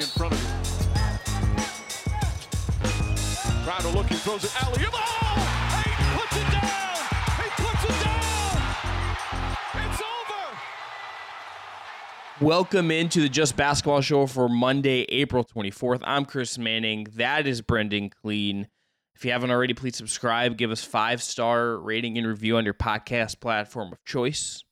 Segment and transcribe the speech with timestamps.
[0.00, 0.48] in front of you.
[3.94, 4.84] Looking, throws it alley.
[4.92, 5.18] Oh!
[12.40, 16.02] Welcome into the Just Basketball Show for Monday, April 24th.
[16.04, 17.08] I'm Chris Manning.
[17.16, 18.66] That is Brendon Kleen.
[19.16, 20.56] If you haven't already, please subscribe.
[20.56, 24.62] Give us five star rating and review on your podcast platform of choice.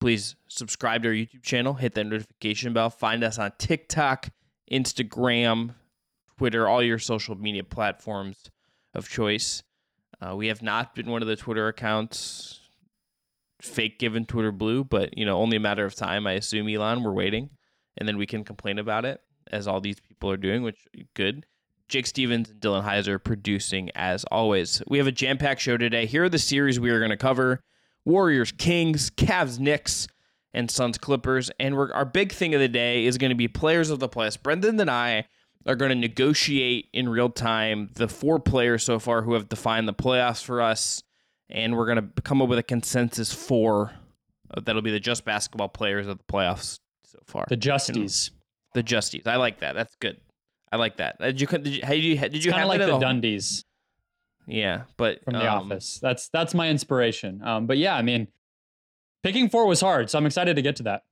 [0.00, 1.74] Please subscribe to our YouTube channel.
[1.74, 2.90] Hit that notification bell.
[2.90, 4.28] Find us on TikTok,
[4.70, 5.74] Instagram,
[6.36, 8.50] Twitter, all your social media platforms
[8.94, 9.62] of choice.
[10.20, 12.60] Uh, we have not been one of the Twitter accounts
[13.60, 16.26] fake given Twitter blue, but you know, only a matter of time.
[16.26, 17.50] I assume Elon, we're waiting,
[17.96, 21.46] and then we can complain about it as all these people are doing, which good.
[21.88, 24.82] Jake Stephens and Dillon Hiser producing as always.
[24.88, 26.04] We have a jam packed show today.
[26.04, 27.60] Here are the series we are going to cover
[28.04, 30.06] Warriors, Kings, Cavs, Knicks,
[30.54, 31.50] and Suns, Clippers.
[31.58, 34.08] And we're, our big thing of the day is going to be players of the
[34.08, 34.42] playoffs.
[34.42, 35.26] Brendon and I
[35.66, 39.88] are going to negotiate in real time the four players so far who have defined
[39.88, 41.02] the playoffs for us.
[41.50, 43.92] And we're going to come up with a consensus four
[44.54, 47.46] uh, that'll be the just basketball players of the playoffs so far.
[47.48, 48.30] The Justies.
[48.74, 49.26] The Justies.
[49.26, 49.74] I like that.
[49.74, 50.18] That's good.
[50.70, 51.18] I like that.
[51.18, 53.06] Did you did you did you, did you Kind have of like the?
[53.06, 53.64] Dundies
[54.46, 55.98] Yeah, but from The um, Office.
[56.00, 57.42] That's that's my inspiration.
[57.42, 58.28] Um, but yeah, I mean,
[59.22, 61.02] picking four was hard, so I'm excited to get to that.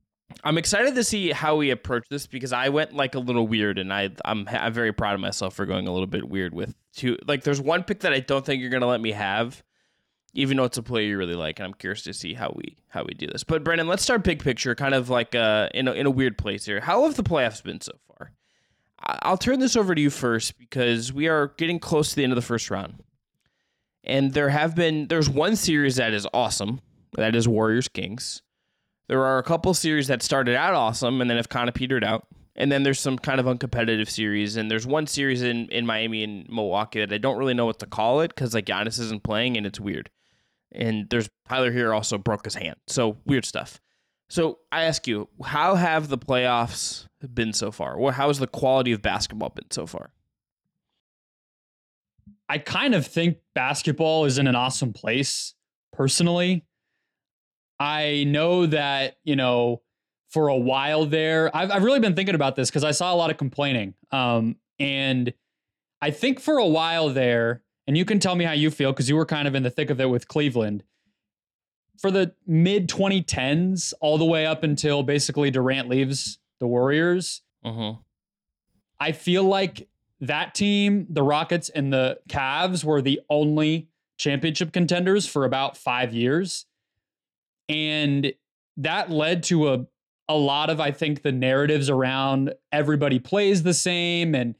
[0.42, 3.78] I'm excited to see how we approach this because I went like a little weird,
[3.78, 6.74] and I I'm I'm very proud of myself for going a little bit weird with
[6.94, 7.16] two.
[7.26, 9.62] Like, there's one pick that I don't think you're gonna let me have,
[10.34, 12.76] even though it's a player you really like, and I'm curious to see how we
[12.88, 13.44] how we do this.
[13.44, 16.38] But Brendon, let's start big picture, kind of like uh in a in a weird
[16.38, 16.80] place here.
[16.80, 18.32] How have the playoffs been so far?
[18.98, 22.32] I'll turn this over to you first because we are getting close to the end
[22.32, 23.04] of the first round,
[24.02, 26.80] and there have been there's one series that is awesome,
[27.16, 28.42] that is Warriors Kings.
[29.08, 32.04] There are a couple series that started out awesome and then have kind of petered
[32.04, 32.26] out.
[32.56, 34.56] And then there's some kind of uncompetitive series.
[34.56, 37.78] And there's one series in, in Miami and Milwaukee that I don't really know what
[37.80, 40.10] to call it because like Giannis isn't playing and it's weird.
[40.72, 42.76] And there's Tyler Herro also broke his hand.
[42.86, 43.80] So weird stuff.
[44.28, 48.00] So I ask you, how have the playoffs been so far?
[48.10, 50.10] How has the quality of basketball been so far?
[52.48, 55.54] I kind of think basketball is in an awesome place
[55.92, 56.64] personally.
[57.78, 59.82] I know that, you know,
[60.28, 63.16] for a while there, I've, I've really been thinking about this because I saw a
[63.16, 63.94] lot of complaining.
[64.10, 65.32] Um, and
[66.00, 69.08] I think for a while there, and you can tell me how you feel because
[69.08, 70.82] you were kind of in the thick of it with Cleveland.
[72.00, 78.00] For the mid 2010s, all the way up until basically Durant leaves the Warriors, Mm-hmm.
[79.00, 79.88] I feel like
[80.20, 83.88] that team, the Rockets and the Cavs, were the only
[84.18, 86.66] championship contenders for about five years.
[87.68, 88.32] And
[88.76, 89.86] that led to a,
[90.28, 94.34] a lot of, I think, the narratives around everybody plays the same.
[94.34, 94.54] And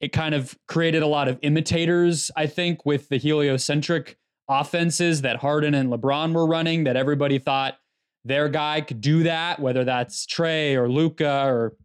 [0.00, 5.36] it kind of created a lot of imitators, I think, with the heliocentric offenses that
[5.36, 7.78] Harden and LeBron were running, that everybody thought
[8.24, 11.76] their guy could do that, whether that's Trae or Luka or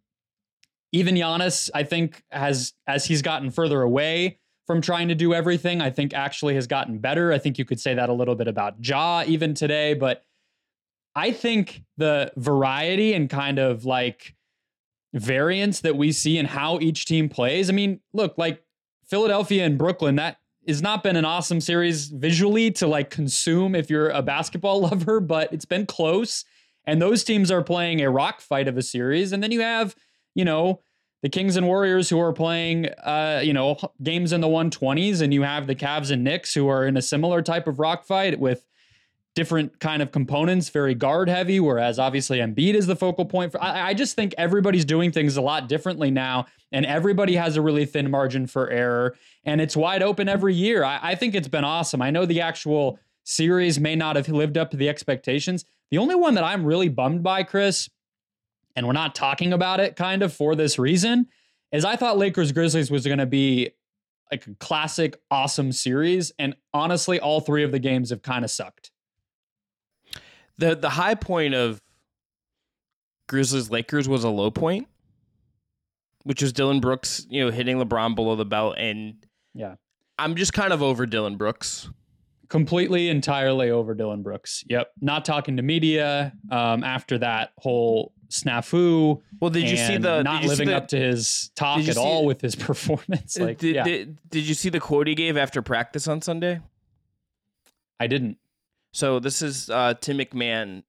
[0.91, 5.81] even Giannis, I think has as he's gotten further away from trying to do everything,
[5.81, 7.31] I think actually has gotten better.
[7.31, 10.23] I think you could say that a little bit about Ja even today, but
[11.17, 14.35] I think the variety and kind of like
[15.15, 17.71] variance that we see in how each team plays.
[17.71, 18.63] I mean, look, like
[19.03, 23.89] Philadelphia and Brooklyn, that has not been an awesome series visually to like consume if
[23.89, 26.45] you're a basketball lover, but it's been close.
[26.85, 29.31] And those teams are playing a rock fight of a series.
[29.31, 29.95] And then you have,
[30.35, 30.81] you know,
[31.23, 35.33] the Kings and Warriors who are playing, uh, you know, games in the 120s, and
[35.33, 38.39] you have the Cavs and Knicks who are in a similar type of rock fight
[38.39, 38.67] with
[39.37, 41.59] different kind of components, very guard heavy.
[41.59, 43.51] Whereas obviously Embiid is the focal point.
[43.51, 47.55] For, I, I just think everybody's doing things a lot differently now, and everybody has
[47.55, 49.15] a really thin margin for error,
[49.45, 50.83] and it's wide open every year.
[50.83, 52.01] I, I think it's been awesome.
[52.01, 55.65] I know the actual series may not have lived up to the expectations.
[55.91, 57.89] The only one that I'm really bummed by, Chris,
[58.75, 61.27] and we're not talking about it kind of for this reason,
[61.71, 63.69] is I thought Lakers Grizzlies was going to be
[64.31, 66.31] like a classic, awesome series.
[66.39, 68.89] And honestly, all three of the games have kind of sucked.
[70.57, 71.81] The the high point of
[73.27, 74.87] Grizzlies Lakers was a low point,
[76.23, 79.15] which was Dillon Brooks, you know, hitting LeBron below the belt, and
[79.53, 79.75] Yeah.
[80.19, 81.89] I'm just kind of over Dillon Brooks.
[82.49, 84.63] Completely, entirely over Dillon Brooks.
[84.69, 84.91] Yep.
[85.01, 89.21] Not talking to media um, after that whole snafu.
[89.41, 91.79] Well, did you see the not did you see living the- up to his talk
[91.79, 93.37] at see- all with his performance?
[93.37, 96.61] Like, did, yeah, did, did you see the quote he gave after practice on Sunday?
[97.99, 98.37] I didn't.
[98.97, 100.81] So this is uh, Tim McMahon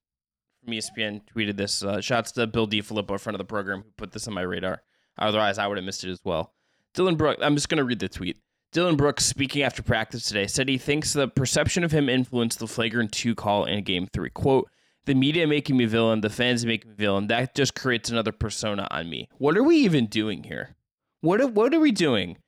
[0.64, 1.84] from ESPN tweeted this.
[1.84, 4.80] Uh, shouts to Bill DiFilippo, friend of the program, who put this on my radar.
[5.18, 6.54] Otherwise, I would have missed it as well.
[6.94, 8.38] Dillon Brooks, I'm just going to read the tweet.
[8.72, 12.66] Dillon Brooks, speaking after practice today, said he thinks the perception of him influenced the
[12.66, 14.30] flagrant two call in game three.
[14.30, 14.70] Quote,
[15.04, 18.88] the media making me villain, the fans making me villain, that just creates another persona
[18.90, 19.28] on me.
[19.36, 20.76] What are we even doing here?
[21.20, 22.38] What are, what are we doing?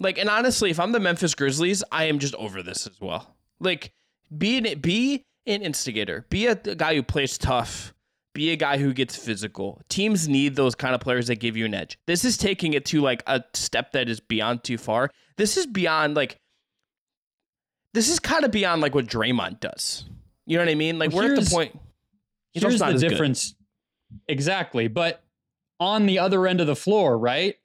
[0.00, 3.36] Like, and honestly, if I'm the Memphis Grizzlies, I am just over this as well.
[3.60, 3.92] Like,
[4.36, 7.92] be an, be an instigator, be a, a guy who plays tough,
[8.34, 9.80] be a guy who gets physical.
[9.88, 11.98] Teams need those kind of players that give you an edge.
[12.06, 15.10] This is taking it to like a step that is beyond too far.
[15.36, 16.36] This is beyond like,
[17.92, 20.04] this is kind of beyond like what Draymond does.
[20.46, 20.98] You know what I mean?
[20.98, 21.78] Like, Well, we're at the point.
[22.52, 23.08] He's Here's the as good.
[23.08, 23.54] difference.
[24.28, 24.88] Exactly.
[24.88, 25.22] But
[25.80, 27.56] on the other end of the floor, right?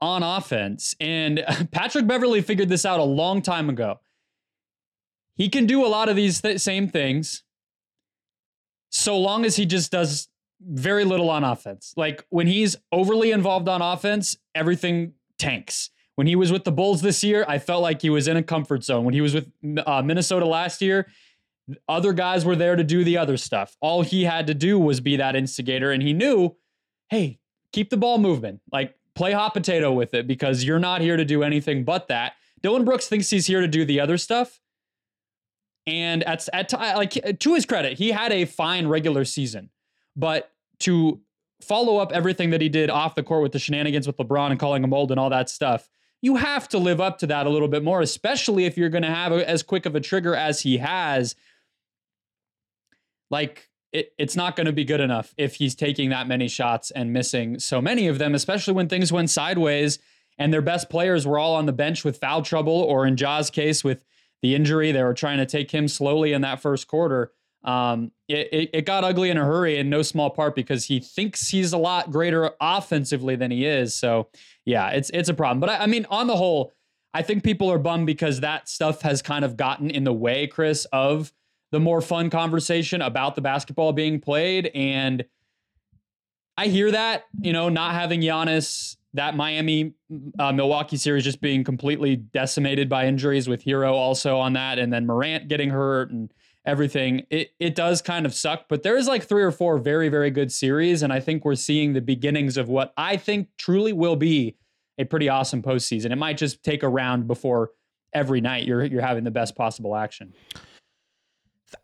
[0.00, 0.94] On offense.
[1.00, 4.00] And Patrick Beverley figured this out a long time ago.
[5.34, 7.42] He can do a lot of these th- same things
[8.90, 10.28] so long as he just does
[10.60, 11.94] very little on offense.
[11.96, 15.90] Like when he's overly involved on offense, everything tanks.
[16.14, 18.42] When he was with the Bulls this year, I felt like he was in a
[18.42, 19.04] comfort zone.
[19.04, 19.50] When he was with
[19.86, 21.08] uh, Minnesota last year,
[21.88, 23.76] other guys were there to do the other stuff.
[23.80, 26.56] All he had to do was be that instigator, and he knew,
[27.08, 27.38] hey,
[27.72, 28.60] keep the ball moving.
[28.70, 32.34] Like play hot potato with it because you're not here to do anything but that.
[32.62, 34.60] Dillon Brooks thinks he's here to do the other stuff.
[35.86, 39.70] And at at like to his credit, he had a fine regular season,
[40.14, 41.20] but to
[41.60, 44.60] follow up everything that he did off the court with the shenanigans with LeBron and
[44.60, 45.88] calling him old and all that stuff,
[46.20, 49.02] you have to live up to that a little bit more, especially if you're going
[49.02, 51.34] to have a, as quick of a trigger as he has.
[53.30, 56.90] Like it, it's not going to be good enough if he's taking that many shots
[56.90, 59.98] and missing so many of them, especially when things went sideways
[60.38, 63.50] and their best players were all on the bench with foul trouble, or in Ja's
[63.50, 64.04] case with
[64.42, 67.32] the injury, they were trying to take him slowly in that first quarter.
[67.64, 70.98] Um, it, it, it got ugly in a hurry, in no small part because he
[70.98, 73.94] thinks he's a lot greater offensively than he is.
[73.94, 74.28] So,
[74.64, 75.60] yeah, it's it's a problem.
[75.60, 76.72] But I, I mean, on the whole,
[77.14, 80.48] I think people are bummed because that stuff has kind of gotten in the way,
[80.48, 81.32] Chris, of
[81.70, 84.70] the more fun conversation about the basketball being played.
[84.74, 85.24] And
[86.56, 89.94] I hear that, you know, not having Giannis, that Miami
[90.38, 94.92] uh, Milwaukee series just being completely decimated by injuries with Herro also on that, and
[94.92, 96.32] then Morant getting hurt and
[96.64, 97.26] everything.
[97.30, 100.52] It it does kind of suck, but there's like three or four very very good
[100.52, 104.56] series, and I think we're seeing the beginnings of what I think truly will be
[104.98, 106.10] a pretty awesome postseason.
[106.10, 107.70] It might just take a round before
[108.12, 110.32] every night you're you're having the best possible action.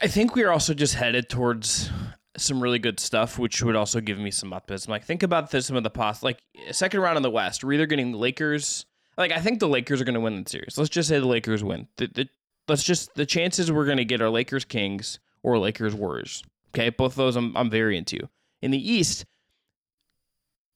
[0.00, 1.90] I think we are also just headed towards
[2.38, 4.90] some really good stuff, which would also give me some optimism.
[4.90, 6.42] Like think about this, some of the pos like
[6.72, 7.64] second round in the West.
[7.64, 8.86] We're either getting the Lakers.
[9.16, 10.78] Like I think the Lakers are going to win the series.
[10.78, 11.88] Let's just say the Lakers win.
[11.96, 12.28] The, the,
[12.68, 16.42] let's just the chances we're going to get are Lakers Kings or Lakers Warriors.
[16.74, 18.28] Okay, both of those I'm I'm very into.
[18.60, 19.24] In the East,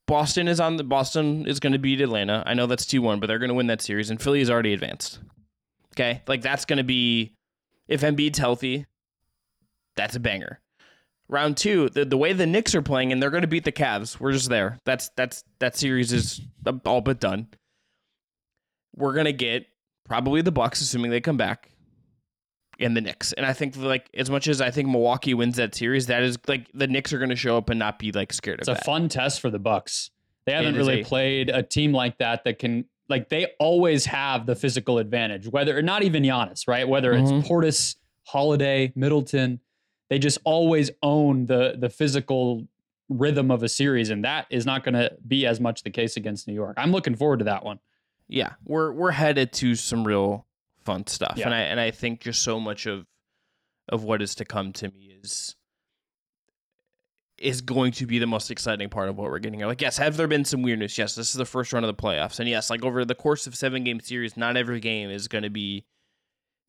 [0.07, 2.43] Boston is on the Boston is going to beat Atlanta.
[2.47, 4.51] I know that's two one, but they're going to win that series, and Philly is
[4.51, 5.21] already advanced.
[5.95, 7.35] Okay, like that's going to be
[7.89, 8.87] if Embiid's healthy,
[9.97, 10.61] that's a banger.
[11.33, 13.73] Round two, the, the way the Knicks are playing, and they're going to beat the
[13.73, 14.21] Cavs.
[14.21, 14.79] We're just there.
[14.85, 16.43] That's that's that series is
[16.85, 17.49] all but done.
[18.95, 19.67] We're gonna get
[20.05, 21.71] probably the Bucks, assuming they come back,
[22.79, 23.33] and the Knicks.
[23.33, 26.37] And I think like as much as I think Milwaukee wins that series, that is
[26.47, 28.77] like the Knicks are going to show up and not be like scared It's of
[28.77, 28.87] It's a that.
[28.87, 30.11] fun test for the Bucks.
[30.45, 34.45] They haven't really a- played a team like that that can like they always have
[34.45, 35.49] the physical advantage.
[35.49, 36.87] Whether or not even Giannis, right?
[36.87, 37.39] Whether Mhm.
[37.41, 39.61] it's Portis, Holiday, Middleton,
[40.13, 42.69] they just always own the the physical
[43.09, 46.19] rhythm of a series, and that is not going to be as much the case
[46.19, 46.75] against New York.
[46.77, 47.79] I'm looking forward to that one.
[48.29, 50.45] yeah, we're we're headed to some real
[50.85, 51.47] fun stuff, Yeah.
[51.47, 53.07] and I and I think just so much of
[53.89, 55.57] of what is to come to me is
[57.39, 59.67] is going to be the most exciting part of what we're getting here.
[59.67, 60.97] Like, yes, have there been some weirdness?
[60.99, 63.47] Yes, this is the first run of the playoffs, and yes, like over the course
[63.47, 65.85] of seven game series, not every game is going to be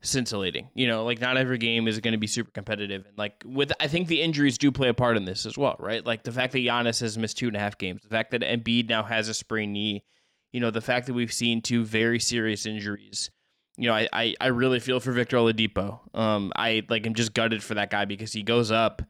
[0.03, 0.69] scintillating.
[0.75, 3.72] You know, like not every game is going to be super competitive, and like with
[3.79, 6.05] I think the injuries do play a part in this as well, right?
[6.05, 8.41] Like the fact that Giannis has missed two and a half games, the fact that
[8.41, 10.03] Embiid now has a sprained knee,
[10.51, 13.31] you know, the fact that we've seen two very serious injuries.
[13.75, 16.00] You know, I, I, I really feel for Victor Oladipo.
[16.13, 19.01] Um, I like am just gutted for that guy because he goes up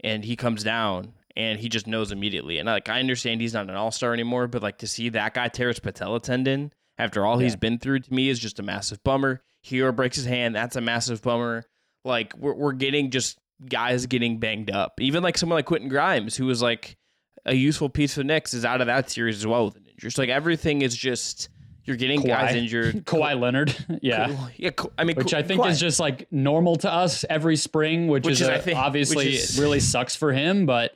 [0.00, 2.58] and he comes down and he just knows immediately.
[2.58, 5.32] And like I understand he's not an all star anymore, but like to see that
[5.32, 8.62] guy tear his patella tendon after all he's been through to me is just a
[8.62, 9.42] massive bummer.
[9.64, 11.64] Herro breaks his hand, that's a massive bummer.
[12.04, 13.38] Like we're we're getting just
[13.68, 15.00] guys getting banged up.
[15.00, 16.96] Even like someone like Quentin Grimes, who was like
[17.44, 19.84] a useful piece for the Knicks, is out of that series as well with an
[19.90, 20.10] injury.
[20.10, 21.50] So like everything is just
[21.84, 22.94] you're getting guys injured.
[23.04, 24.28] Kawhi Leonard, yeah.
[24.28, 24.70] Ka- yeah.
[24.70, 25.70] Ka- I mean, which Ka- I think Kawhi.
[25.70, 29.26] is just like normal to us every spring, which, Which is, is, a- think- obviously
[29.26, 30.64] which is- really sucks for him.
[30.66, 30.92] But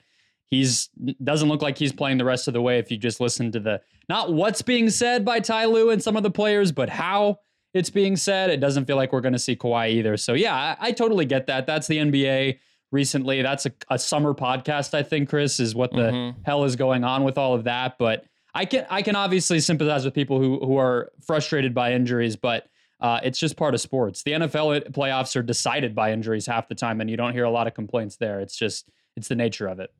[0.46, 0.88] he's
[1.22, 3.60] doesn't look like he's playing the rest of the way if you just listen to
[3.60, 7.38] the not what's being said by Ty Lue and some of the players, but how
[7.74, 8.50] it's being said.
[8.50, 10.16] It doesn't feel like we're going to see Kawhi either.
[10.16, 11.66] So yeah, I, I, totally get that.
[11.66, 12.60] That's the NBA
[12.92, 13.42] recently.
[13.42, 16.40] That's a, a summer podcast, I think, Chris, is what the mm-hmm.
[16.44, 17.98] hell is going on with all of that.
[17.98, 22.36] But I can I can obviously sympathize with people who who are frustrated by injuries,
[22.36, 22.68] but
[23.00, 24.22] uh, it's just part of sports.
[24.22, 27.50] The NFL playoffs are decided by injuries half the time, and you don't hear a
[27.50, 28.40] lot of complaints there.
[28.40, 29.92] It's just it's the nature of it.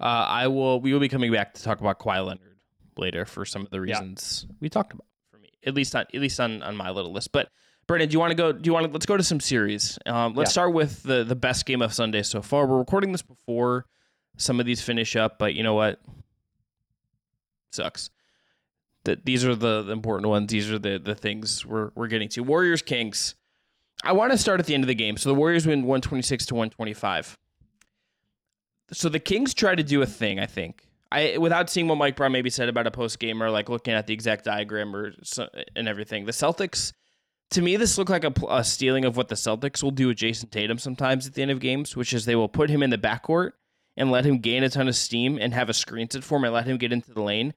[0.00, 0.80] Uh, I will.
[0.80, 2.62] We will be coming back to talk about Kawhi Leonard
[2.96, 4.54] later for some of the reasons yeah.
[4.60, 5.04] we talked about.
[5.66, 7.32] At least on at least on on my little list.
[7.32, 7.50] But
[7.86, 8.52] Brendon, do you want to go?
[8.52, 8.92] Do you want to?
[8.92, 9.98] Let's go to some series.
[10.06, 10.52] Um, let's yeah.
[10.52, 12.66] start with the the best game of Sunday so far.
[12.66, 13.86] We're recording this before
[14.36, 16.00] some of these finish up, but you know what?
[17.72, 18.10] Sucks.
[19.04, 20.50] That these are the, the important ones.
[20.50, 22.42] These are the the things we're we're getting to.
[22.42, 23.34] Warriors Kings.
[24.02, 25.18] I want to start at the end of the game.
[25.18, 27.36] So the Warriors win 126 to 125
[28.92, 30.86] so the Kings try to do a thing, I think.
[31.12, 33.94] I without seeing what Mike Brown maybe said about a post game or like looking
[33.94, 35.12] at the exact diagram or
[35.74, 36.24] and everything.
[36.24, 36.92] The Celtics,
[37.50, 40.18] to me, this looked like a, a stealing of what the Celtics will do with
[40.18, 42.90] Jayson Tatum sometimes at the end of games, which is they will put him in
[42.90, 43.52] the backcourt
[43.96, 46.44] and let him gain a ton of steam and have a screen set for him
[46.44, 47.54] and let him get into the lane.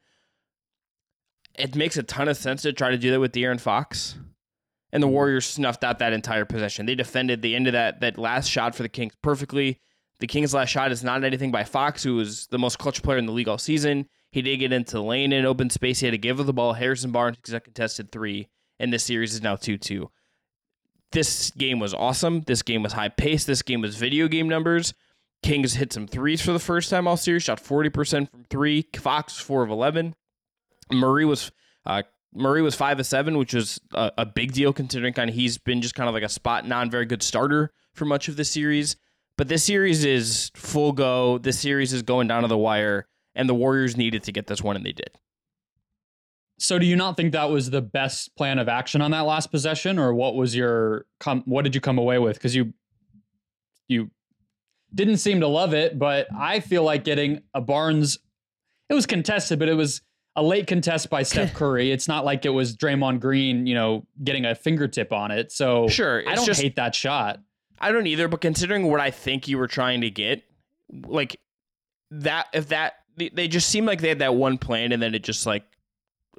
[1.56, 4.16] It makes a ton of sense to try to do that with De'Aaron Fox.
[4.92, 5.14] And the mm-hmm.
[5.14, 6.86] Warriors snuffed out that entire possession.
[6.86, 9.80] They defended the end of that that last shot for the Kings perfectly.
[10.20, 13.17] The Kings' last shot is not anything by Fox, who was the most clutch player
[13.17, 14.08] in the league all season.
[14.32, 16.00] He did get into the lane in open space.
[16.00, 16.74] He had to give up the ball.
[16.74, 18.48] Harrison Barnes contested three,
[18.79, 20.10] and this series is now 2 2.
[21.12, 22.41] This game was awesome.
[22.41, 23.46] This game was high paced.
[23.46, 24.93] This game was video game numbers.
[25.43, 28.88] Kings hit some threes for the first time all series, shot 40% from three.
[28.96, 30.15] Fox 4 of 11.
[30.91, 31.51] Murray was
[31.86, 32.03] uh,
[32.34, 35.58] Murray was five of seven, which was a, a, big deal considering kind of he's
[35.58, 38.46] been just kind of like a spot non very good starter for much of the
[38.46, 38.96] series.
[39.38, 41.38] But this series is full go.
[41.40, 44.62] This series is going down to the wire, and the Warriors needed to get this
[44.62, 45.10] one, and they did.
[46.60, 49.50] So, do you not think that was the best plan of action on that last
[49.52, 52.36] possession, or what was your com- what did you come away with?
[52.36, 52.74] Because you
[53.88, 54.12] you
[54.94, 58.20] didn't seem to love it, but I feel like getting a Barnes.
[58.90, 60.02] It was contested, but it was
[60.36, 61.92] a late contest by Steph Curry.
[61.92, 65.52] It's not like it was Draymond Green, you know, getting a fingertip on it.
[65.52, 67.40] So sure, I don't just, hate that shot.
[67.84, 70.44] I don't either, but considering what I think you were trying to get,
[71.06, 71.40] like
[72.12, 75.24] that, if that, they just seemed like they had that one plan and then it
[75.24, 75.63] just like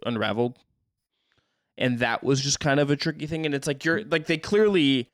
[0.04, 0.58] unraveled.
[1.76, 3.46] And that was just kind of a tricky thing.
[3.46, 5.10] And it's like, you're like, they clearly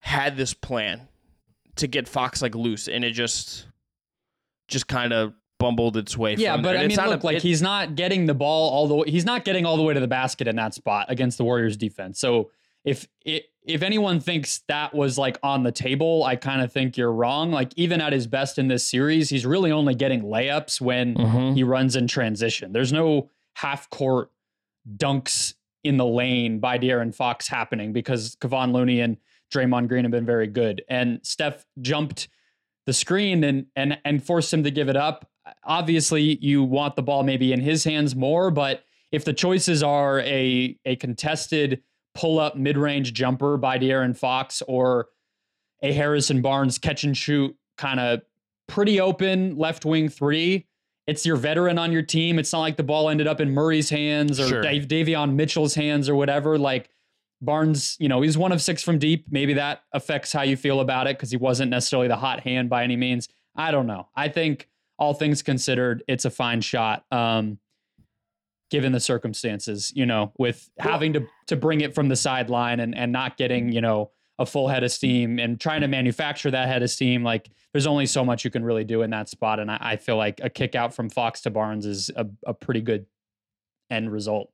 [0.00, 1.08] had this plan
[1.76, 3.66] to get Fox like loose and it just,
[4.68, 6.34] just kind of bumbled its way.
[6.34, 8.94] Yeah, but I mean, look, a, like it, he's not getting the ball all the
[8.94, 9.10] way.
[9.10, 11.76] He's not getting all the way to the basket in that spot against the Warriors
[11.76, 12.18] defense.
[12.18, 12.50] So
[12.84, 16.96] if it, if anyone thinks that was like on the table, I kind of think
[16.96, 17.50] you're wrong.
[17.50, 21.54] Like even at his best in this series, he's really only getting layups when mm-hmm.
[21.54, 22.72] he runs in transition.
[22.72, 24.30] There's no half court
[24.96, 29.16] dunks in the lane by De'Aaron Fox happening because Kevon Looney and
[29.52, 30.82] Draymond Green have been very good.
[30.88, 32.28] And Steph jumped
[32.86, 35.30] the screen and and and forced him to give it up.
[35.64, 40.20] Obviously, you want the ball maybe in his hands more, but if the choices are
[40.20, 41.82] a a contested
[42.14, 45.08] pull up mid range jumper by De'Aaron Fox or
[45.82, 48.22] a Harrison Barnes catch and shoot kind of
[48.68, 50.66] pretty open left wing three.
[51.06, 52.38] It's your veteran on your team.
[52.38, 54.62] It's not like the ball ended up in Murray's hands or sure.
[54.62, 56.56] Dave Davion Mitchell's hands or whatever.
[56.58, 56.88] Like
[57.42, 59.26] Barnes, you know, he's one of six from deep.
[59.30, 62.70] Maybe that affects how you feel about it because he wasn't necessarily the hot hand
[62.70, 63.28] by any means.
[63.54, 64.08] I don't know.
[64.16, 64.68] I think
[64.98, 67.04] all things considered, it's a fine shot.
[67.10, 67.58] Um,
[68.70, 72.96] given the circumstances, you know, with having to to bring it from the sideline and
[72.96, 76.68] and not getting, you know, a full head of steam and trying to manufacture that
[76.68, 79.60] head of steam, like there's only so much you can really do in that spot.
[79.60, 82.54] And I, I feel like a kick out from Fox to Barnes is a, a
[82.54, 83.06] pretty good
[83.90, 84.50] end result.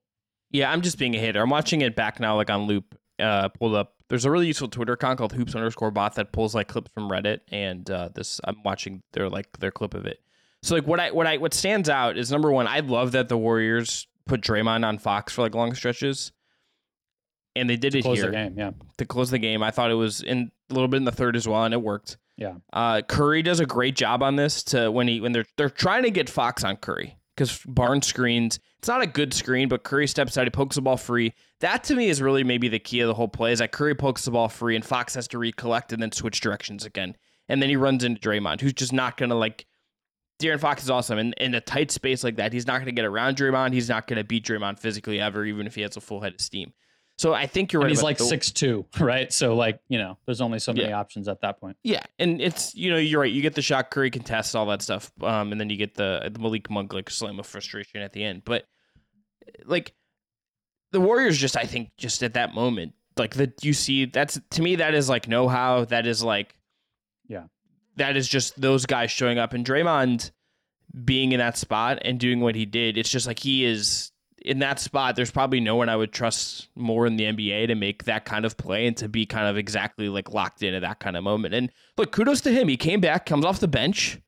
[0.50, 1.40] Yeah, I'm just being a hater.
[1.40, 3.94] I'm watching it back now, like on loop, uh, pulled up.
[4.08, 7.08] There's a really useful Twitter account called Hoops underscore Bot that pulls like clips from
[7.08, 10.18] Reddit, and uh, this I'm watching their like their clip of it.
[10.62, 13.28] So like what I what I what stands out is number one, I love that
[13.28, 16.32] the Warriors put Draymond on Fox for like long stretches,
[17.56, 18.54] and they did to it close here the game.
[18.58, 19.62] Yeah, to close the game.
[19.62, 21.80] I thought it was in a little bit in the third as well, and it
[21.82, 22.18] worked.
[22.36, 22.54] Yeah.
[22.72, 26.02] Uh, Curry does a great job on this to when he when they're they're trying
[26.02, 28.58] to get Fox on Curry because Barnes screens.
[28.78, 30.44] It's not a good screen, but Curry steps out.
[30.44, 31.34] He pokes the ball free.
[31.60, 33.52] That to me is really maybe the key of the whole play.
[33.52, 36.40] Is that Curry pokes the ball free and Fox has to recollect and then switch
[36.40, 37.16] directions again,
[37.48, 39.66] and then he runs into Draymond, who's just not gonna like
[40.40, 41.18] De'Aaron Fox is awesome.
[41.18, 43.72] And in a tight space like that, he's not going to get around Draymond.
[43.72, 46.34] He's not going to beat Draymond physically ever, even if he has a full head
[46.34, 46.72] of steam.
[47.18, 47.90] So I think you're And right.
[47.90, 49.30] he's about like six two, right?
[49.30, 50.98] So like you know, there's only so many Yeah.
[50.98, 51.76] options at that point.
[51.84, 53.30] Yeah, and it's you know you're right.
[53.30, 56.30] You get the shot Curry contests all that stuff, um, and then you get the,
[56.32, 58.42] the Malik Monk like slam of frustration at the end.
[58.46, 58.64] But
[59.66, 59.92] like
[60.92, 64.62] the Warriors, just I think just at that moment, like that you see that's to
[64.62, 66.56] me that is like know how that is like
[67.28, 67.44] Yeah.
[67.96, 70.30] That is just those guys showing up and Draymond
[71.04, 72.96] being in that spot and doing what he did.
[72.98, 74.10] It's just like he is
[74.42, 75.16] in that spot.
[75.16, 78.44] There's probably no one I would trust more in the NBA to make that kind
[78.44, 81.54] of play and to be kind of exactly like locked into that kind of moment.
[81.54, 82.66] And look, kudos to him.
[82.68, 84.18] He came back, comes off the bench,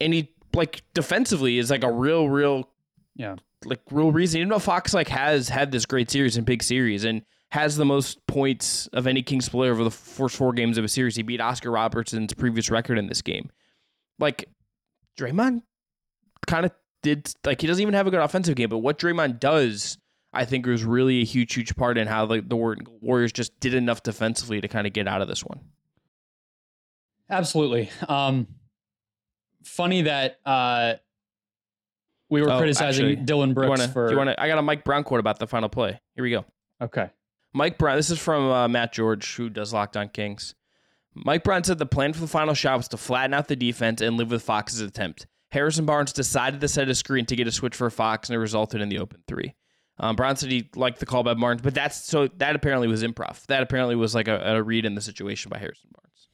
[0.00, 2.68] and he like defensively is like a real, real
[3.14, 3.36] Yeah.
[3.64, 4.40] like real reason.
[4.40, 7.22] Even though Fox like has had this great series and big series and
[7.54, 10.88] has the most points of any Kings player over the first four games of a
[10.88, 11.14] series.
[11.14, 13.48] He beat Oscar Robertson's previous record in this game.
[14.18, 14.48] Like
[15.16, 15.62] Draymond
[16.48, 16.72] kind of
[17.04, 19.98] did like he doesn't even have a good offensive game, but what Draymond does,
[20.32, 23.72] I think was really a huge, huge part in how like the Warriors just did
[23.72, 25.60] enough defensively to kind of get out of this one.
[27.30, 27.88] Absolutely.
[28.08, 28.48] Um,
[29.64, 30.94] funny that uh,
[32.28, 34.08] we were Oh, criticizing actually, Dillon Brooks wanna- for.
[34.08, 36.00] do you wanna, I got a Mike Brown quote about the final play.
[36.16, 36.44] Here we go.
[36.80, 37.10] okay.
[37.54, 40.54] Mike Brown, this is from uh, Matt George, who does Locked On Kings.
[41.14, 44.00] Mike Brown said the plan for the final shot was to flatten out the defense
[44.00, 45.28] and live with Fox's attempt.
[45.52, 48.40] Harrison Barnes decided to set a screen to get a switch for Fox, and it
[48.40, 49.54] resulted in the open three.
[49.98, 53.04] Um, Brown said he liked the call by Barnes, but that's so that apparently was
[53.04, 53.46] improv.
[53.46, 56.28] That apparently was like a, a read in the situation by Harrison Barnes.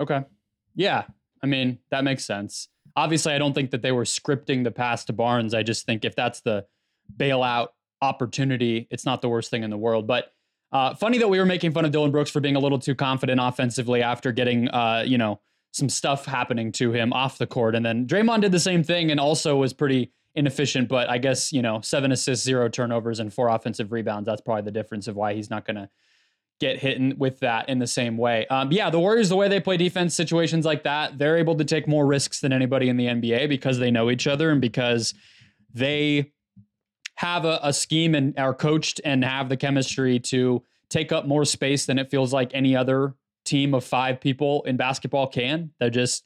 [0.00, 0.28] Okay.
[0.74, 1.04] Yeah.
[1.40, 2.66] I mean, that makes sense.
[2.96, 5.54] Obviously, I don't think that they were scripting the pass to Barnes.
[5.54, 6.66] I just think if that's the
[7.16, 7.68] bailout
[8.02, 10.06] opportunity, it's not the worst thing in the world.
[10.06, 10.32] But
[10.72, 12.94] uh, funny that we were making fun of Dillon Brooks for being a little too
[12.94, 15.40] confident offensively after getting, uh, you know,
[15.72, 17.74] some stuff happening to him off the court.
[17.74, 20.88] And then Draymond did the same thing and also was pretty inefficient.
[20.88, 24.26] But I guess, you know, seven assists, zero turnovers, and four offensive rebounds.
[24.26, 25.88] That's probably the difference of why he's not going to
[26.58, 28.46] get hit in, with that in the same way.
[28.46, 31.64] Um, yeah, the Warriors, the way they play defense situations like that, they're able to
[31.64, 35.14] take more risks than anybody in the NBA because they know each other and because
[35.72, 36.32] they
[37.16, 41.44] have a, a scheme and are coached and have the chemistry to take up more
[41.44, 45.70] space than it feels like any other team of five people in basketball can.
[45.78, 46.24] They're just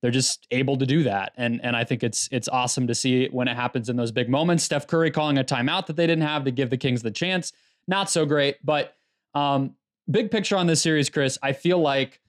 [0.00, 1.32] they're just able to do that.
[1.36, 4.28] And and I think it's it's awesome to see when it happens in those big
[4.28, 4.64] moments.
[4.64, 7.52] Steph Curry calling a timeout that they didn't have to give the Kings the chance.
[7.86, 8.94] Not so great, but
[9.34, 9.74] um,
[10.10, 12.20] big picture on this series, Chris, I feel like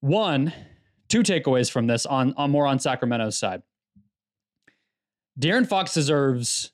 [0.00, 0.52] one,
[1.08, 3.62] two takeaways from this on, on more on Sacramento's side.
[5.38, 6.72] De'Aaron Fox deserves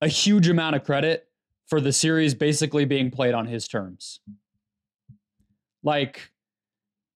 [0.00, 1.28] a huge amount of credit
[1.66, 4.20] for the series basically being played on his terms.
[5.82, 6.30] Like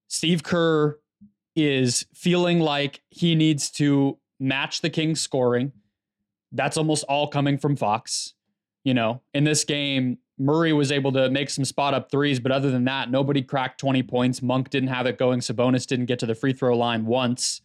[0.08, 0.98] Steve Kerr
[1.56, 5.72] is feeling like he needs to match the Kings scoring.
[6.52, 8.34] That's almost all coming from Fox.
[8.84, 12.52] You know, in this game, Murray was able to make some spot up threes, but
[12.52, 14.40] other than that, nobody cracked 20 points.
[14.40, 15.40] Monk didn't have it going.
[15.40, 17.60] Sabonis didn't get to the free throw line once.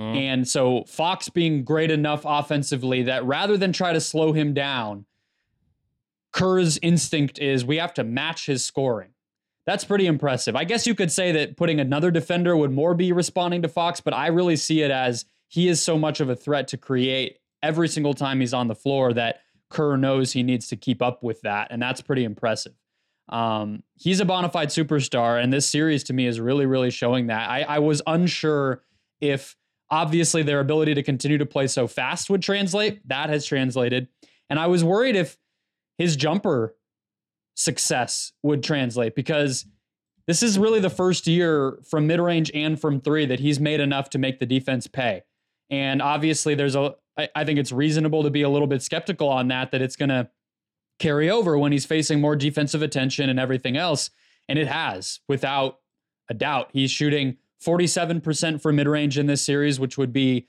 [0.00, 5.06] And so Fox being great enough offensively that rather than try to slow him down,
[6.32, 9.10] Kerr's instinct is we have to match his scoring.
[9.66, 10.56] That's pretty impressive.
[10.56, 14.00] I guess you could say that putting another defender would more be responding to Fox,
[14.00, 17.38] but I really see it as he is so much of a threat to create
[17.62, 21.22] every single time he's on the floor that Kerr knows he needs to keep up
[21.22, 22.72] with that, and that's pretty impressive.
[23.28, 27.26] Um, he's a bona fide superstar, and this series to me is really, really showing
[27.26, 27.50] that.
[27.50, 28.82] I, I was unsure
[29.20, 29.54] if
[29.90, 33.06] obviously their ability to continue to play so fast would translate.
[33.08, 34.08] That has translated,
[34.50, 35.36] and I was worried if
[35.96, 36.74] his jumper
[37.54, 39.66] success would translate because
[40.28, 43.80] this is really the first year from mid range and from three that he's made
[43.80, 45.22] enough to make the defense pay.
[45.70, 46.94] And obviously, there's a,
[47.34, 50.10] I think it's reasonable to be a little bit skeptical on that, that it's going
[50.10, 50.30] to
[50.98, 54.10] carry over when he's facing more defensive attention and everything else.
[54.48, 55.78] And it has, without
[56.28, 56.70] a doubt.
[56.72, 60.48] He's shooting 47% for mid range in this series, which would be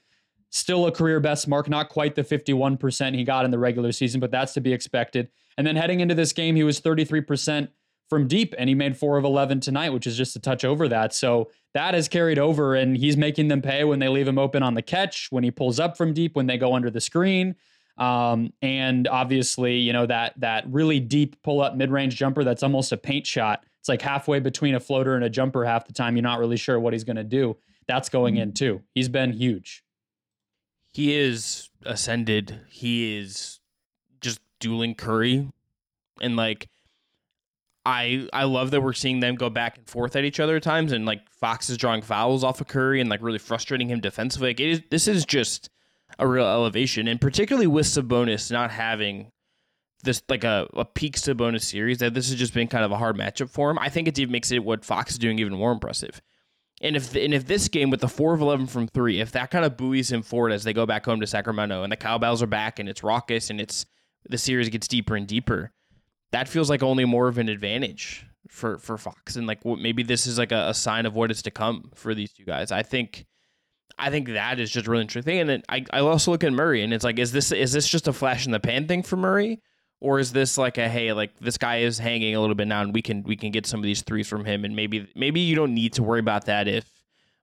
[0.49, 4.19] still a career best mark, not quite the 51% he got in the regular season,
[4.19, 5.29] but that's to be expected.
[5.57, 7.69] And then heading into this game, he was 33%
[8.09, 10.87] from deep and he made 4 of 11 tonight, which is just a touch over
[10.87, 11.13] that.
[11.13, 14.63] So that has carried over and he's making them pay when they leave him open
[14.63, 17.55] on the catch, when he pulls up from deep, when they go under the screen.
[17.99, 22.63] Um, and obviously, you know, that that really deep pull up mid range jumper that's
[22.63, 23.63] almost a paint shot.
[23.79, 26.15] It's like halfway between a floater and a jumper half the time.
[26.15, 27.57] You're not really sure what he's going to do.
[27.87, 28.43] That's going mm-hmm.
[28.43, 28.81] in too.
[28.93, 29.83] He's been huge.
[30.91, 32.61] He is ascended.
[32.69, 33.59] He is
[34.21, 35.47] just dueling Curry,
[36.21, 36.67] and like
[37.85, 40.63] I I love that we're seeing them go back and forth at each other at
[40.63, 43.99] times, and like Fox is drawing fouls off of Curry and like really frustrating him
[43.99, 44.49] defensively.
[44.49, 45.69] Like it is, this is just
[46.17, 49.31] a real elevation, and particularly with Sabonis not having
[50.03, 52.97] this like a, a peak Sabonis series, that this has just been kind of a
[52.97, 53.79] hard matchup for him.
[53.79, 56.21] I think it even makes it what Fox is doing even more impressive.
[56.81, 59.51] And if and if this game with the four of eleven from three, if that
[59.51, 62.41] kind of buoys him forward as they go back home to Sacramento and the cowbells
[62.41, 63.85] are back and it's raucous and it's
[64.29, 65.71] the series gets deeper and deeper,
[66.31, 69.35] that feels like only more of an advantage for for Fox.
[69.35, 71.91] And like what maybe this is like a, a sign of what is to come
[71.95, 72.71] for these two guys.
[72.71, 73.25] I think
[73.97, 75.39] I think that is just really interesting.
[75.39, 78.07] And I, I also look at Murray and it's like, is this is this just
[78.07, 79.61] a flash in the pan thing for Murray?
[80.01, 82.81] Or is this like a hey, like this guy is hanging a little bit now
[82.81, 85.41] and we can we can get some of these threes from him and maybe maybe
[85.41, 86.89] you don't need to worry about that if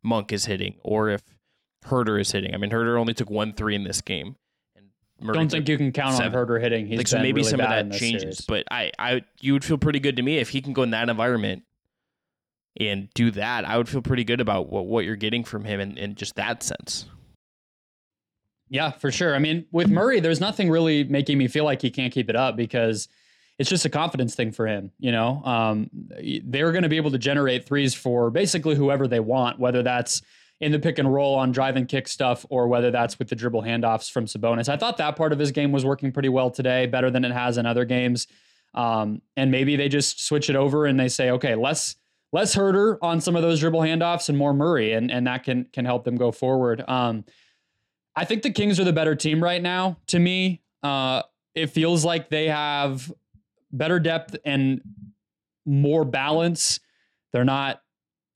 [0.03, 1.23] Monk is hitting or if
[1.85, 2.55] Huerter is hitting.
[2.55, 4.37] I mean Huerter only took one three in this game.
[4.75, 4.87] And
[5.21, 6.39] Murray don't think you can count seven.
[6.39, 6.87] on Huerter hitting.
[6.87, 8.39] He's like, so maybe really some of that changes.
[8.39, 8.41] Series.
[8.43, 10.91] But I, I you would feel pretty good to me if he can go in
[10.91, 11.65] that environment
[12.79, 13.67] and do that.
[13.67, 16.37] I would feel pretty good about what, what you're getting from him in, in just
[16.37, 17.07] that sense.
[18.69, 19.35] Yeah, for sure.
[19.35, 22.37] I mean, with Murray, there's nothing really making me feel like he can't keep it
[22.37, 23.09] up because
[23.59, 24.91] it's just a confidence thing for him.
[24.99, 25.89] You know, um,
[26.45, 30.23] they're going to be able to generate threes for basically whoever they want, whether that's
[30.61, 33.37] in the pick and roll on drive and kick stuff or whether that's with the
[33.37, 34.69] dribble handoffs from Sabonis.
[34.69, 37.33] I thought that part of his game was working pretty well today, better than it
[37.33, 38.27] has in other games.
[38.75, 41.97] Um, and maybe they just switch it over and they say, okay, less
[42.33, 45.67] less Huerter on some of those dribble handoffs and more Murray, and and that can
[45.73, 46.85] can help them go forward.
[46.89, 47.25] Um,
[48.17, 49.99] I think the Kings are the better team right now.
[50.09, 51.23] To me, uh,
[51.55, 53.13] it feels like they have
[53.71, 54.81] better depth and
[55.67, 56.81] more balance.
[57.33, 57.83] They're not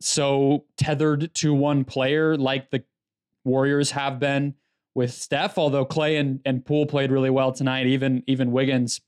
[0.01, 2.85] so tethered to one player like the
[3.45, 4.55] Warriors have been
[4.95, 5.57] with Steph.
[5.57, 9.01] Although Clay and, and Poole played really well tonight, even even Wiggins.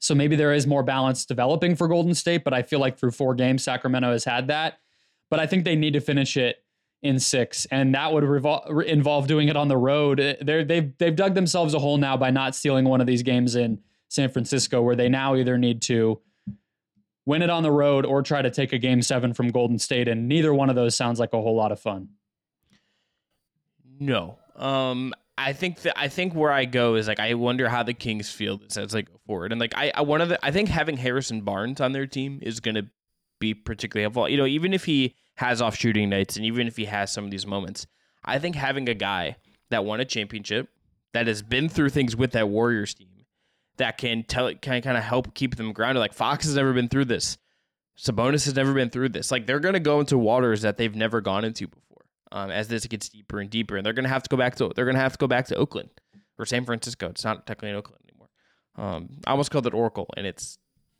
[0.00, 3.10] So maybe there is more balance developing for Golden State, but I feel like through
[3.10, 4.78] four games, Sacramento has had that.
[5.28, 6.62] But I think they need to finish it
[7.02, 10.20] in six, and that would revol- involve doing it on the road.
[10.20, 13.22] Uh, they're, they've they've dug themselves a hole now by not stealing one of these
[13.22, 16.20] games in San Francisco, where they now either need to
[17.24, 20.08] win it on the road or try to take a game seven from Golden State,
[20.08, 22.08] and neither one of those sounds like a whole lot of fun.
[24.00, 27.84] No, um, I think that I think where I go is like I wonder how
[27.84, 30.50] the Kings feel as they go forward, and like I, I one of the I
[30.50, 32.86] think having Harrison Barnes on their team is going to
[33.38, 34.28] be particularly helpful.
[34.28, 37.24] You know, even if he has off shooting nights and even if he has some
[37.24, 37.86] of these moments,
[38.24, 39.36] I think having a guy
[39.70, 40.68] that won a championship,
[41.12, 43.24] that has been through things with that Warriors team,
[43.76, 46.00] that can tell can kind of help keep them grounded.
[46.00, 47.38] Like Fox has never been through this.
[47.96, 49.30] Sabonis has never been through this.
[49.30, 51.84] Like they're going to go into waters that they've never gone into before.
[52.30, 54.56] Um, as this gets deeper and deeper, and they're going to have to go back
[54.56, 55.88] to they're going to have to go back to Oakland
[56.36, 57.08] or San Francisco.
[57.08, 58.28] It's not technically in Oakland anymore.
[58.76, 60.58] Um, I almost called it Oracle, and it's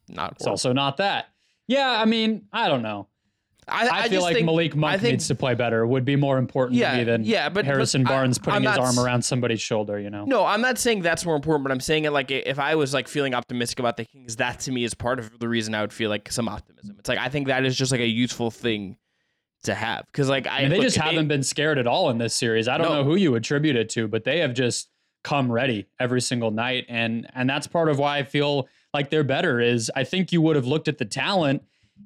[0.09, 0.33] not.
[0.33, 0.53] It's Oracle.
[0.53, 1.27] also not that.
[1.67, 3.09] Yeah, I mean, I don't know.
[3.71, 5.87] I, I, I feel like think, Malik Monk think, needs to play better.
[5.87, 8.77] Would be more important yeah, to me than yeah, but, Harrison but Barnes putting his
[8.77, 9.99] arm around somebody's shoulder.
[9.99, 10.25] You know.
[10.25, 12.95] No, I'm not saying that's more important, but I'm saying it like if I was
[12.95, 15.81] like feeling optimistic about the Kings, that to me is part of the reason I
[15.81, 16.97] would feel like some optimism.
[16.99, 18.97] It's like I think that is just like a useful thing
[19.65, 22.11] to have because like I, I mean, they look, just haven't been scared at all
[22.11, 22.69] in this series.
[22.69, 23.03] I don't no.
[23.03, 24.89] know who you attribute it to, but they have just
[25.25, 29.25] come ready every single night, and and that's part of why I feel like they're
[29.25, 29.61] better.
[29.61, 31.63] Is I think you would have looked at the talent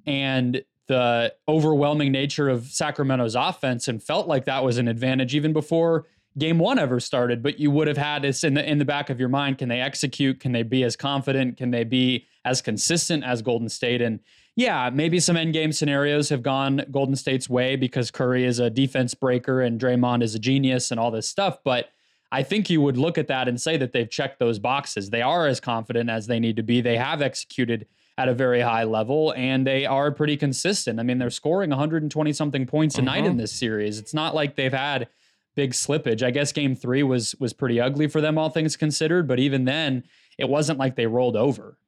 [0.07, 5.53] and the overwhelming nature of Sacramento's offense and felt like that was an advantage even
[5.53, 6.07] before
[6.39, 7.43] game one ever started.
[7.43, 9.59] But you would have had this in the in the back of your mind.
[9.59, 10.41] Can they execute?
[10.41, 11.57] Can they be as confident?
[11.57, 14.01] Can they be as consistent as Golden State?
[14.01, 14.21] And
[14.55, 18.69] yeah, maybe some end game scenarios have gone Golden State's way because Curry is a
[18.69, 21.59] defense breaker and Draymond is a genius and all this stuff.
[21.65, 21.91] But
[22.31, 25.11] I think you would look at that and say that they've checked those boxes.
[25.11, 26.81] They are as confident as they need to be.
[26.81, 27.87] They have executed
[28.19, 31.01] at a very high level and they are pretty consistent.
[31.01, 33.99] I mean, they're scoring 120 something points a night in this series.
[33.99, 35.09] It's not like they've had
[35.55, 36.23] big slippage.
[36.23, 39.65] I guess game 3 was was pretty ugly for them all things considered, but even
[39.65, 40.05] then
[40.39, 41.79] it wasn't like they rolled over.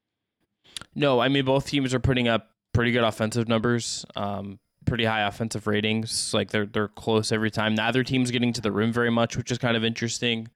[0.95, 4.05] No, I mean both teams are putting up pretty good offensive numbers.
[4.17, 6.33] Um, pretty high offensive ratings.
[6.33, 7.75] Like they're they're close every time.
[7.75, 10.49] Neither team's getting to the rim very much, which is kind of interesting.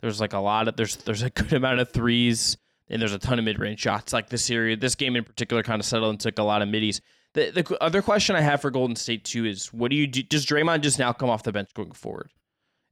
[0.00, 2.56] There's like a lot of there's there's a good amount of threes
[2.90, 4.12] and there's a ton of mid range shots.
[4.12, 6.68] Like this series, this game in particular, kind of settled and took a lot of
[6.68, 7.00] middies.
[7.34, 10.22] The, the other question I have for Golden State too is, what do you do?
[10.22, 12.30] Does Draymond just now come off the bench going forward?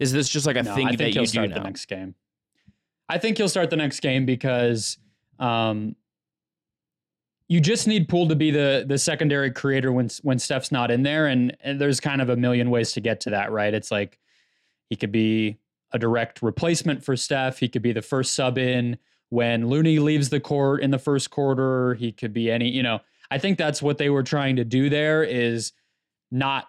[0.00, 1.54] Is this just like a no, thing that you do now?
[1.54, 2.14] The next game,
[3.08, 4.98] I think he'll start the next game because
[5.38, 5.94] um,
[7.46, 11.02] you just need Poole to be the the secondary creator when when Steph's not in
[11.02, 13.72] there, and, and there's kind of a million ways to get to that, right?
[13.72, 14.18] It's like
[14.88, 15.58] he could be
[15.92, 17.58] a direct replacement for Steph.
[17.58, 18.98] He could be the first sub in
[19.32, 23.00] when Looney leaves the court in the first quarter, he could be any, you know,
[23.30, 25.72] I think that's what they were trying to do there is
[26.30, 26.68] not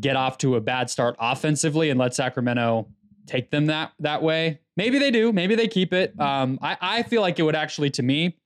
[0.00, 2.88] get off to a bad start offensively and let Sacramento
[3.26, 4.60] take them that that way.
[4.74, 5.34] Maybe they do.
[5.34, 6.18] Maybe they keep it.
[6.18, 8.38] Um, I, I feel like it would actually, to me,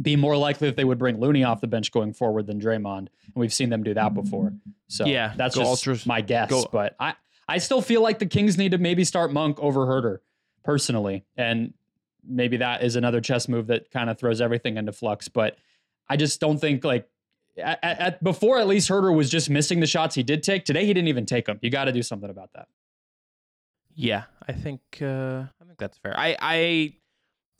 [0.00, 2.98] be more likely if they would bring Looney off the bench going forward than Draymond,
[2.98, 4.52] and we've seen them do that before.
[4.88, 6.50] So Yeah, that's just my guess.
[6.50, 7.14] go- but I
[7.48, 10.18] I still feel like the Kings need to maybe start Monk over Huerter
[10.64, 11.72] personally, and
[12.26, 15.28] maybe that is another chess move that kind of throws everything into flux.
[15.28, 15.56] But
[16.08, 17.08] I just don't think like.
[17.58, 20.64] At, at, before, at least Huerter was just missing the shots he did take.
[20.64, 21.58] Today, he didn't even take them.
[21.60, 22.68] You got to do something about that.
[23.94, 26.14] Yeah, I think uh, I think that's fair.
[26.16, 26.94] I I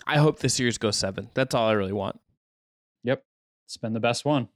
[0.07, 1.29] I hope the series goes seven.
[1.35, 2.19] That's all I really want.
[3.03, 3.23] Yep,
[3.67, 4.49] it's been the best one.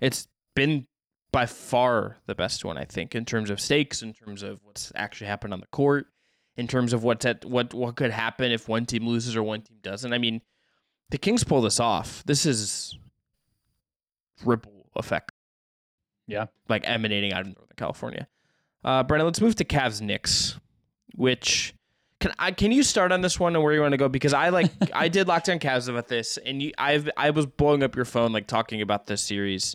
[0.00, 0.86] It's been
[1.32, 4.92] by far the best one, I think, in terms of stakes, in terms of what's
[4.94, 6.06] actually happened on the court,
[6.56, 9.62] in terms of what's at what what could happen if one team loses or one
[9.62, 10.12] team doesn't.
[10.12, 10.40] I mean,
[11.10, 12.22] the Kings pull this off.
[12.26, 12.96] This is
[14.44, 15.32] ripple effect.
[16.26, 16.46] Yeah.
[16.68, 18.28] Like emanating out of Northern California.
[18.84, 20.58] Uh Brendon, let's move to Cavs Knicks,
[21.14, 21.74] which
[22.20, 24.08] can I can you start on this one and where you want to go?
[24.08, 27.46] Because I like I did Locked On Cavs about this and you I've I was
[27.46, 29.74] blowing up your phone like talking about this series.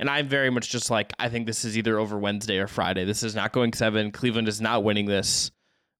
[0.00, 3.06] And I'm very much just like, I think this is either over Wednesday or Friday.
[3.06, 4.12] This is not going seven.
[4.12, 5.50] Cleveland is not winning this.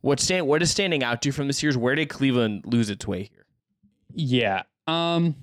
[0.07, 1.77] What's stand, what is standing out to you from this series?
[1.77, 3.45] Where did Cleveland lose its way here?
[4.15, 4.63] Yeah.
[4.87, 5.35] Um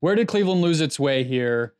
[0.00, 1.72] where did Cleveland lose its way here?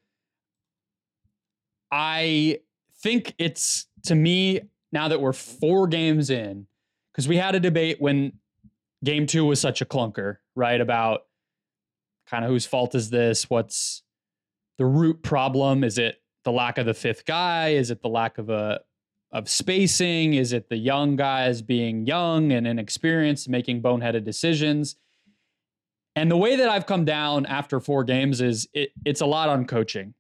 [1.91, 2.61] I
[3.03, 4.63] think it's to me
[4.93, 6.69] now that we're 4 games in
[7.13, 8.39] cuz we had a debate when
[9.05, 10.81] game 2 was such a clunker, right?
[10.81, 11.27] About
[12.27, 13.51] kind of whose fault is this?
[13.51, 14.05] What's
[14.79, 15.85] the root problem?
[15.85, 17.75] Is it the lack of the fifth guy?
[17.75, 18.81] Is it the lack of a
[19.33, 20.35] of spacing?
[20.35, 24.97] Is it the young guys being young and inexperienced, making boneheaded decisions?
[26.15, 29.49] And the way that I've come down after four games is it, it's a lot
[29.49, 30.15] on coaching.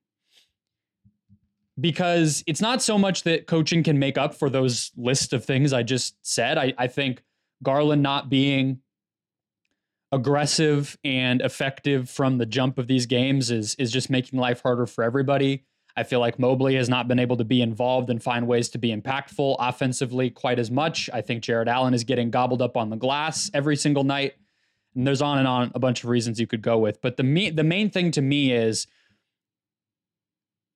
[1.78, 5.72] Because it's not so much that coaching can make up for those list of things
[5.72, 6.56] I just said.
[6.56, 7.22] I, I think
[7.62, 8.80] Garland not being
[10.12, 14.86] aggressive and effective from the jump of these games is is just making life harder
[14.86, 15.64] for everybody.
[15.96, 18.78] I feel like Mobley has not been able to be involved and find ways to
[18.78, 21.10] be impactful offensively quite as much.
[21.12, 24.34] I think Jarrett Allen is getting gobbled up on the glass every single night.
[24.94, 27.00] And there's on and on a bunch of reasons you could go with.
[27.02, 28.86] But the me- the main thing to me is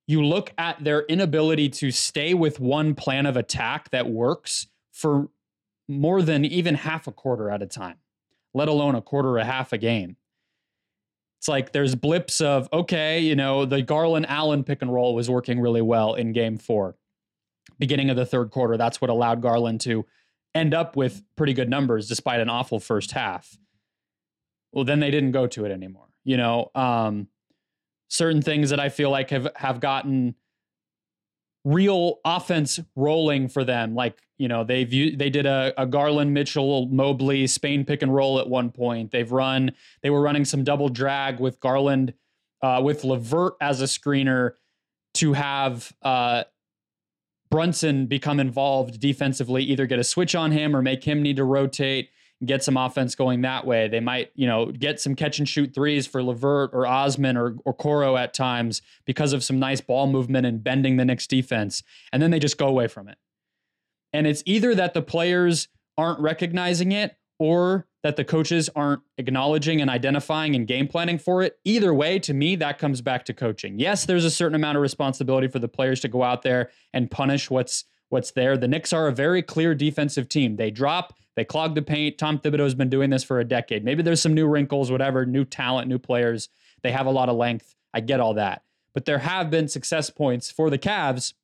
[0.06, 5.28] you look at their inability to stay with one plan of attack that works for
[5.88, 7.96] more than even half a quarter at a time,
[8.54, 10.16] let alone a quarter or a half a game.
[11.46, 15.30] It's like there's blips of, okay, you know, the Garland Allen pick and roll was
[15.30, 16.96] working really well in game four.
[17.78, 20.04] Beginning of the third quarter, that's what allowed Garland to
[20.56, 23.56] end up with pretty good numbers despite an awful first half.
[24.72, 26.08] Well, then they didn't go to it anymore.
[26.24, 27.28] You know, um,
[28.08, 30.34] certain things that I feel like have have gotten
[31.66, 33.96] real offense rolling for them.
[33.96, 38.38] Like, you know, they've they did a, a Garland Mitchell Mobley Spain pick and roll
[38.38, 39.10] at one point.
[39.10, 42.14] They've run they were running some double drag with Garland
[42.62, 44.52] uh, with LeVert as a screener
[45.14, 46.44] to have uh,
[47.50, 51.44] Brunson become involved defensively, either get a switch on him or make him need to
[51.44, 52.10] rotate
[52.44, 53.88] get some offense going that way.
[53.88, 57.56] They might, you know, get some catch and shoot threes for LeVert or Osman or,
[57.64, 61.82] or Coro at times because of some nice ball movement and bending the Knicks defense.
[62.12, 63.16] And then they just go away from it.
[64.12, 69.80] And it's either that the players aren't recognizing it or that the coaches aren't acknowledging
[69.80, 71.58] and identifying and game planning for it.
[71.64, 73.78] Either way, to me, that comes back to coaching.
[73.78, 77.10] Yes, there's a certain amount of responsibility for the players to go out there and
[77.10, 78.56] punish what's what's there.
[78.56, 80.56] The Knicks are a very clear defensive team.
[80.56, 82.18] They drop, they clog the paint.
[82.18, 83.84] Tom Thibodeau's been doing this for a decade.
[83.84, 86.48] Maybe there's some new wrinkles, whatever, new talent, new players.
[86.82, 87.74] They have a lot of length.
[87.92, 88.62] I get all that.
[88.94, 91.34] But there have been success points for the Cavs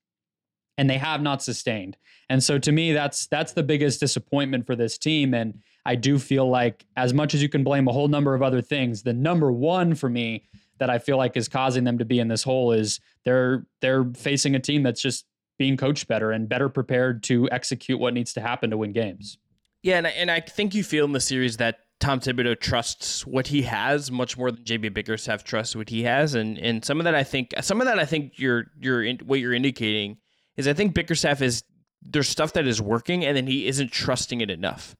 [0.79, 1.97] and they have not sustained.
[2.29, 6.19] And so to me that's that's the biggest disappointment for this team and I do
[6.19, 9.13] feel like as much as you can blame a whole number of other things, the
[9.13, 10.45] number one for me
[10.79, 14.05] that I feel like is causing them to be in this hole is they're they're
[14.15, 15.27] facing a team that's just
[15.59, 19.39] being coached better and better prepared to execute what needs to happen to win games.
[19.83, 23.27] Yeah, and I, and I think you feel in the series that Tom Thibodeau trusts
[23.27, 27.01] what he has much more than JB Bickerstaff trusts what he has, and and some
[27.01, 30.19] of that I think some of that I think you're you're in, what you're indicating
[30.57, 31.63] is I think Bickerstaff is
[32.03, 34.97] there's stuff that is working and then he isn't trusting it enough.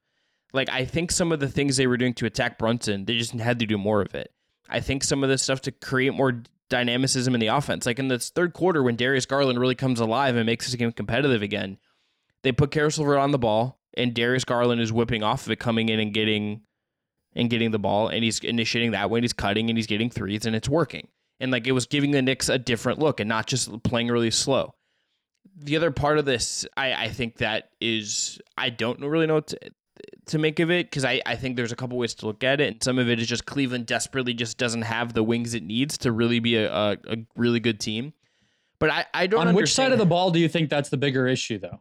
[0.53, 3.33] Like I think some of the things they were doing to attack Brunson, they just
[3.33, 4.33] had to do more of it.
[4.69, 8.09] I think some of the stuff to create more dynamicism in the offense, like in
[8.09, 11.77] this third quarter when Darius Garland really comes alive and makes this game competitive again,
[12.43, 15.91] they put Caris on the ball and Darius Garland is whipping off of it, coming
[15.91, 16.63] in and getting
[17.35, 20.11] and getting the ball, and he's initiating that way, and he's cutting and he's getting
[20.11, 21.09] threes, and it's working.
[21.41, 24.31] And like it was giving the Knicks a different look and not just playing really
[24.31, 24.75] slow.
[25.57, 29.43] the other part of this, I, I think that is I don't really know
[30.27, 32.61] to make of it because I, I think there's a couple ways to look at
[32.61, 35.63] it, and some of it is just Cleveland desperately just doesn't have the wings it
[35.63, 38.13] needs to really be a, a, a really good team.
[38.79, 40.97] But I, I don't On which side of the ball do you think that's the
[40.97, 41.81] bigger issue, though?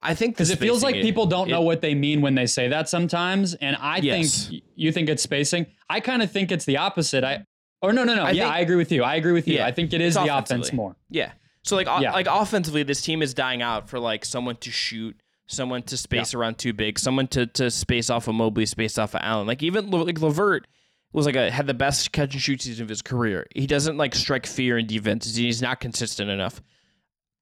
[0.00, 2.36] I think Because it feels like spacing, people don't it- know what they mean when
[2.36, 4.46] they say that sometimes, and I Yes.
[4.46, 5.66] think you think it's spacing.
[5.90, 7.24] I kind of think it's the opposite.
[7.24, 7.44] I
[7.82, 8.22] or no, no, no.
[8.24, 9.02] I yeah, think- I agree with you.
[9.02, 9.56] I agree with you.
[9.56, 10.94] Yeah, I think it is the offense more.
[11.10, 11.32] Yeah.
[11.64, 12.12] So like o- Yeah.
[12.12, 15.16] like offensively, this team is dying out for like someone to shoot,
[15.48, 19.14] someone to space around too big, someone to to space off of Mobley, space off
[19.14, 19.46] of Allen.
[19.46, 20.66] Like even like LeVert
[21.12, 23.46] was like a had the best catch and shoot season of his career.
[23.54, 25.34] He doesn't like strike fear in defense.
[25.34, 26.62] He's not consistent enough.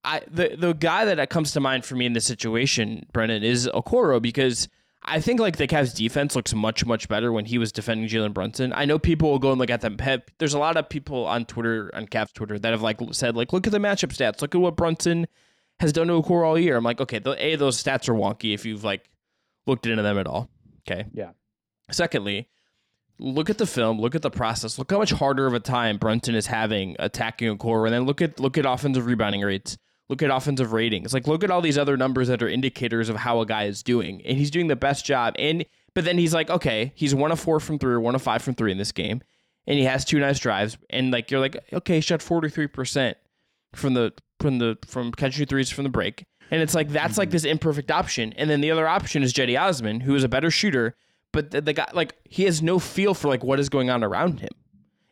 [0.05, 3.69] I the the guy that comes to mind for me in this situation, Brendon, is
[3.75, 4.69] Okoro because
[5.03, 8.33] I think like the Cavs defense looks much much better when he was defending Jalen
[8.33, 8.73] Brunson.
[8.73, 9.99] I know people will go and look at them.
[9.99, 13.37] Have- There's a lot of people on Twitter on Cavs Twitter that have like said
[13.37, 15.27] like look at the matchup stats, look at what Brunson
[15.81, 16.77] has done to Okoro all year.
[16.77, 19.09] I'm like okay, the, a those stats are wonky if you've like
[19.67, 20.51] looked into them at all.
[20.89, 21.07] Okay.
[21.13, 21.31] Yeah.
[21.91, 22.49] Secondly,
[23.19, 25.99] look at the film, look at the process, look how much harder of a time
[25.99, 30.23] Brunson is having attacking Okoro, and then look at look at offensive rebounding rates, look
[30.23, 33.41] at offensive ratings, like look at all these other numbers that are indicators of how
[33.41, 35.35] a guy is doing, and he's doing the best job.
[35.39, 38.23] And but then he's like, okay, he's one of four from three or one of
[38.23, 39.23] five from three in this game,
[39.67, 42.67] and he has two nice drives, and like you're like, okay, he shot forty three
[42.67, 43.17] percent
[43.75, 46.27] from the from the from catching threes from the break.
[46.51, 47.33] And it's like that's like mm-hmm.
[47.35, 48.33] this imperfect option.
[48.35, 50.95] And then the other option is Cedi Osman, who is a better shooter,
[51.33, 54.05] but the, the guy like he has no feel for like what is going on
[54.05, 54.51] around him.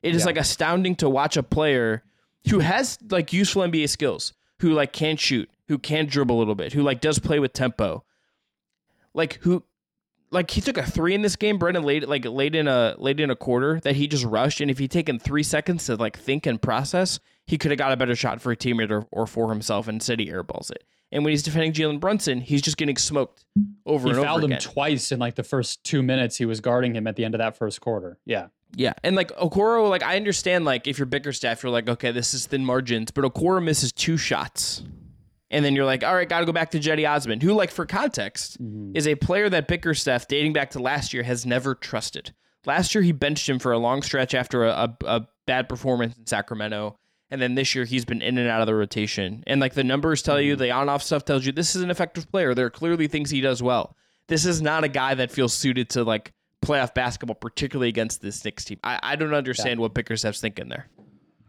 [0.02, 0.26] It is Yeah.
[0.26, 2.02] like astounding to watch a player
[2.50, 6.54] who has like useful NBA skills, who like can shoot, who can dribble a little
[6.54, 8.04] bit, who like does play with tempo.
[9.14, 9.64] Like who
[10.30, 13.20] like he took a three in this game, Brendon late like late in a late
[13.20, 14.60] in a quarter that he just rushed.
[14.60, 17.92] And if he'd taken three seconds to like think and process, he could have got
[17.92, 20.84] a better shot for a teammate or, or for himself and instead he airballs it.
[21.12, 23.44] And when he's defending Jalen Brunson, he's just getting smoked
[23.86, 24.60] over He and fouled over him again.
[24.60, 26.36] twice in like the first two minutes.
[26.36, 28.18] He was guarding him at the end of that first quarter.
[28.24, 28.48] Yeah.
[28.76, 32.34] Yeah, and like Okoro, like I understand, like if you're Bickerstaff, you're like, okay, this
[32.34, 34.82] is thin margins, but Okoro misses two shots,
[35.48, 37.70] and then you're like, all right, got to go back to Cedi Osman, who, like
[37.70, 38.96] for context, mm-hmm.
[38.96, 42.34] is a player that Bickerstaff, dating back to last year, has never trusted.
[42.66, 46.16] Last year, he benched him for a long stretch after a, a, a bad performance
[46.16, 46.98] in Sacramento,
[47.30, 49.42] and then this year he's been in and out of the rotation.
[49.46, 50.62] And like the numbers tell you, mm-hmm.
[50.62, 52.54] the on-off stuff tells you this is an effective player.
[52.54, 53.96] There are clearly things he does well.
[54.28, 56.32] This is not a guy that feels suited to like
[56.64, 58.78] playoff basketball, particularly against this Knicks team.
[58.82, 60.88] I, I don't understand what Bickerstaff's thinking there.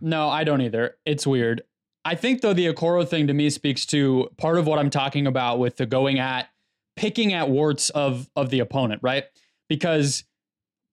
[0.02, 0.98] No, I don't either.
[1.06, 1.62] It's weird.
[2.04, 5.26] I think though the Okoro thing to me speaks to part of what I'm talking
[5.26, 6.50] about with the going at
[6.96, 9.24] picking at warts of of the opponent, right?
[9.68, 10.24] Because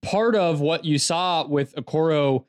[0.03, 2.47] part of what you saw with Okoro,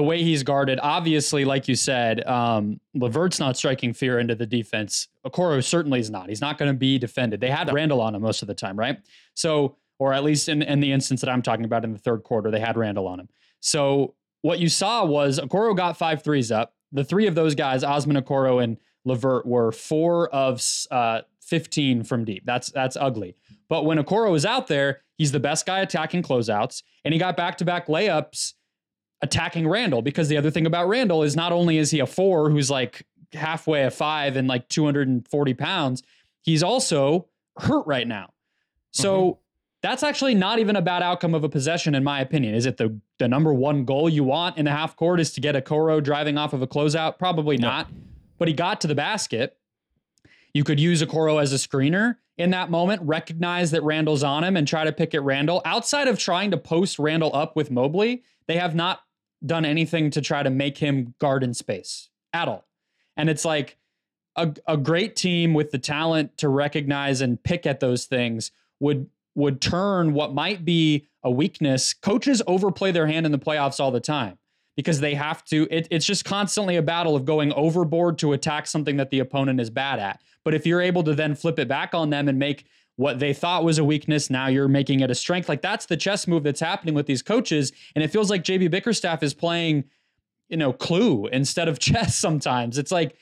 [0.00, 4.46] the way he's guarded, obviously, like you said, um, LeVert's not striking fear into the
[4.46, 5.08] defense.
[5.26, 6.30] Okoro certainly is not.
[6.30, 7.38] He's not going to be defended.
[7.38, 8.98] They had Randall on him most of the time, right?
[9.34, 12.22] So, or at least in, in the instance that I'm talking about in the third
[12.22, 13.28] quarter, they had Randall on him.
[13.60, 16.72] So what you saw was Okoro got five threes up.
[16.92, 22.24] The three of those guys, Osman Okoro and Levert, were four of uh, 15 from
[22.24, 22.46] deep.
[22.46, 23.36] That's that's ugly.
[23.68, 27.36] But when Okoro is out there, he's the best guy attacking closeouts, and he got
[27.36, 28.54] back to back layups
[29.22, 30.02] attacking Randall.
[30.02, 33.06] Because the other thing about Randall is not only is he a four who's like
[33.32, 36.02] halfway a five and like 240 pounds,
[36.42, 37.28] he's also
[37.58, 38.32] hurt right now.
[38.92, 39.40] So mm-hmm.
[39.82, 42.54] that's actually not even a bad outcome of a possession, in my opinion.
[42.54, 45.40] Is it the the number one goal you want in the half court is to
[45.40, 47.18] get Okoro driving off of a closeout?
[47.18, 47.88] Probably not.
[48.38, 49.58] But he got to the basket.
[50.54, 54.56] You could use Okoro as a screener in that moment, recognize that Randall's on him
[54.56, 55.60] and try to pick at Randall.
[55.64, 59.02] Outside of trying to post Randall up with Mobley, they have not
[59.44, 62.66] done anything to try to make him guard in space at all.
[63.16, 63.76] And it's like
[64.36, 69.08] a, a great team with the talent to recognize and pick at those things would
[69.34, 71.94] would turn what might be a weakness.
[71.94, 74.38] Coaches overplay their hand in the playoffs all the time
[74.76, 75.68] because they have to.
[75.70, 79.60] It, it's just constantly a battle of going overboard to attack something that the opponent
[79.60, 80.20] is bad at.
[80.44, 82.66] But if you're able to then flip it back on them and make
[83.00, 85.48] what they thought was a weakness, now you're making it a strength.
[85.48, 87.72] Like that's the chess move that's happening with these coaches.
[87.94, 89.84] And it feels like JB Bickerstaff is playing,
[90.50, 92.76] you know, clue instead of chess sometimes.
[92.76, 93.16] It's like,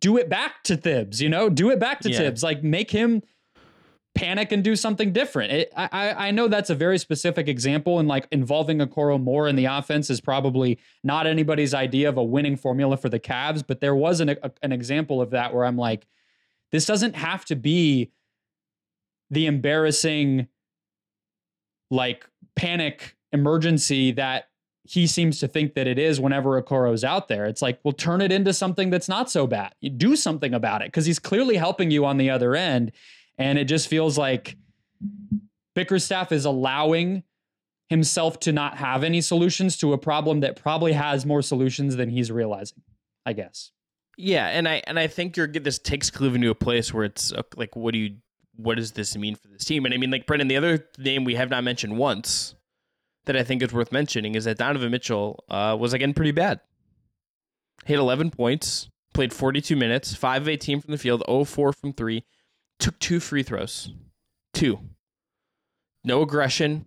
[0.00, 2.20] do it back to Thibs, you know, do it back to Yeah.
[2.20, 2.42] Thibs.
[2.42, 3.20] Like make him
[4.14, 5.52] panic and do something different.
[5.52, 9.46] It, I, I I know that's a very specific example, and like involving Okoro more
[9.46, 13.62] in the offense is probably not anybody's idea of a winning formula for the Cavs.
[13.64, 16.06] But there was an a, an example of that where I'm like,
[16.72, 18.10] this doesn't have to be
[19.30, 20.48] the embarrassing,
[21.90, 22.26] like
[22.56, 24.48] panic emergency that
[24.84, 27.44] he seems to think that it is whenever Okoro's out there.
[27.44, 29.74] It's like, well, turn it into something that's not so bad.
[29.80, 32.92] You do something about it because he's clearly helping you on the other end.
[33.36, 34.56] And it just feels like
[35.74, 37.22] Bickerstaff is allowing
[37.88, 42.08] himself to not have any solutions to a problem that probably has more solutions than
[42.08, 42.82] he's realizing,
[43.24, 43.72] I guess.
[44.16, 47.32] Yeah, and I and I think you're this takes Cleveland to a place where it's
[47.32, 48.16] uh, like, what do you,
[48.58, 49.84] what does this mean for this team?
[49.84, 52.54] And I mean, like Brendon, the other name we have not mentioned once
[53.26, 56.60] that I think is worth mentioning is that Donovan Mitchell uh, was again pretty bad.
[57.84, 61.92] Hit 11 points, played 42 minutes, 5 of 18 from the field, 0 4 from
[61.92, 62.24] 3,
[62.78, 63.92] took two free throws.
[64.52, 64.80] Two.
[66.04, 66.84] No aggression.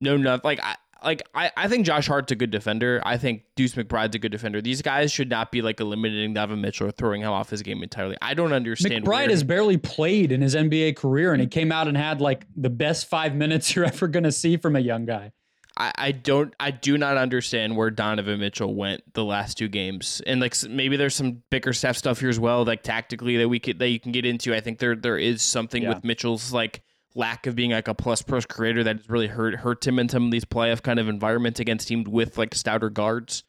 [0.00, 0.40] No, nothing.
[0.44, 3.00] Like, I, like I, I think Josh Hart's a good defender.
[3.04, 4.60] I think Deuce McBride's a good defender.
[4.60, 7.82] These guys should not be like eliminating Donovan Mitchell or throwing him off his game
[7.82, 8.16] entirely.
[8.20, 9.04] I don't understand.
[9.04, 12.46] McBride has barely played in his NBA career, and he came out and had like
[12.56, 15.32] the best five minutes you're ever going to see from a young guy.
[15.76, 20.20] I, I don't I do not understand where Donovan Mitchell went the last two games,
[20.26, 23.78] and like maybe there's some Bickerstaff stuff here as well, like tactically that we could
[23.78, 24.54] that you can get into.
[24.54, 25.94] I think there there is something yeah.
[25.94, 26.82] with Mitchell's like
[27.14, 30.08] lack of being like a plus plus creator that has really hurt hurt him in
[30.08, 33.44] some of these playoff kind of environments against teams with like stouter guards.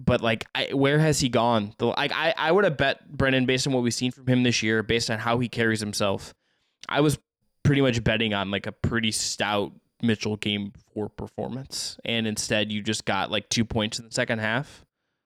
[0.00, 1.74] But like, I, where has he gone?
[1.78, 4.42] The, like, I I would have bet Brendon based on what we've seen from him
[4.42, 6.34] this year, based on how he carries himself.
[6.88, 7.18] I was
[7.64, 9.72] pretty much betting on like a pretty stout
[10.02, 14.38] Mitchell game four performance, and instead you just got like two points in the second
[14.38, 14.84] half.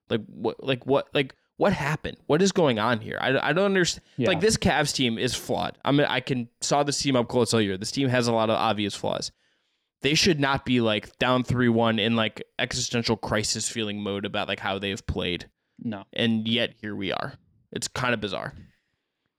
[0.09, 0.63] Like what?
[0.65, 1.09] Like what?
[1.13, 2.17] Like what happened?
[2.27, 3.19] What is going on here?
[3.21, 4.05] I, I don't understand.
[4.17, 4.29] Yeah.
[4.29, 5.79] Like this Cavs team is flawed.
[5.85, 7.77] I mean, I can saw this team up close all year.
[7.77, 9.31] This team has a lot of obvious flaws.
[10.01, 14.49] They should not be like down three one in like existential crisis feeling mode about
[14.49, 15.49] like how they've played.
[15.79, 17.35] No, and yet here we are.
[17.71, 18.55] It's kind of bizarre.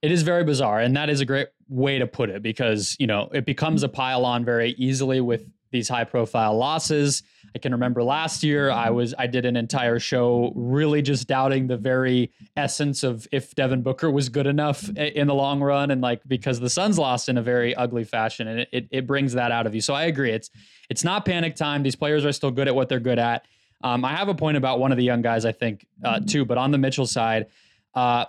[0.00, 3.06] It is very bizarre, and that is a great way to put it because you
[3.06, 7.24] know it becomes a pile on very easily with these high profile losses.
[7.54, 11.66] I can remember last year I was I did an entire show really just doubting
[11.66, 16.00] the very essence of if Devin Booker was good enough in the long run and
[16.00, 19.32] like because the Suns lost in a very ugly fashion and it, it, it brings
[19.32, 19.80] that out of you.
[19.80, 20.30] So I agree.
[20.30, 20.48] It's
[20.88, 21.82] it's not panic time.
[21.82, 23.44] These players are still good at what they're good at.
[23.82, 26.44] Um, I have a point about one of the young guys I think uh, too,
[26.44, 27.46] but on the Mitchell side,
[27.94, 28.26] uh,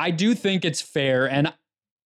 [0.00, 1.52] I do think it's fair and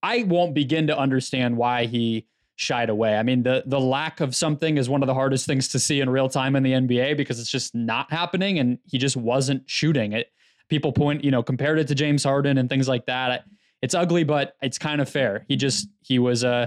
[0.02, 2.26] I won't begin to understand why he
[2.60, 3.16] shied away.
[3.16, 6.00] I mean, the the lack of something is one of the hardest things to see
[6.00, 9.68] in real time in the NBA because it's just not happening, and he just wasn't
[9.68, 10.30] shooting it.
[10.68, 13.44] People point, you know, compared it to James Harden and things like that.
[13.80, 15.46] It's ugly, but it's kind of fair.
[15.48, 16.66] He just he was uh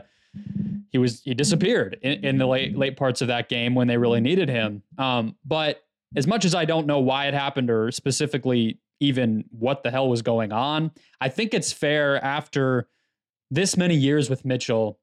[0.90, 3.98] he was he disappeared in, in the late late parts of that game when they
[3.98, 4.82] really needed him.
[4.98, 5.84] Um, but
[6.16, 10.10] as much as I don't know why it happened or specifically even what the hell
[10.10, 10.92] was going on,
[11.22, 12.88] I think it's fair after
[13.52, 14.98] this many years with Mitchell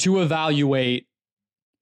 [0.00, 1.06] to evaluate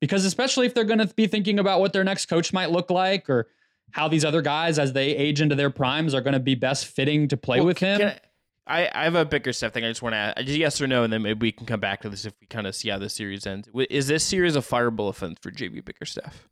[0.00, 2.90] because especially if they're going to be thinking about what their next coach might look
[2.90, 3.48] like or
[3.92, 6.86] how these other guys as they age into their primes are going to be best
[6.86, 8.10] fitting to play well, with him.
[8.66, 9.84] I, I have a Bickerstaff thing.
[9.84, 11.78] I just want to add, just yes or no, and then maybe we can come
[11.78, 13.68] back to this if we kind of see how the series ends.
[13.90, 16.48] Is this series a fireable offense for JB Bickerstaff?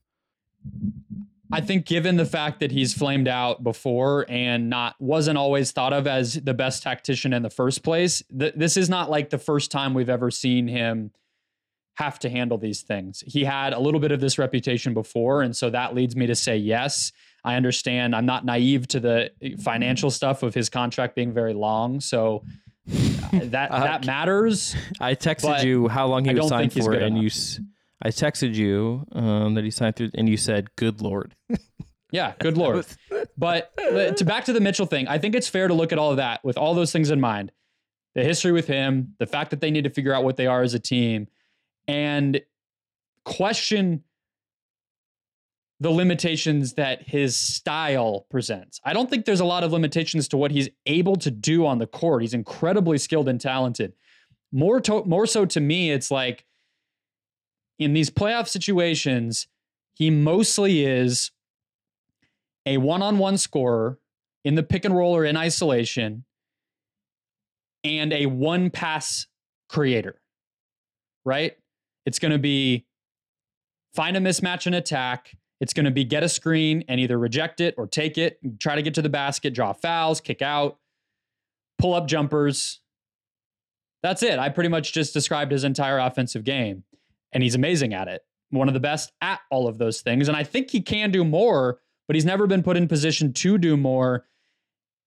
[1.52, 5.92] I think given the fact that he's flamed out before and not wasn't always thought
[5.92, 9.38] of as the best tactician in the first place, th- this is not like the
[9.38, 11.10] first time we've ever seen him
[12.00, 13.22] have to handle these things.
[13.26, 16.34] He had a little bit of this reputation before, and so that leads me to
[16.34, 17.12] say yes.
[17.44, 18.16] I understand.
[18.16, 19.30] I'm not naive to the
[19.62, 22.42] financial stuff of his contract being very long, so
[22.86, 24.74] that uh, that matters.
[24.98, 27.22] I texted you how long he was signed for, and enough.
[27.58, 27.64] you.
[28.02, 31.34] I texted you um, that he signed through, and you said, "Good lord."
[32.12, 32.86] yeah, good lord.
[33.36, 33.76] but
[34.16, 36.16] to back to the Mitchell thing, I think it's fair to look at all of
[36.16, 37.52] that with all those things in mind.
[38.14, 40.62] The history with him, the fact that they need to figure out what they are
[40.62, 41.28] as a team,
[41.90, 42.40] and
[43.24, 44.04] question
[45.80, 48.80] the limitations that his style presents.
[48.84, 51.78] I don't think there's a lot of limitations to what he's able to do on
[51.78, 52.22] the court.
[52.22, 53.94] He's incredibly skilled and talented.
[54.52, 56.44] More to, more so to me, it's like
[57.80, 59.48] in these playoff situations,
[59.94, 61.32] he mostly is
[62.66, 63.98] a one-on-one scorer
[64.44, 66.24] in the pick and roll or in isolation
[67.82, 69.26] and a one pass
[69.68, 70.20] creator.
[71.24, 71.56] Right?
[72.06, 72.86] It's going to be
[73.94, 75.36] find a mismatch and attack.
[75.60, 78.76] It's going to be get a screen and either reject it or take it, try
[78.76, 80.78] to get to the basket, draw fouls, kick out,
[81.78, 82.80] pull up jumpers.
[84.02, 84.38] That's it.
[84.38, 86.84] I pretty much just described his entire offensive game,
[87.32, 88.22] and he's amazing at it.
[88.48, 90.28] One of the best at all of those things.
[90.28, 93.58] And I think he can do more, but he's never been put in position to
[93.58, 94.26] do more.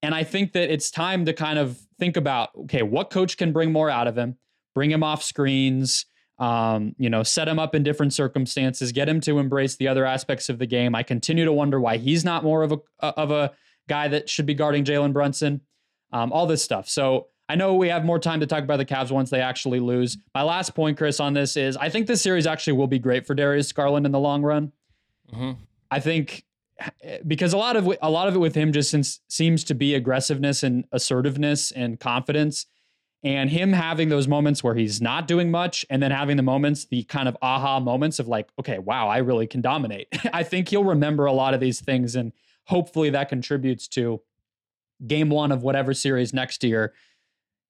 [0.03, 3.51] And I think that it's time to kind of think about okay, what coach can
[3.51, 4.37] bring more out of him?
[4.75, 6.05] Bring him off screens,
[6.39, 10.05] Um, you know, set him up in different circumstances, get him to embrace the other
[10.05, 10.95] aspects of the game.
[10.95, 13.51] I continue to wonder why he's not more of a of a
[13.87, 15.61] guy that should be guarding Jalen Brunson.
[16.11, 16.89] Um, all this stuff.
[16.89, 19.79] So I know we have more time to talk about the Cavs once they actually
[19.79, 20.17] lose.
[20.33, 23.27] My last point, Chris, on this is I think this series actually will be great
[23.27, 24.71] for Darius Garland in the long run.
[25.31, 25.51] Mm-hmm.
[25.91, 26.45] I think
[27.27, 28.95] because a lot of a lot of it with him just
[29.31, 32.65] seems to be aggressiveness and assertiveness and confidence
[33.23, 36.85] and him having those moments where he's not doing much and then having the moments
[36.85, 40.07] the kind of aha moments of like okay wow I really can dominate.
[40.33, 42.33] I think he'll remember a lot of these things and
[42.65, 44.21] hopefully that contributes to
[45.05, 46.93] game 1 of whatever series next year.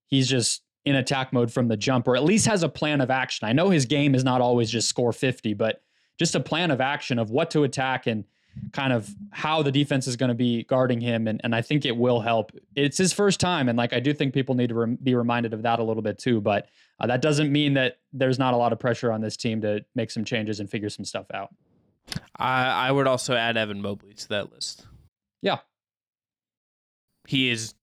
[0.06, 3.10] He's just in attack mode from the jump or at least has a plan of
[3.10, 3.48] action.
[3.48, 5.82] I know his game is not always just score 50 but
[6.18, 8.24] just a plan of action of what to attack and
[8.72, 11.26] kind of how the defense is going to be guarding him.
[11.28, 12.52] And, and I think it will help.
[12.74, 13.68] It's his first time.
[13.68, 16.02] And like, I do think people need to rem- be reminded of that a little
[16.02, 16.40] bit too.
[16.40, 16.68] But
[17.00, 19.84] uh, that doesn't mean that there's not a lot of pressure on this team to
[19.94, 21.54] make some changes and figure some stuff out.
[22.36, 24.86] I, I would also add Evan Mobley to that list.
[25.42, 25.58] Yeah.
[27.26, 27.74] He is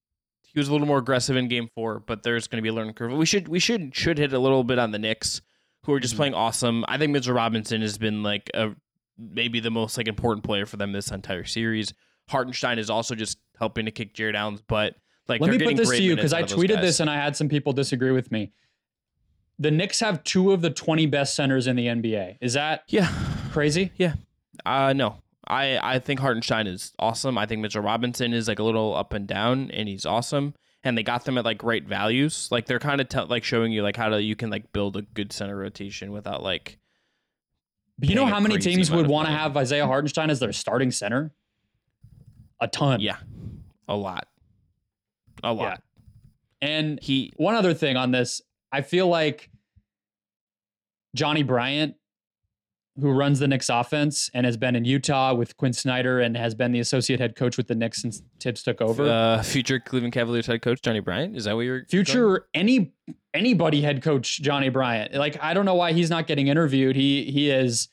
[0.53, 2.73] he was a little more aggressive in game four, but there's going to be a
[2.73, 3.13] learning curve.
[3.13, 5.41] We should we should should hit a little bit on the Knicks,
[5.85, 6.19] who are just mm-hmm.
[6.19, 6.85] playing awesome.
[6.87, 8.75] I think Mitchell Robinson has been like a
[9.17, 11.93] maybe the most like important player for them this entire series.
[12.29, 14.95] Hartenstein is also just helping to kick Jarrett Allen's butt.
[15.27, 17.47] Like, let me put this to you because I tweeted this and I had some
[17.47, 18.51] people disagree with me.
[19.59, 22.37] The Knicks have two of the 20 best centers in the NBA.
[22.41, 23.11] Is that yeah
[23.51, 23.91] crazy?
[23.95, 24.15] Yeah.
[24.65, 25.17] Uh no.
[25.47, 27.37] I I think Hartenstein is awesome.
[27.37, 30.55] I think Mitchell Robinson is like a little up and down and he's awesome.
[30.83, 32.47] And they got them at like great values.
[32.49, 34.97] Like they're kind of te- like showing you like how to you can like build
[34.97, 36.79] a good center rotation without like
[38.01, 41.31] you know how many teams would want to have Isaiah Hartenstein as their starting center?
[42.59, 42.99] A ton.
[42.99, 43.17] Yeah.
[43.87, 44.27] A lot.
[45.43, 45.81] A lot.
[46.61, 46.67] Yeah.
[46.67, 48.41] And he one other thing on this,
[48.71, 49.49] I feel like
[51.15, 51.95] Johnny Bryant,
[52.99, 56.53] who runs the Knicks offense and has been in Utah with Quinn Snyder and has
[56.53, 59.09] been the associate head coach with the Knicks since Thibs took over.
[59.09, 61.35] Uh, future Cleveland Cavaliers head coach Johnny Bryant.
[61.35, 62.41] Is that what you're future going?
[62.53, 62.93] any
[63.33, 65.13] anybody head coach Johnny Bryant.
[65.13, 66.95] Like I don't know why he's not getting interviewed.
[66.95, 67.89] He he has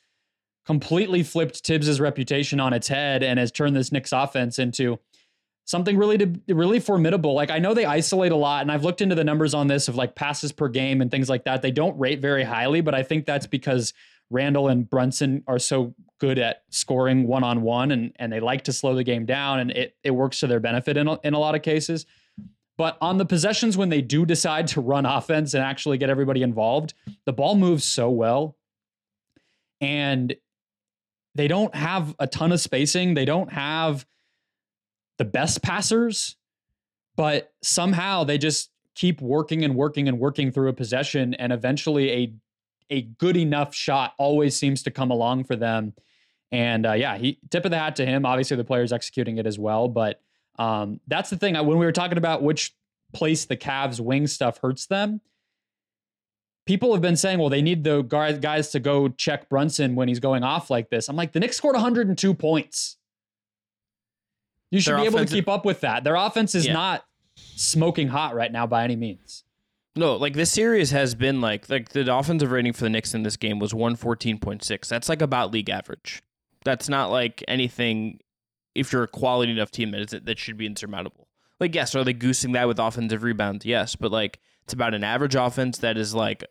[0.66, 4.98] completely flipped Thibs's reputation on its head and has turned this Knicks offense into
[5.64, 7.34] something really really formidable.
[7.34, 9.88] Like I know they isolate a lot and I've looked into the numbers on this
[9.88, 11.62] of like passes per game and things like that.
[11.62, 13.92] They don't rate very highly, but I think that's because
[14.30, 18.64] Randall and Brunson are so good at scoring one on one and and they like
[18.64, 21.34] to slow the game down and it it works to their benefit in a, in
[21.34, 22.06] a lot of cases.
[22.78, 26.42] But on the possessions when they do decide to run offense and actually get everybody
[26.42, 26.94] involved,
[27.26, 28.56] the ball moves so well.
[29.80, 30.34] And
[31.34, 33.14] they don't have a ton of spacing.
[33.14, 34.06] They don't have
[35.18, 36.36] the best passers,
[37.16, 42.10] but somehow they just keep working and working and working through a possession and eventually
[42.10, 42.32] a
[42.90, 45.92] a good enough shot always seems to come along for them.
[46.50, 48.24] And uh, yeah, he tip of the hat to him.
[48.24, 50.22] Obviously, the player's executing it as well, but
[50.58, 51.54] um, that's the thing.
[51.54, 52.74] When we were talking about which
[53.12, 55.20] place the Cavs wing stuff hurts them,
[56.66, 60.20] people have been saying, well, they need the guys to go check Brunson when he's
[60.20, 61.08] going off like this.
[61.08, 62.96] I'm like, the Knicks scored 102 points.
[64.70, 66.04] You should Their be able to keep up with that.
[66.04, 66.74] Their offense is yeah.
[66.74, 67.04] not
[67.36, 69.44] smoking hot right now by any means.
[69.96, 73.22] No, like this series has been like like the offensive rating for the Knicks in
[73.22, 74.88] this game was 114.6.
[74.88, 76.22] That's like about league average.
[76.64, 78.20] That's not like anything
[78.74, 81.28] if you're a quality enough team that is that should be insurmountable.
[81.60, 83.64] Like, yes, are they goosing that with offensive rebounds?
[83.64, 86.44] Yes, but like it's about an average offense that is like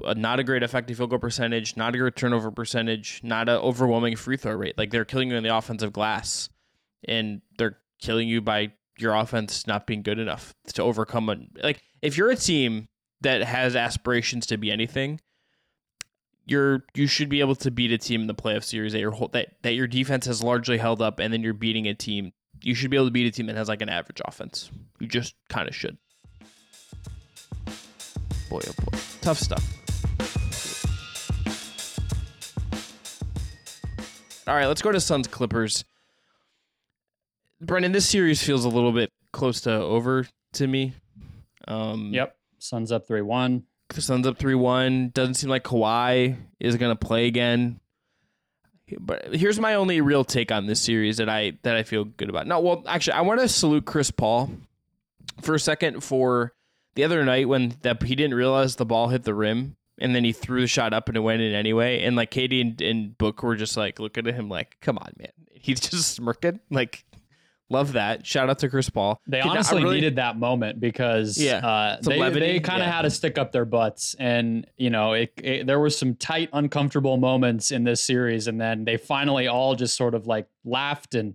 [0.00, 4.16] not a great effective field goal percentage, not a great turnover percentage, not an overwhelming
[4.16, 4.76] free throw rate.
[4.76, 6.48] Like they're killing you in the offensive glass,
[7.06, 11.82] and they're killing you by your offense not being good enough to overcome a like
[12.00, 12.88] if you're a team
[13.22, 15.20] that has aspirations to be anything
[16.46, 19.12] you're you should be able to beat a team in the playoff series that your
[19.32, 22.32] that, that your defense has largely held up, and then you're beating a team.
[22.62, 24.70] You should be able to beat a team that has like an average offense.
[25.00, 25.98] You just kind of should.
[28.48, 29.64] Boy, oh boy, tough stuff.
[34.46, 35.84] All right, let's go to Suns Clippers.
[37.60, 40.92] Brendon, this series feels a little bit close to over to me.
[41.66, 43.64] Um, yep, Suns up three one.
[43.94, 45.10] The Suns up three one.
[45.10, 47.80] Doesn't seem like Kawhi is gonna play again.
[48.98, 52.28] But here's my only real take on this series that I that I feel good
[52.28, 52.46] about.
[52.46, 54.50] No, well, actually, I want to salute Chris Paul
[55.40, 56.52] for a second for
[56.94, 57.74] the other night when
[58.04, 61.08] he didn't realize the ball hit the rim and then he threw the shot up
[61.08, 62.02] and it went in anyway.
[62.02, 65.12] And like KD and, and Book were just like looking at him like, "Come on,
[65.18, 67.04] man." He's just smirking like,
[67.70, 68.26] Love that.
[68.26, 69.18] Shout out to Chris Paul.
[69.26, 71.66] They honestly really- needed that moment because Yeah.
[71.66, 72.92] uh, they, they kind of yeah.
[72.92, 74.14] had to stick up their butts.
[74.18, 78.48] And, you know, it, it, there were some tight, uncomfortable moments in this series.
[78.48, 81.34] And then they finally all just sort of like laughed and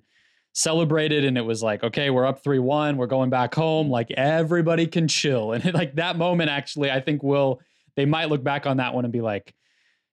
[0.54, 1.26] celebrated.
[1.26, 2.98] And it was like, okay, we're up 3 1.
[2.98, 3.90] We're going back home.
[3.90, 5.52] Like everybody can chill.
[5.60, 7.60] And like that moment, actually, I think will,
[7.96, 9.54] they might look back on that one and be like,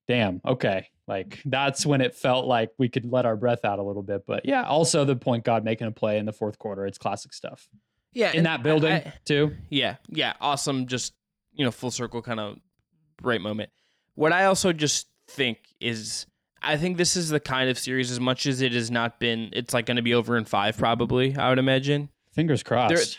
[0.09, 0.89] damn, okay.
[1.09, 4.25] Like that's when it felt like we could let our breath out a little bit.
[4.27, 6.87] But yeah, also the point guard making a play in the fourth quarter.
[6.87, 7.69] It's classic stuff
[8.17, 9.55] yeah, in that building I- too.
[9.69, 10.87] Yeah, yeah, awesome.
[10.87, 11.13] Just
[11.53, 12.59] you know, full circle kind of
[13.23, 13.71] right moment.
[14.15, 16.27] What I also just think is,
[16.63, 19.51] I think this is the kind of series, as much as it has not been,
[19.53, 21.37] it's like going to be over in five, probably.
[21.37, 22.09] I would imagine.
[22.33, 23.19] Fingers crossed.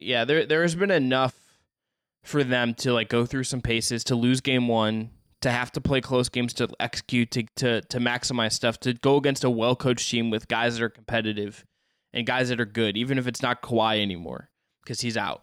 [0.00, 1.34] Yeah, there there has been enough
[2.24, 5.10] for them to like go through some paces, to lose game one,
[5.42, 9.16] to have to play close games, to execute, to to to maximize stuff, to go
[9.16, 11.64] against a well coached team with guys that are competitive
[12.12, 14.48] and guys that are good, even if it's not Kawhi anymore
[14.82, 15.42] because he's out.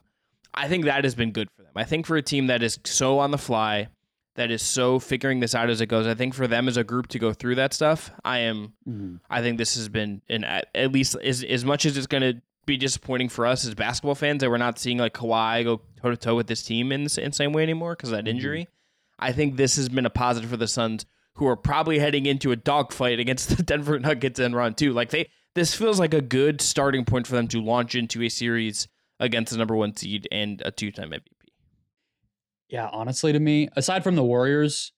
[0.54, 1.72] I think that has been good for them.
[1.76, 3.88] I think for a team that is so on the fly,
[4.36, 6.84] that is so figuring this out as it goes, I think for them as a
[6.84, 8.74] group to go through that stuff, I am.
[8.88, 9.20] Mhm.
[9.30, 12.42] I think this has been an at, least as as much as it's going to
[12.66, 16.10] be disappointing for us as basketball fans that we're not seeing like Kawhi go toe
[16.12, 18.68] to toe with this team in the same way anymore because of that injury.
[19.20, 21.06] I think this has been a positive for the Suns,
[21.36, 24.94] who are probably heading into a dogfight against the Denver Nuggets and run too.
[24.94, 28.30] Like they, this feels like a good starting point for them to launch into a
[28.30, 28.88] series
[29.20, 31.22] against the number one seed and a two-time MVP.
[32.70, 34.94] Yeah, honestly, to me, aside from the Warriors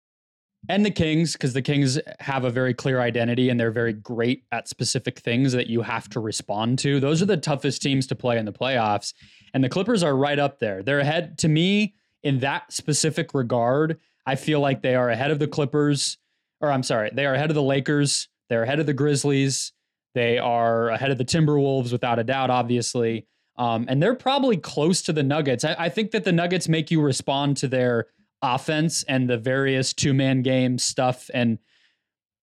[0.70, 4.44] and the Kings, because the Kings have a very clear identity and they're very great
[4.52, 7.00] at specific things that you have to respond to.
[7.00, 9.14] Those are the toughest teams to play in the playoffs.
[9.54, 10.84] And the Clippers are right up there.
[10.84, 14.00] They're ahead to me in that specific regard.
[14.26, 16.18] I feel like they are ahead of the Clippers,
[16.62, 18.30] or I'm sorry, they are ahead of the Lakers.
[18.50, 19.74] They're ahead of the Grizzlies.
[20.16, 23.28] They are ahead of the Timberwolves without a doubt, obviously.
[23.58, 25.64] Um, and they're probably close to the Nuggets.
[25.64, 28.08] I, I think that the Nuggets make you respond to their
[28.42, 31.60] offense and the various two man game stuff and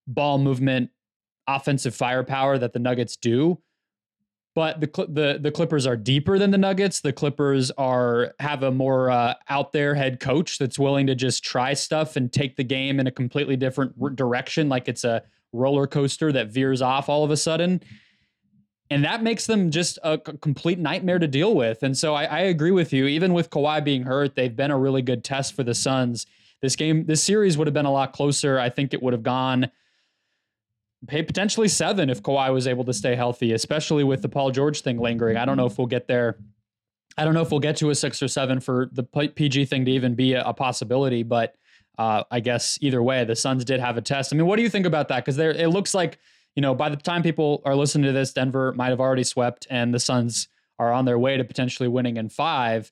[0.07, 0.91] ball movement,
[1.47, 3.61] offensive firepower that the Nuggets do.
[4.61, 7.01] But the the the Clippers are deeper than the Nuggets.
[7.01, 11.43] The Clippers are have a more uh, out there head coach that's willing to just
[11.43, 15.23] try stuff and take the game in a completely different direction, like it's a
[15.55, 17.81] roller coaster that veers off all of a sudden
[18.91, 21.83] and that makes them just a complete nightmare to deal with.
[21.83, 23.07] And so I, I agree with you.
[23.07, 26.27] Even with Kawhi being hurt, they've been a really good test for the Suns.
[26.61, 28.59] This game, this series would have been a lot closer.
[28.59, 29.71] I think it would have gone
[31.09, 34.83] hey, potentially seven if Kawhi was able to stay healthy, especially with the Paul George
[34.83, 35.37] thing lingering.
[35.37, 36.39] I don't know if we'll get there.
[37.17, 39.85] I don't know if we'll get to a six or seven for the PG thing
[39.85, 41.55] to even be a, a possibility, but
[41.99, 44.33] uh, I guess either way, the Suns did have a test.
[44.33, 45.25] I mean, what do you think about that?
[45.25, 46.19] Because there, it looks like
[46.57, 49.67] you know, by the time people are listening to this, Denver might have already swept
[49.71, 50.49] and the Suns
[50.79, 52.91] are on their way to potentially winning in five.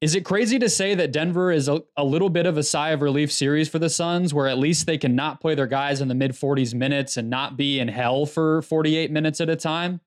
[0.00, 2.90] Is it crazy to say that Denver is a, a little bit of a sigh
[2.90, 6.00] of relief series for the Suns, where at least they can not play their guys
[6.00, 9.56] in the mid 40s minutes and not be in hell for 48 minutes at a
[9.56, 10.00] time?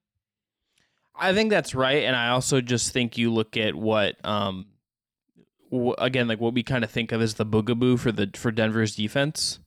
[1.15, 4.65] I think that's right, and I also just think you look at what, um,
[5.71, 8.49] w- again, like what we kind of think of as the boogaboo for the for
[8.49, 9.59] Denver's defense.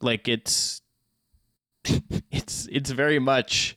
[0.00, 0.80] Like it's,
[2.30, 3.76] it's it's very much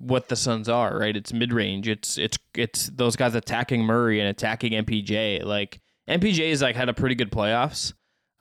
[0.00, 1.14] what the Suns are, right?
[1.16, 1.86] It's mid range.
[1.86, 5.44] It's it's it's those guys attacking Murray and attacking MPJ.
[5.44, 7.92] Like MPJ is like had a pretty good playoffs.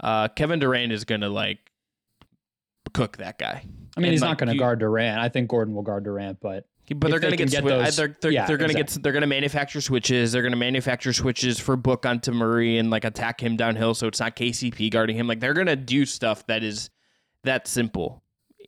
[0.02, 1.60] Uh, Kevin Durant is gonna like
[2.94, 3.64] cook that guy.
[3.98, 5.20] I mean, And, he's like, not going to you- guard Durant.
[5.20, 7.84] I think Gordon will guard Durant, but but they're going to can get, get swi-
[7.86, 8.96] those- they're they're, yeah, they're going to exactly.
[9.00, 10.32] get they're going to manufacture switches.
[10.32, 14.08] They're going to manufacture switches for Book onto Murray and like attack him downhill, so
[14.08, 15.28] it's not KCP guarding him.
[15.28, 16.90] Like they're going to do stuff that is
[17.44, 18.24] that simple,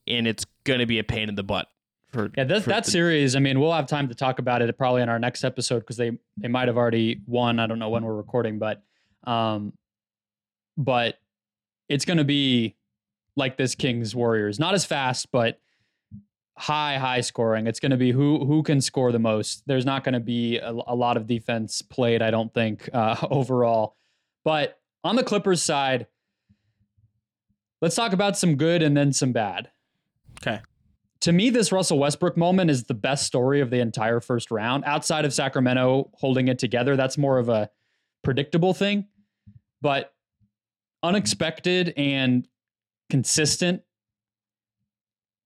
[0.08, 1.68] and it's going to be a pain in the butt
[2.12, 3.36] for Yeah, that, for that the- series.
[3.36, 5.97] I mean, we'll have time to talk about it probably in our next episode because
[5.97, 7.59] they they might have already won.
[7.59, 8.82] I don't know when we're recording, but
[9.26, 9.74] um,
[10.78, 11.16] but
[11.89, 12.76] it's going to be
[13.36, 15.59] like this Kings Warriors, not as fast, but
[16.57, 17.66] high high scoring.
[17.68, 19.64] It's going to be who who can score the most.
[19.68, 23.16] There's not going to be a, a lot of defense played, I don't think, uh,
[23.30, 23.95] overall.
[24.43, 26.07] But on the Clippers side,
[27.82, 29.70] let's talk about some good and then some bad
[30.41, 30.59] Okay,
[31.22, 34.84] to me, this Russell Westbrook moment is the best story of the entire first round.
[34.86, 37.69] Outside of Sacramento holding it together, that's more of a
[38.24, 39.07] predictable thing,
[39.82, 40.13] but
[41.03, 42.47] unexpected and
[43.09, 43.82] consistent.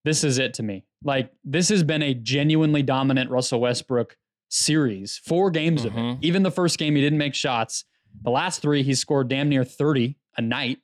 [0.04, 0.86] This is it to me.
[1.04, 4.18] Like, this has been a genuinely dominant Russell Westbrook
[4.50, 6.00] series, four games of it.
[6.00, 6.18] Mhm.
[6.22, 7.86] Even the first game, he didn't make shots.
[8.24, 10.80] The last three, he scored damn near 30 a night.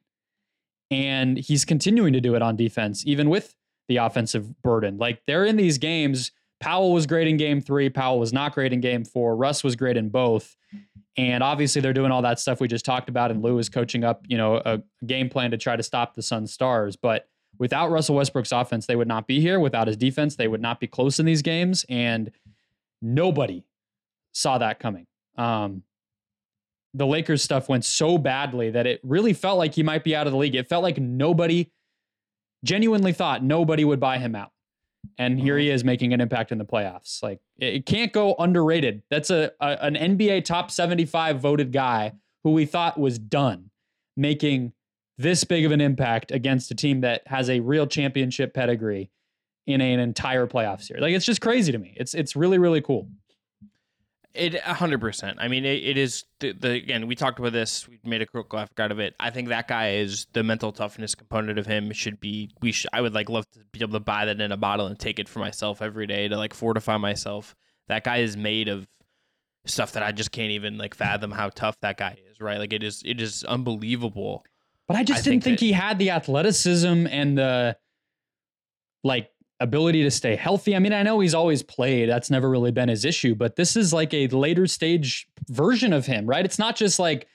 [0.89, 3.55] And he's continuing to do it on defense, even with
[3.87, 4.97] the offensive burden.
[4.97, 6.31] Like they're in these games.
[6.59, 7.89] Powell was great in game three.
[7.89, 9.35] Powell was not great in game four.
[9.35, 10.55] Russ was great in both.
[11.17, 13.31] And obviously they're doing all that stuff we just talked about.
[13.31, 16.21] And Lue is coaching up, you know, a game plan to try to stop the
[16.21, 16.95] Sun Stars.
[16.95, 17.27] But
[17.57, 19.59] without Russell Westbrook's offense, they would not be here.
[19.59, 21.85] Without his defense, they would not be close in these games.
[21.89, 22.31] And
[23.01, 23.65] nobody
[24.31, 25.07] saw that coming.
[25.37, 25.83] Um,
[26.93, 30.27] the Lakers stuff went so badly that it really felt like he might be out
[30.27, 30.55] of the league.
[30.55, 31.71] It felt like nobody
[32.63, 34.51] genuinely thought nobody would buy him out.
[35.17, 35.75] And here he mm-hmm.
[35.75, 37.23] is making an impact in the playoffs.
[37.23, 39.01] Like it can't go underrated.
[39.09, 43.71] That's a, a an NBA top 75 voted guy who we thought was done
[44.15, 44.73] making
[45.17, 49.09] this big of an impact against a team that has a real championship pedigree
[49.67, 51.01] in an entire playoff series.
[51.01, 51.93] Like it's just crazy to me.
[51.97, 53.09] It's it's really really cool.
[54.33, 55.37] It hundred percent.
[55.41, 57.05] I mean, it, it is the, the again.
[57.07, 57.87] We talked about this.
[57.87, 59.13] We made a quick graphic out of it.
[59.19, 61.91] I think that guy is the mental toughness component of him.
[61.91, 62.49] Should be.
[62.61, 62.71] We.
[62.71, 64.97] Should, I would like love to be able to buy that in a bottle and
[64.97, 67.55] take it for myself every day to like fortify myself.
[67.89, 68.87] That guy is made of
[69.65, 72.39] stuff that I just can't even like fathom how tough that guy is.
[72.39, 72.57] Right?
[72.57, 73.03] Like it is.
[73.05, 74.45] It is unbelievable.
[74.87, 77.75] But I just I didn't think think, that- he had the athleticism and the
[79.03, 79.29] like
[79.61, 80.75] ability to stay healthy.
[80.75, 82.09] I mean, I know he's always played.
[82.09, 86.05] That's never really been his issue, but this is like a later stage version of
[86.05, 86.43] him, right?
[86.43, 87.27] It's not just like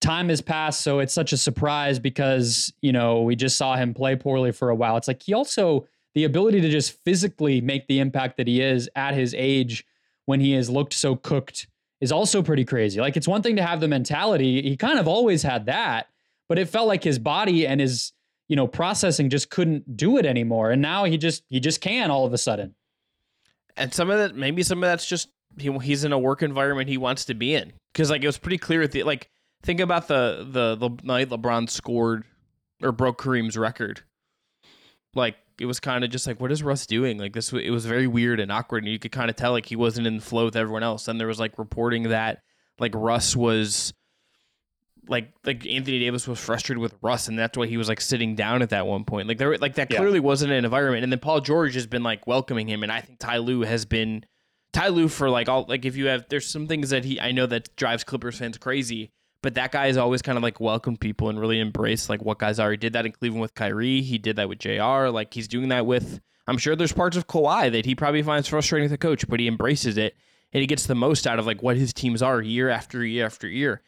[0.00, 3.92] time has passed, so it's such a surprise because, you know, we just saw him
[3.92, 4.96] play poorly for a while.
[4.96, 8.88] It's like he also the ability to just physically make the impact that he is
[8.96, 9.84] at his age
[10.26, 11.66] when he has looked so cooked
[12.00, 13.00] is also pretty crazy.
[13.00, 14.62] Like it's one thing to have the mentality.
[14.62, 16.06] He kind of always had that,
[16.48, 18.12] but it felt like his body and his
[18.50, 20.72] you know processing just couldn't do it anymore.
[20.72, 22.74] And now he just he just can all of a sudden.
[23.76, 26.88] And some of that maybe some of that's just he, he's in a work environment
[26.88, 27.72] he wants to be in.
[27.92, 29.30] Because like it was pretty clear at the like
[29.62, 32.24] think about the the the night LeBron scored
[32.82, 34.02] or broke Kareem's record.
[35.14, 37.18] Like it was kind of just like what is Russ doing?
[37.18, 39.66] Like this it was very weird and awkward and you could kind of tell like
[39.66, 41.06] he wasn't in the flow with everyone else.
[41.06, 42.42] And there was like reporting that
[42.80, 43.94] like Russ was
[45.10, 48.34] like like Anthony Davis was frustrated with Russ, and that's why he was like sitting
[48.36, 49.28] down at that one point.
[49.28, 49.98] Like there, like that Yeah.
[49.98, 51.02] clearly wasn't an environment.
[51.02, 53.84] And then Paul George has been like welcoming him, and I think Ty Lue has
[53.84, 54.24] been
[54.72, 57.32] Ty Lue for like all like if you have there's some things that he I
[57.32, 59.10] know that drives Clippers fans crazy,
[59.42, 62.38] but that guy has always kind of like welcomed people and really embraced like what
[62.38, 62.70] guys are.
[62.70, 64.02] He did that in Cleveland with Kyrie.
[64.02, 65.08] He did that with Jr.
[65.08, 66.20] Like he's doing that with.
[66.46, 69.46] I'm sure there's parts of Kawhi that he probably finds frustrating a coach, but he
[69.48, 70.14] embraces it
[70.52, 73.26] and he gets the most out of like what his teams are year after year
[73.26, 73.82] after year.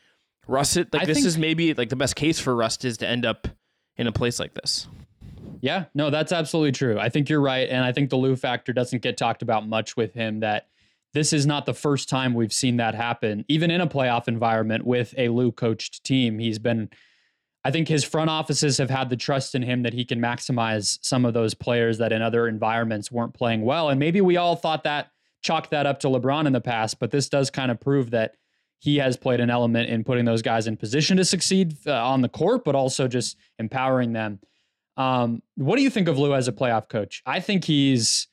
[0.49, 3.09] Russ, like I this think- is maybe like the best case for Russ is to
[3.09, 3.49] end up
[3.97, 4.87] in a place like this.
[5.61, 8.73] yeah no that's absolutely true i think you're right and i think the Lue factor
[8.73, 10.67] doesn't get talked about much with him that
[11.13, 14.85] this is not the first time we've seen that happen even in a playoff environment
[14.87, 16.89] with a Lue coached team he's been
[17.65, 20.99] i think his front offices have had the trust in him that he can maximize
[21.03, 24.57] some of those players that in other environments weren't playing well and maybe we all
[24.57, 25.11] thought that
[25.43, 28.35] chalked that up to lebron in the past but this does kind of prove that
[28.83, 32.21] he has played an element in putting those guys in position to succeed uh, on
[32.21, 34.41] the court, but also just empowering them.
[34.97, 37.23] Um, what do you think of Lue as a playoff coach?
[37.25, 38.27] I think he's,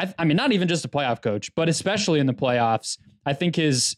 [0.00, 2.98] I, I mean, not even just a playoff coach, but especially in the playoffs.
[3.24, 3.96] I think his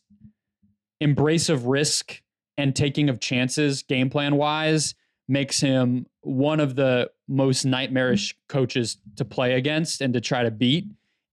[1.01, 2.21] embrace of risk
[2.59, 4.95] and taking of chances, game plan wise,
[5.27, 10.51] makes him one of the most nightmarish coaches to play against and to try to
[10.51, 10.85] beat.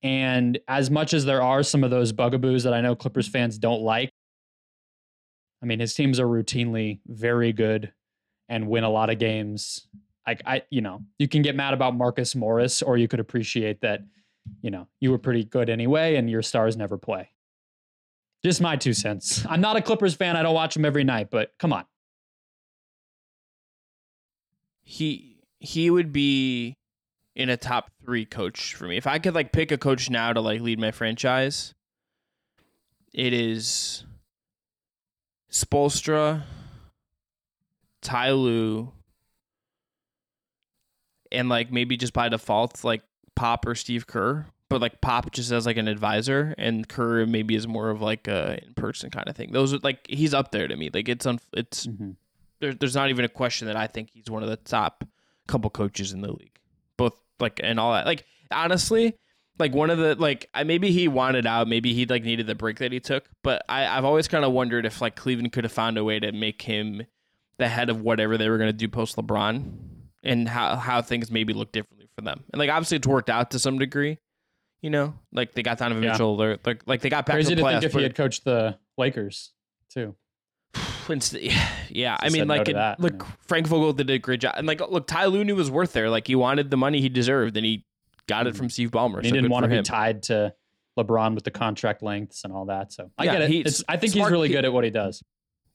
[0.03, 3.57] And as much as there are some of those bugaboos that I know Clippers fans
[3.57, 4.11] don't like,
[5.61, 7.93] I mean, his teams are routinely very good
[8.49, 9.87] and win a lot of games.
[10.27, 13.79] Like I, you know, you can get mad about Marcus Morris, or you could appreciate
[13.79, 14.01] that,
[14.61, 17.29] you know, you were pretty good anyway, and your stars never play.
[18.43, 19.45] Just my two cents.
[19.49, 20.35] I'm not a Clippers fan.
[20.35, 21.85] I don't watch them every night, but come on.
[24.81, 26.75] He he would be
[27.35, 28.97] in a top three coach for me.
[28.97, 31.73] If I could like pick a coach now to like lead my franchise,
[33.13, 34.05] it is
[35.51, 36.43] Spoelstra,
[38.01, 38.91] Ty Lue,
[41.31, 43.01] and like maybe just by default like
[43.35, 44.45] Pop or Steve Kerr.
[44.69, 48.27] But like Pop just as like an advisor, and Kerr maybe is more of like
[48.27, 49.51] a in person kind of thing.
[49.51, 50.89] Those are like he's up there to me.
[50.91, 52.11] Like it's un- it's mm-hmm.
[52.59, 55.03] there, there's not even a question that I think he's one of the top
[55.47, 56.52] couple coaches in the league.
[57.43, 58.05] Like and all that.
[58.05, 59.15] Like honestly,
[59.59, 62.55] like one of the like I maybe he wanted out, maybe he like needed the
[62.55, 63.29] break that he took.
[63.43, 66.19] But I, I've always kind of wondered if like Cleveland could have found a way
[66.19, 67.03] to make him
[67.57, 69.71] the head of whatever they were gonna do post LeBron
[70.23, 72.43] and how how things maybe look differently for them.
[72.51, 74.17] And like obviously it's worked out to some degree.
[74.81, 76.11] You know, like they got Donovan Yeah.
[76.11, 76.35] Mitchell.
[76.37, 78.77] They're like like they got back Crazy to to think if he had coached the
[78.97, 79.53] Lakers
[79.89, 80.15] too.
[81.89, 83.31] Yeah, I mean, said no like, it- look, yeah.
[83.41, 86.09] Frank Vogel did a great job, and like, look, Ty Looney was worth there.
[86.09, 87.85] Like, he wanted the money he deserved, and he
[88.27, 88.57] got it mm-hmm.
[88.57, 89.21] from Steve Ballmer.
[89.21, 89.83] he so didn't want to be him.
[89.83, 90.55] tied to
[90.97, 92.91] LeBron with the contract lengths and all that.
[92.93, 93.49] So I Yeah, get it.
[93.49, 95.23] he's I think he's really good at what he does.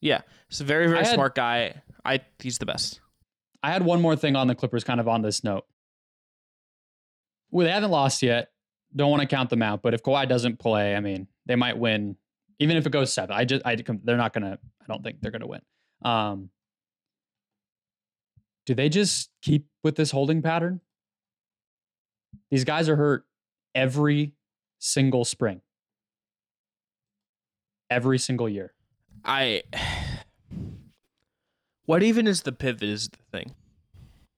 [0.01, 1.81] Yeah, he's a very, very had- smart guy.
[2.05, 3.01] I he's the best.
[3.61, 5.65] I had one more thing on the Clippers, kind of on this note.
[7.51, 8.51] Well, they haven't lost yet.
[8.95, 11.77] Don't want to count them out, but if Kawhi doesn't play, I mean, they might
[11.77, 12.15] win,
[12.59, 13.35] even if it goes seven.
[13.35, 14.59] I just, I, they're not gonna.
[14.89, 15.61] I don't think they're gonna win.
[16.01, 16.49] Um,
[18.65, 20.81] do they just keep with this holding pattern?
[22.51, 23.25] These guys are hurt
[23.75, 24.33] every
[24.79, 25.61] single spring,
[27.89, 28.73] every single year.
[29.23, 29.63] I.
[31.85, 32.83] What even is the pivot?
[32.83, 33.55] Is the thing?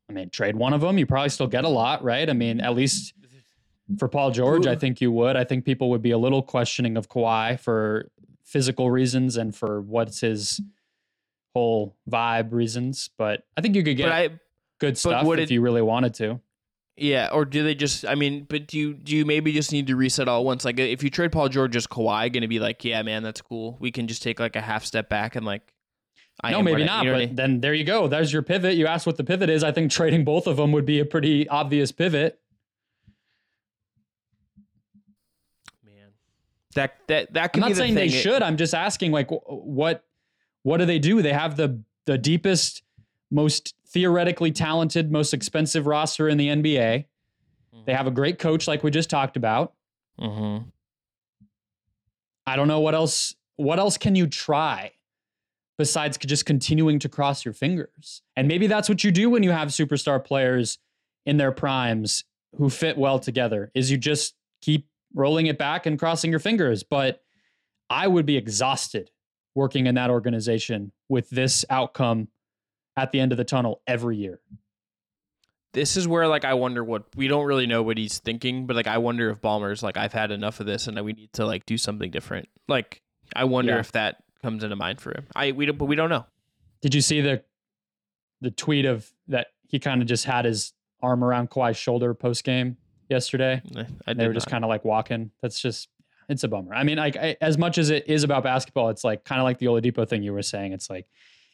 [0.09, 2.29] I mean, trade one of them, you probably still get a lot, right?
[2.29, 3.13] I mean, at least
[3.97, 5.35] for Paul George, I think you would.
[5.35, 8.09] I think people would be a little questioning of Kawhi for
[8.51, 10.59] physical reasons and for what's his
[11.55, 13.09] whole vibe reasons.
[13.17, 14.29] But I think you could get I,
[14.79, 16.39] good stuff if it- you really wanted to.
[16.97, 18.05] yeah, or do they just?
[18.05, 20.65] I mean, but do you do you maybe just need to reset all once?
[20.65, 23.41] Like, if you trade Paul George, is Kawhi going to be like, yeah, man, that's
[23.41, 23.77] cool.
[23.79, 25.73] We can just take like a half step back and like.
[26.43, 27.03] I no, maybe I- not.
[27.03, 27.35] you know what I but mean?
[27.35, 28.07] then there you go.
[28.07, 28.75] There's your pivot.
[28.75, 29.63] You asked what the pivot is.
[29.63, 32.39] I think trading both of them would be a pretty obvious pivot.
[35.83, 36.09] man,
[36.76, 38.41] that that that I'm not be the saying they should.
[38.41, 40.03] I'm just asking, like, what
[40.63, 41.22] what do they do?
[41.22, 42.84] They have the the deepest,
[43.30, 47.05] most theoretically talented, most expensive roster in the NBA.
[47.86, 49.74] They have a great coach, like we just talked about.
[50.19, 50.65] Mhm.
[52.45, 53.36] I don't know what else.
[53.55, 54.91] What else can you try
[55.78, 58.22] besides just continuing to cross your fingers?
[58.36, 60.78] And maybe that's what you do when you have superstar players
[61.26, 62.24] in their primes
[62.57, 63.72] who fit well together.
[63.74, 66.84] Is you just keep rolling it back and crossing your fingers.
[66.84, 67.22] But
[67.89, 69.12] I would be exhausted
[69.55, 72.30] working in that organization with this outcome
[72.95, 74.39] at the end of the tunnel every year.
[75.74, 78.76] This is where like I wonder what we don't really know what he's thinking, but
[78.76, 81.45] like I wonder if Ballmer's like I've had enough of this and we need to
[81.45, 82.49] like do something different.
[82.68, 83.01] Like
[83.36, 83.80] I wonder Yeah.
[83.80, 85.28] if that comes into mind for him.
[85.34, 86.26] I we don't, but we don't know.
[86.82, 87.43] Did you see the
[88.41, 92.43] the tweet of that he kind of just had his arm around Kawhi's shoulder post
[92.43, 92.76] game
[93.12, 93.62] yesterday?
[93.76, 95.30] Eh, I they were just kind of like walking.
[95.41, 95.89] That's just
[96.30, 96.74] it's a bummer.
[96.74, 99.43] I mean, like I, as much as it is about basketball, it's like kind of
[99.43, 100.72] like the Oladipo thing you were saying.
[100.72, 101.05] It's like,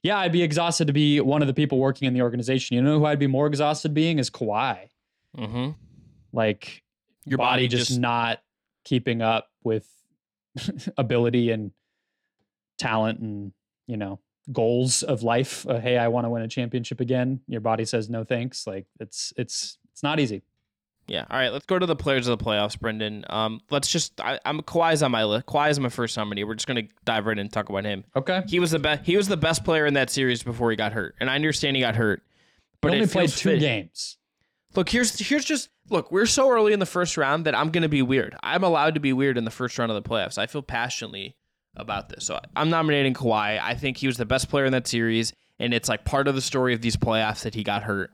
[0.03, 2.75] yeah, I'd be exhausted to be one of the people working in the organization.
[2.75, 4.89] You know who I'd be more exhausted being is Kawhi.
[5.35, 5.75] Mhm.
[6.31, 6.83] Like
[7.25, 8.39] Your body, body just, just not
[8.85, 9.89] keeping up with
[10.97, 11.71] ability and
[12.77, 13.51] talent and
[13.87, 14.19] you know
[14.51, 15.67] goals of life.
[15.67, 17.41] Uh, hey, I want to win a championship again.
[17.47, 18.67] Your body says no thanks.
[18.67, 20.43] Like it's it's it's not easy.
[21.07, 21.25] Yeah.
[21.29, 21.53] All right.
[21.53, 23.23] Let's go to the players of the playoffs, Brendon.
[23.29, 24.19] Um, let's just.
[24.19, 25.45] I, I'm Kawhi's on my list.
[25.45, 26.43] Kawhi is my first nominee.
[26.43, 28.03] We're just gonna dive right in and talk about him.
[28.15, 28.43] Okay.
[28.47, 29.05] He was the best.
[29.05, 31.75] He was the best player in that series before he got hurt, and I understand
[31.77, 32.23] he got hurt.
[32.81, 34.17] But it only played two fit- games.
[34.75, 36.11] Look, here's here's just look.
[36.11, 38.35] We're so early in the first round that I'm gonna be weird.
[38.43, 40.37] I'm allowed to be weird in the first round of the playoffs.
[40.37, 41.35] I feel passionately
[41.75, 43.59] about this, so I'm nominating Kawhi.
[43.61, 46.35] I think he was the best player in that series, and it's like part of
[46.35, 48.11] the story of these playoffs that he got hurt,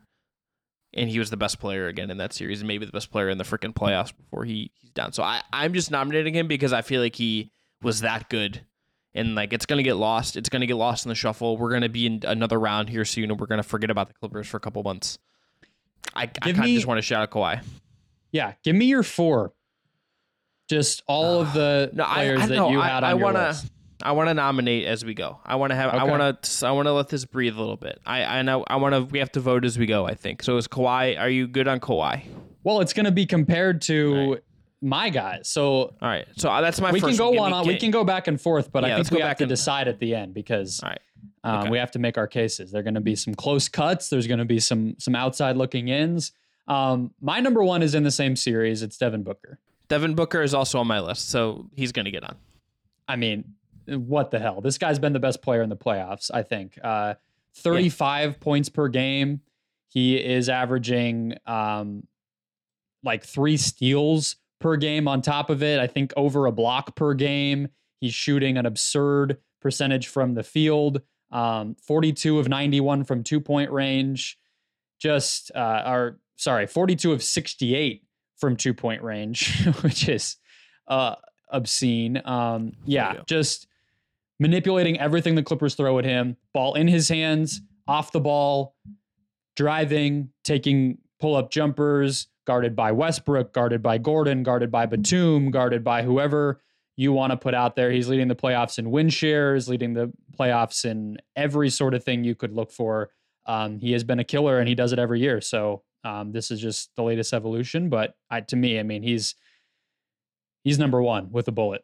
[0.94, 3.30] and he was the best player again in that series, and maybe the best player
[3.30, 5.14] in the freaking playoffs before he he's down.
[5.14, 8.62] So I I'm just nominating him because I feel like he was that good.
[9.16, 10.36] And like it's gonna get lost.
[10.36, 11.56] It's gonna get lost in the shuffle.
[11.58, 14.48] We're gonna be in another round here soon, and we're gonna forget about the Clippers
[14.48, 15.20] for a couple months.
[16.16, 17.64] I, I kind of just want to shout out Kawhi.
[18.32, 19.54] Yeah, give me your four.
[20.68, 22.72] Just all of the No, I, players I that know.
[22.72, 23.72] you I, had on I your wanna, list.
[24.04, 25.40] I want to nominate as we go.
[25.46, 25.94] I want to have.
[25.94, 26.68] I want to.
[26.68, 28.00] I want to let this breathe a little bit.
[28.06, 28.64] I, I know.
[28.68, 29.02] I want to.
[29.04, 30.06] We have to vote as we go.
[30.06, 30.44] I think.
[30.44, 31.20] So is Kawhi?
[31.20, 32.24] Are you good on Kawhi?
[32.64, 34.44] Well, it's going to be compared to right.
[34.82, 35.50] my guys.
[35.50, 36.26] So All right.
[36.38, 36.92] So uh, that's my.
[36.92, 37.66] we first can go one on.
[37.66, 39.44] We can go back and forth, but Yeah, I think we go have back to
[39.46, 41.00] and- decide at the end because All right.
[41.44, 41.70] um, Okay.
[41.72, 42.72] we have to make our cases.
[42.72, 44.10] There are going to be some close cuts.
[44.10, 46.32] There's going to be some some outside looking ins.
[46.68, 48.82] Um, my number one is in the same series.
[48.84, 49.60] It's Devin Booker.
[49.90, 52.38] Devin Booker is also on my list, so he's going to get on.
[53.08, 53.44] I mean,
[53.88, 54.62] what the hell?
[54.62, 56.78] This guy's been the best player in the playoffs, I think.
[56.84, 57.16] Uh,
[57.56, 59.42] 35 points per game.
[59.90, 62.08] He is averaging um,
[63.04, 65.80] like three steals per game on top of it.
[65.80, 67.68] I think over a block per game.
[68.00, 71.02] He's shooting an absurd percentage from the field.
[71.32, 74.38] Um, 42 of 91 from two point range.
[75.00, 78.04] Just, uh, or sorry, 42 of 68
[78.38, 80.38] from two point range, which is
[80.88, 81.16] uh,
[81.50, 82.22] obscene.
[82.26, 83.68] Um, yeah, just
[84.40, 86.38] manipulating everything the Clippers throw at him.
[86.54, 88.76] Ball in his hands, off the ball,
[89.56, 95.84] driving, taking pull up jumpers, guarded by Westbrook, guarded by Gordon, guarded by Batum, guarded
[95.84, 96.62] by whoever
[96.96, 97.92] you want to put out there.
[97.92, 102.24] He's leading the playoffs in win shares, leading the playoffs in every sort of thing
[102.24, 103.10] you could look for.
[103.46, 105.42] Um, he has been a killer and he does it every year.
[105.42, 107.90] So um, this is just the latest evolution.
[107.90, 109.36] But I, to me, I mean, he's
[110.64, 111.84] he's number one with a bullet.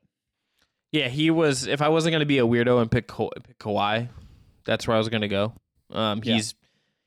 [0.91, 1.67] Yeah, he was.
[1.67, 4.09] If I wasn't going to be a weirdo and pick, Ka- pick Kawhi,
[4.65, 5.53] that's where I was going to go.
[5.91, 6.35] Um, Yeah.
[6.35, 6.55] he's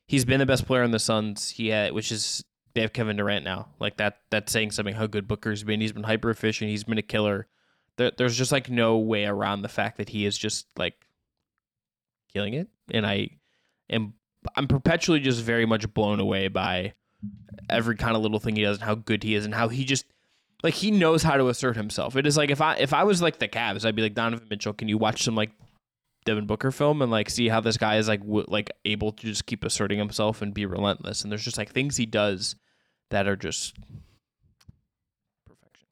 [0.07, 1.51] he's been the best player in the Suns.
[1.51, 3.69] He had, which is they have Kevin Durant now.
[3.81, 4.19] Like that.
[4.31, 4.95] That's saying something.
[4.95, 5.81] How good Booker's been.
[5.81, 6.71] He's been hyper efficient.
[6.71, 7.49] He's been a killer.
[7.97, 10.95] There, there's just like no way around the fact that he is just like
[12.33, 12.69] killing it.
[12.91, 13.29] And I
[13.91, 14.15] am
[14.57, 16.95] I'm perpetually just very much blown away by
[17.69, 19.85] every kind of little thing he does and how good he is and how he
[19.85, 20.05] just
[20.63, 22.17] like he knows how to assert himself.
[22.17, 24.47] It is like if I if I was like the Cavs, I'd be like Donovan
[24.51, 24.73] Mitchell.
[24.73, 25.51] Can you watch some like
[26.25, 29.27] Devin Booker film and like see how this guy is like w- like able to
[29.27, 31.23] just keep asserting himself and be relentless?
[31.23, 32.55] And there's just like things he does
[33.11, 33.75] that are just
[35.47, 35.89] perfection.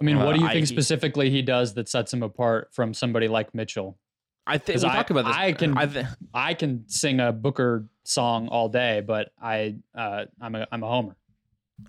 [0.00, 2.70] I mean, Uh, what do you think he- specifically he does that sets him apart
[2.72, 3.98] from somebody like Mitchell?
[4.44, 5.36] I think we I- talk about this.
[5.36, 10.24] I can- I th- I can sing a Booker song all day, but I uh,
[10.40, 11.16] I'm a I'm a homer.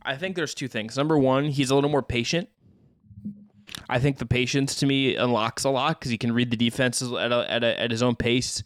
[0.02, 0.98] I think there's two things.
[0.98, 2.50] Number one, he's a little more patient.
[3.90, 7.12] I think the patience to me unlocks a lot because he can read the defenses
[7.12, 8.64] at a, at, a, at his own pace,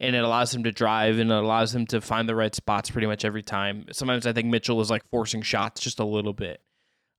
[0.00, 2.90] and it allows him to drive and it allows him to find the right spots
[2.90, 3.86] pretty much every time.
[3.92, 6.60] Sometimes I think Mitchell is like forcing shots just a little bit.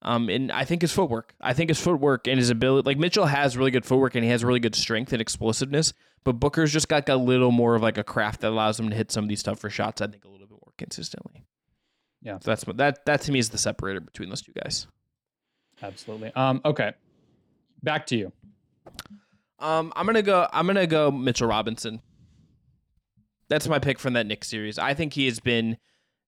[0.03, 1.33] Um, and I think his footwork.
[1.41, 2.85] I think his footwork and his ability.
[2.85, 5.93] Like Mitchell has really good footwork and he has really good strength and explosiveness,
[6.23, 8.95] but Booker's just got a little more of like a craft that allows him to
[8.95, 10.01] hit some of these tougher shots.
[10.01, 11.43] I think a little bit more consistently.
[12.21, 12.39] Yeah.
[12.39, 13.05] So that's that.
[13.05, 14.87] That to me is the separator between those two guys.
[15.81, 16.31] Absolutely.
[16.35, 16.61] Um.
[16.65, 16.93] Okay.
[17.83, 18.31] Back to you.
[19.59, 20.47] Um, I'm gonna go.
[20.51, 22.01] I'm gonna go Mitchell Robinson.
[23.49, 24.77] That's my pick from that Knicks series.
[24.77, 25.77] I think he has been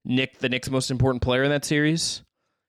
[0.05, 2.23] Nick, the Knicks' most important player in that series.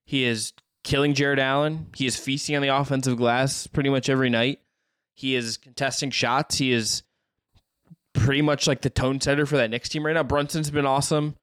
[0.04, 0.52] He is
[0.82, 1.86] killing Jarrett Allen.
[1.94, 4.60] He is feasting on the offensive glass pretty much every night.
[5.14, 6.58] He is contesting shots.
[6.58, 7.02] He is
[8.12, 10.22] pretty much like the tone setter for that Knicks team right now.
[10.22, 11.36] Brunson's been awesome.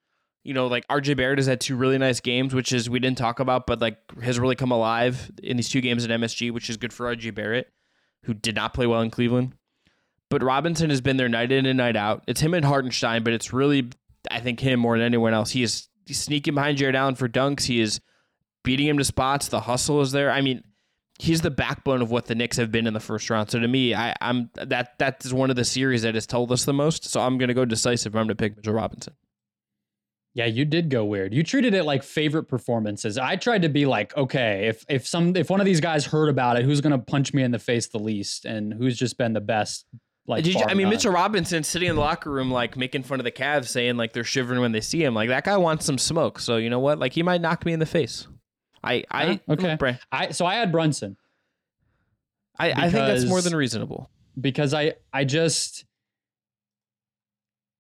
[0.44, 3.18] You know, like RJ Barrett has had two really nice games, which is we didn't
[3.18, 6.70] talk about, but like has really come alive in these two games at MSG, which
[6.70, 7.72] is good for RJ Barrett,
[8.24, 9.54] who did not play well in Cleveland.
[10.30, 12.24] But Robinson has been there night in and night out.
[12.28, 13.90] It's him and Hartenstein, but it's really,
[14.30, 15.52] I think, him more than anyone else.
[15.52, 17.64] He is he's sneaking behind Jarrett Allen for dunks.
[17.64, 18.00] He is
[18.64, 19.48] beating him to spots.
[19.48, 20.32] The hustle is there.
[20.32, 20.64] I mean,
[21.20, 23.50] he's the backbone of what the Knicks have been in the first round.
[23.50, 26.52] So to me, I, I'm that that is one of the series that has told
[26.52, 27.06] us the most.
[27.06, 28.16] So I'm going to go decisive.
[28.16, 29.14] I'm going to pick Mitchell Robinson.
[30.38, 31.34] Yeah, you did go weird.
[31.34, 33.18] You treated it like favorite performances.
[33.18, 36.30] I tried to be like, okay, if if some if one of these guys heard
[36.30, 39.34] about it, who's gonna punch me in the face the least, and who's just been
[39.34, 39.88] the best?
[40.28, 40.92] Like, Did you, I mean, none.
[40.92, 44.14] Mitchell Robinson sitting in the locker room, like making fun of the Cavs, saying like
[44.14, 45.16] they're shivering when they see him.
[45.16, 46.40] Like that guy wants some smoke.
[46.40, 47.00] So you know what?
[47.00, 48.28] Like he might knock me in the face.
[48.84, 49.98] I, I, Yeah, okay.
[50.12, 51.18] I so I had Brunson
[52.60, 54.12] I, I think that's more than reasonable.
[54.40, 55.86] because I I just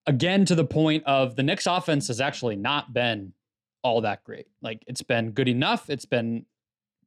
[0.07, 3.33] again to the point of the Knicks offense has actually not been
[3.83, 4.47] all that great.
[4.61, 5.89] Like it's been good enough.
[5.89, 6.45] It's been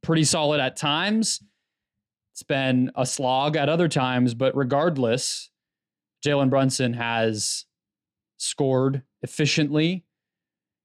[0.03, 1.43] pretty solid at times.
[2.33, 5.51] It's been a slog at other times, but regardless,
[6.25, 7.65] Jalen Brunson has
[8.37, 10.05] scored efficiently.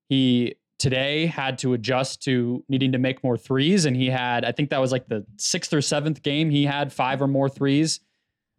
[0.09, 4.51] He today had to adjust to needing to make more threes, and he had, I
[4.51, 7.99] think that was like the sixth or seventh game, he had five or more threes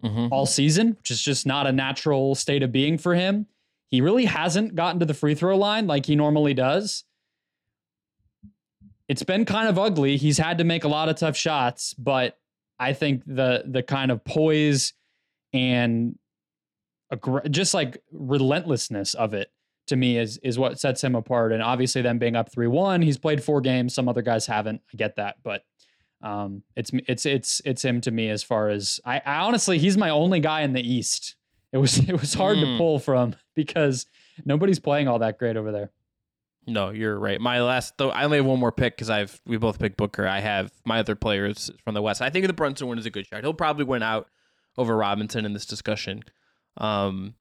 [0.07, 0.33] Mm-hmm.
[0.33, 3.47] all season, which is just not a natural state of being for him.
[3.89, 7.05] He really hasn't gotten to the free throw line like he normally does.
[9.09, 10.17] It's been kind of ugly.
[10.17, 12.39] He's had to make a lot of tough shots, but
[12.79, 14.93] I think the the kind of poise
[15.53, 16.19] and
[17.13, 19.51] aggr- just like relentlessness of it
[19.87, 21.53] to me is is what sets him apart.
[21.53, 23.95] And obviously, them being up three one, he's played four games.
[23.95, 24.83] Some other guys haven't.
[24.93, 25.63] I get that, but
[26.27, 29.97] um, it's it's it's it's him to me as far as I, I honestly he's
[29.97, 31.37] my only guy in the East.
[31.73, 32.79] It was it was hard to Mm.
[32.79, 34.07] pull from because
[34.45, 35.91] nobody's playing all that great over there.
[36.69, 37.41] No, you're right.
[37.41, 40.27] My last, though, I only have one more pick because I've we both picked Booker.
[40.27, 42.21] I have my other players from the West.
[42.21, 43.43] I think the Brunson one is a good shot.
[43.45, 44.27] He'll probably win out
[44.77, 46.25] over Robinson in this discussion.
[46.77, 47.35] Um,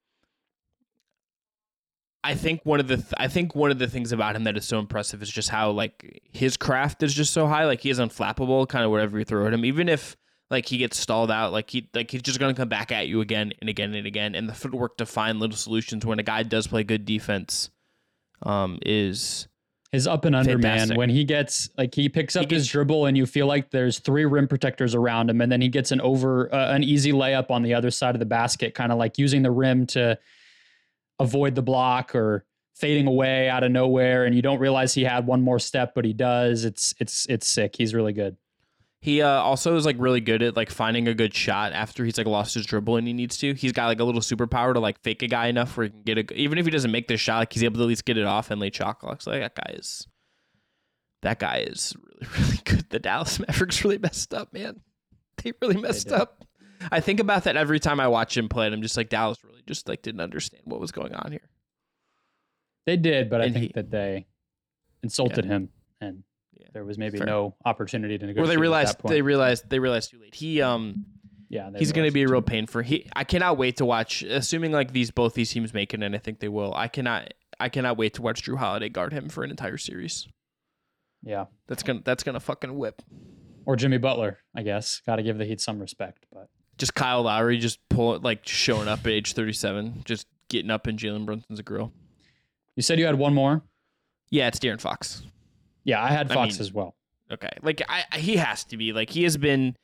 [2.25, 4.57] I think one of the th- I think one of the things about him that
[4.57, 7.65] is so impressive is just how like his craft is just so high.
[7.65, 9.63] Like he is unflappable, kind of whatever you throw at him.
[9.63, 10.17] Even if
[10.49, 13.21] like he gets stalled out, like he like he's just gonna come back at you
[13.21, 14.33] again and again and again.
[14.33, 17.69] And the footwork to find little solutions when a guy does play good defense,
[18.41, 19.47] um, is
[19.91, 20.89] His up and under Fantastic.
[20.89, 23.69] man when he gets like he picks up He his dribble and you feel like
[23.69, 27.11] there's three rim protectors around him and then he gets an over uh, an easy
[27.11, 30.17] layup on the other side of the basket, kind of like using the rim to
[31.19, 32.45] avoid the block or
[32.75, 36.05] fading away out of nowhere and you don't realize he had one more step but
[36.05, 36.65] he does.
[36.65, 37.75] It's it's it's sick.
[37.77, 38.37] He's really good.
[39.01, 42.17] He uh, also is like really good at like finding a good shot after he's
[42.17, 43.53] like lost his dribble and he needs to.
[43.53, 46.01] He's got like a little superpower to like fake a guy enough where he can
[46.01, 48.05] get a even if he doesn't make the shot, like he's able to at least
[48.05, 49.27] get it off and lay shot clocks.
[49.27, 50.07] Like that guy is
[51.21, 52.89] that guy is really really good.
[52.89, 54.81] The Dallas Mavericks really messed up, man.
[55.43, 56.13] They really messed did.
[56.13, 56.43] up.
[56.91, 59.43] I think about that every time I watch him play, and I'm just like Dallas
[59.43, 61.49] really just like didn't understand what was going on here.
[62.85, 64.27] They did, but I think he- that they
[65.03, 65.69] insulted him,
[66.01, 66.23] and
[66.53, 66.67] Yeah.
[66.73, 67.27] there was maybe Fair.
[67.27, 68.45] no opportunity to negotiate.
[68.45, 70.35] Or they realized they realized they realized too late.
[70.35, 71.05] He um
[71.49, 73.07] yeah, he's going to be a real pain for he.
[73.15, 74.23] I cannot wait to watch.
[74.23, 76.73] Assuming like these both these teams make it, and I think they will.
[76.75, 77.33] I cannot.
[77.59, 80.27] I cannot wait to watch Jrue Holiday guard him for an entire series.
[81.23, 83.01] Yeah, That's gonna that's gonna fucking whip.
[83.65, 85.01] or Jimmy Butler, I guess.
[85.07, 88.87] Got to give the Heat some respect, but Just Kyle Lowry just pull like showing
[88.87, 91.91] up at age thirty seven, just getting up in Jalen Brunson's grill.
[92.75, 93.61] you said you had one more.
[94.29, 95.23] Yeah, it's De'Aaron Fox.
[95.83, 96.95] Yeah, I had I Fox mean- as well.
[97.31, 99.75] Okay, like I I- he has to be like he has been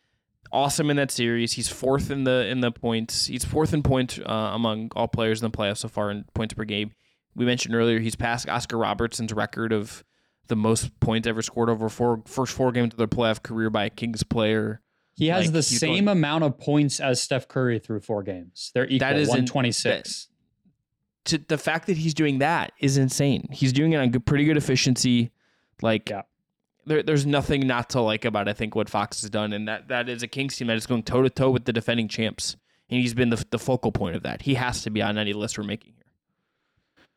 [0.52, 1.54] awesome in that series.
[1.54, 3.28] He's fourth in the in the points.
[3.28, 6.54] He's fourth in point uh, among all players in the playoffs so far in points
[6.54, 6.92] per game.
[7.36, 10.04] We mentioned earlier he's passed Oscar Robertson's record of
[10.48, 13.86] the most points ever scored over four first four games of their playoff career by
[13.86, 14.82] a Kings player.
[15.22, 18.72] He has Like, the same going- amount of points as Steph Curry through four games.
[18.74, 20.30] They're equal, That is in- 126.
[21.26, 23.48] To the fact that he's doing that is insane.
[23.52, 25.30] He's doing it on good, pretty good efficiency.
[25.80, 26.24] Like Yeah.
[26.88, 29.90] there, there's nothing not to like about I think what Fox has done, and that
[29.90, 32.58] that is a Kings team that is going toe to toe with the defending champs,
[32.90, 34.42] and he's been the the focal point of that.
[34.42, 36.06] He has to be on any list we're making here.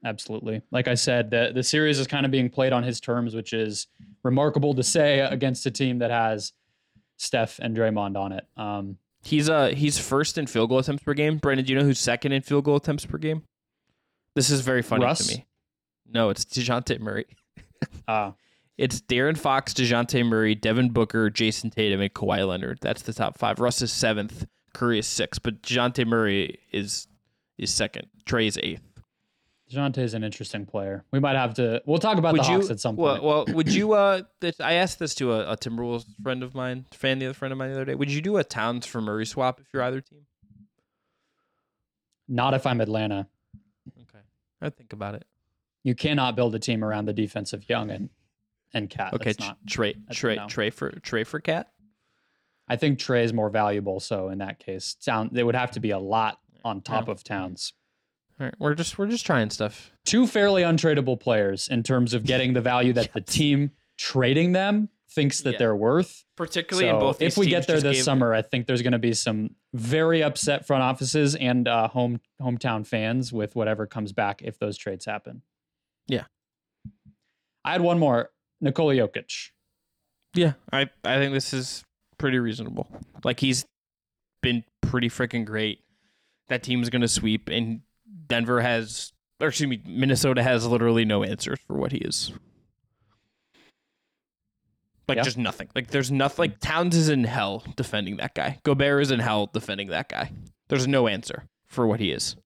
[0.05, 0.61] Absolutely.
[0.71, 3.55] Like I said, the the series is kind of being played on his terms, which
[3.55, 3.87] is
[4.23, 6.53] remarkable to say against a team that has
[7.17, 8.47] Steph and Draymond on it.
[8.57, 11.39] Um, He's uh he's first in field goal attempts per game.
[11.39, 13.43] Brendon, do you know who's second in field goal attempts per game?
[14.35, 15.27] This is very funny Russ?
[15.29, 15.47] to me.
[16.13, 17.25] No, it's Dejounte Murray.
[18.07, 18.33] uh,
[18.77, 22.79] It's De'Aaron Fox, Dejounte Murray, Devin Booker, Jayson Tatum, and Kawhi Leonard.
[22.81, 23.61] That's the top five.
[23.61, 24.47] Russ is seventh.
[24.75, 27.07] Curry is sixth, but Dejounte Murray is
[27.57, 28.09] is second.
[28.27, 28.83] Trae is eighth.
[29.75, 31.05] DeJounte is an interesting player.
[31.11, 31.83] We might have to.
[31.87, 33.23] We'll talk about would the you Hawks at some point.
[33.23, 36.87] well would you uh this, I asked this to a, a Timberwolves friend of mine,
[36.93, 37.95] fan the other friend of mine the other day.
[37.95, 40.27] Would you do a Towns for Murray swap if you're either team?
[42.29, 43.29] Not if I'm Atlanta.
[44.01, 44.25] Okay.
[44.63, 45.25] I'd think about it.
[45.83, 48.11] You cannot build a team around the defensive young and
[48.73, 49.15] and Cat.
[49.15, 49.59] Okay, not.
[49.67, 50.47] Trae Trae no.
[50.47, 51.69] Trae for Trae for Cat.
[52.67, 54.01] I think Trae is more valuable.
[54.01, 57.23] So in that case, Town they would have to be a lot on top of
[57.23, 57.75] Towns.
[58.41, 59.93] All right, we're just we're just trying stuff.
[60.05, 64.89] Two fairly untradeable players in terms of getting the value that the team trading them
[65.11, 65.59] thinks that Yeah.
[65.59, 66.25] they're worth.
[66.37, 67.23] Particularly So in both.
[67.23, 69.55] if we teams get there this gave- summer, I think there's going to be some
[69.73, 74.77] very upset front offices and uh, home hometown fans with whatever comes back if those
[74.77, 75.43] trades happen.
[76.09, 76.25] Yeah.
[77.65, 78.31] I had one more.
[78.61, 79.51] Nikola Jokic.
[80.35, 81.85] Yeah, I I think this is
[82.19, 82.89] pretty reasonable.
[83.23, 83.65] Like he's
[84.43, 85.85] been pretty freaking great.
[86.49, 87.83] That team's gonna sweep, and
[88.27, 92.33] Denver has, or excuse me, Minnesota has literally no answers for what he is.
[95.07, 95.23] Like Yeah.
[95.23, 95.69] just nothing.
[95.75, 96.39] Like there's nothing.
[96.39, 98.59] Like Towns is in hell defending that guy.
[98.63, 100.33] Gobert is in hell defending that guy.
[100.69, 102.37] There's no answer for what he is.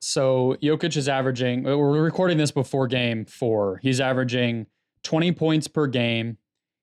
[0.00, 1.62] So Jokic is averaging.
[1.62, 3.78] We're recording this before Game Four.
[3.82, 4.66] He's averaging
[5.04, 6.38] 20 points per game.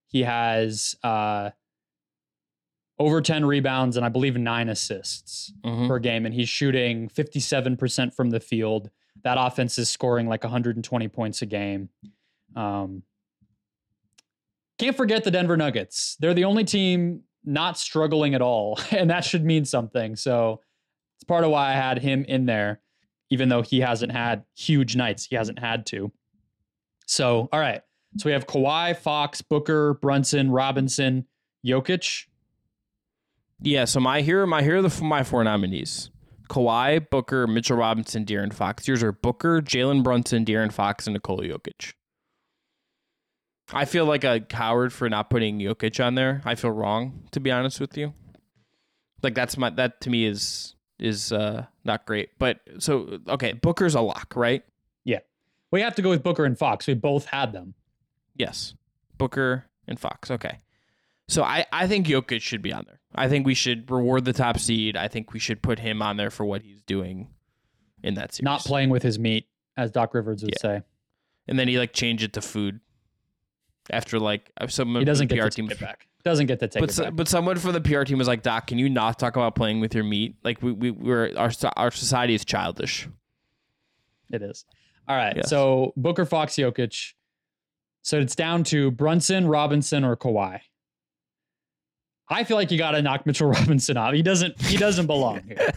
[0.08, 1.52] He has uh,
[3.02, 5.88] over 10 rebounds and I believe nine assists Mhm.
[5.88, 8.90] per game, and he's shooting 57% from the field.
[9.24, 11.90] That offense is scoring like 120 points a game.
[12.56, 13.04] Um,
[14.78, 16.16] can't forget the Denver Nuggets.
[16.20, 20.16] They're the only team not struggling at all, and that should mean something.
[20.16, 20.62] So
[21.18, 22.82] it's part of why I had him in there,
[23.30, 25.26] even though he hasn't had huge nights.
[25.26, 26.12] He hasn't had to.
[27.06, 27.82] So, all right.
[28.18, 31.26] So we have Kawhi, Fox, Booker, Brunson, Robinson,
[31.66, 32.26] Jokic.
[33.62, 33.86] Yeah.
[33.86, 36.10] So my here, my here are the my four nominees:
[36.50, 38.88] Kawhi, Booker, Mitchell Robinson, De'Aaron Fox.
[38.88, 41.94] Yours are Booker, Jalen Brunson, De'Aaron Fox, and Nikola Jokic.
[43.74, 46.42] I feel like a coward for not putting Jokic on there.
[46.44, 48.14] I feel wrong, to be honest with you.
[49.24, 52.30] Like that's my that to me is is uh not great.
[52.40, 54.64] But so okay, Booker's a lock, right?
[55.04, 55.20] Yeah.
[55.72, 56.88] We have to go with Booker and Fox.
[56.88, 57.76] We both had them.
[58.36, 58.74] Yes.
[59.18, 60.32] Booker and Fox.
[60.32, 60.58] Okay.
[61.28, 63.00] So I, I think Jokic should be on there.
[63.14, 64.96] I think we should reward the top seed.
[64.96, 67.28] I think we should put him on there for what he's doing
[68.04, 68.44] in that series.
[68.46, 69.48] Not playing with his meat,
[69.78, 70.62] as Doc Rivers would Yeah.
[70.62, 70.82] say.
[71.48, 72.80] And then he like changed it to food
[73.90, 75.68] after like uh, someone He doesn't get PR to team.
[75.80, 76.08] back.
[76.24, 77.16] Doesn't get to take But it so- back.
[77.16, 79.80] but someone from the PR team was like, Doc, can you not talk about playing
[79.82, 80.36] with your meat?
[80.44, 83.10] Like we we we're our our society is childish.
[84.32, 84.66] It is.
[85.08, 85.36] All right.
[85.36, 85.50] Yes.
[85.50, 87.14] So Booker, Fox, Jokic.
[88.04, 90.62] So it's down to Brunson, Robinson, or Kawhi.
[92.32, 94.14] I feel like you got to knock Mitchell Robinson off.
[94.14, 94.60] He doesn't.
[94.62, 95.72] He doesn't belong here.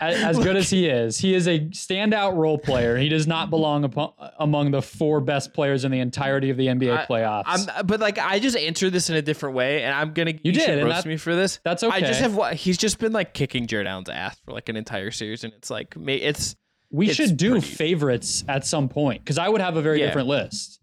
[0.00, 2.96] as, as good as he is, he is a standout role player.
[2.96, 6.56] He does not belong upon, uh, among the four best players in the entirety of
[6.56, 7.42] the NBA I- playoffs.
[7.46, 10.52] I'm, but like I just answered this in a different way, and I'm gonna you,
[10.52, 11.58] did, should roast that- me for this.
[11.64, 11.96] that's okay.
[11.96, 15.10] I just have he's just been like kicking Jared Allen's ass for like an entire
[15.10, 16.54] series, and it's like it's
[16.90, 19.98] we it's should do pretty- favorites at some point because I would have a very
[20.00, 20.06] Yeah.
[20.06, 20.80] different list.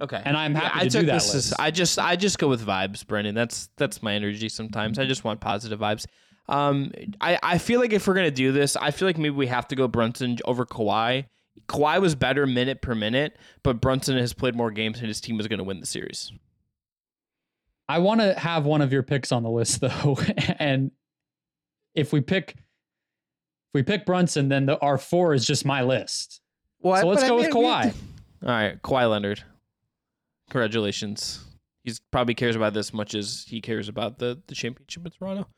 [0.00, 0.20] Okay.
[0.24, 1.54] And I'm happy I to do that this as- list.
[1.60, 3.34] I just I just go with vibes, Brendon.
[3.34, 4.98] That's that's my energy sometimes.
[4.98, 6.06] I just want positive vibes.
[6.48, 9.46] Um, I I feel like if we're gonna do this, I feel like maybe we
[9.48, 11.26] have to go Brunson over Kawhi.
[11.68, 15.38] Kawhi was better minute per minute, but Brunson has played more games, and his team
[15.40, 16.32] is gonna win the series.
[17.88, 20.18] I want to have one of your picks on the list though,
[20.58, 20.92] and
[21.94, 26.40] if we pick, if we pick Brunson, then the our four is just my list.
[26.80, 27.82] Well, So let's but I go with mean, Kawhi.
[27.92, 29.42] to- All right, Kawhi Leonard.
[30.50, 31.44] Congratulations.
[31.84, 35.48] He probably cares about this much as he cares about the the championship in Toronto.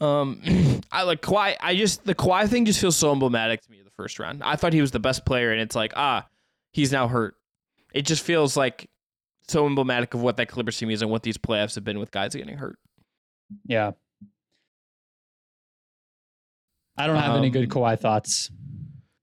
[0.00, 1.56] Um, I like Kawhi.
[1.60, 4.42] I just the Kawhi thing just feels so emblematic to me the first round.
[4.42, 6.26] I thought he was the best player, and it's like ah,
[6.72, 7.36] he's now hurt.
[7.94, 8.90] It just feels like
[9.48, 12.10] so emblematic of what that Clippers team is and what these playoffs have been with
[12.10, 12.78] guys getting hurt.
[13.66, 13.92] Yeah.
[16.96, 18.50] I don't have any good Um, Kawhi thoughts.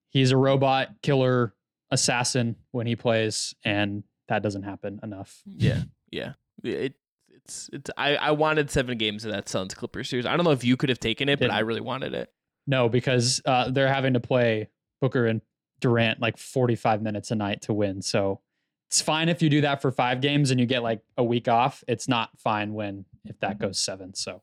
[0.09, 1.53] He's a robot killer
[1.89, 5.41] assassin when he plays, and that doesn't happen enough.
[5.45, 6.33] Yeah, yeah.
[6.63, 6.93] It
[7.29, 7.91] it's it's.
[7.97, 10.25] I I wanted seven games of that Suns Clippers series.
[10.25, 11.55] I don't know if you could have taken it, but Didn't.
[11.57, 12.31] I really wanted it.
[12.67, 14.69] No, because uh, they're having to play
[15.01, 15.41] Booker and
[15.79, 18.01] Durant like 45 minutes a night to win.
[18.01, 18.39] So
[18.87, 21.47] it's fine if you do that for five games and you get like a week
[21.47, 21.83] off.
[21.87, 24.13] It's not fine when if that goes seven.
[24.13, 24.41] So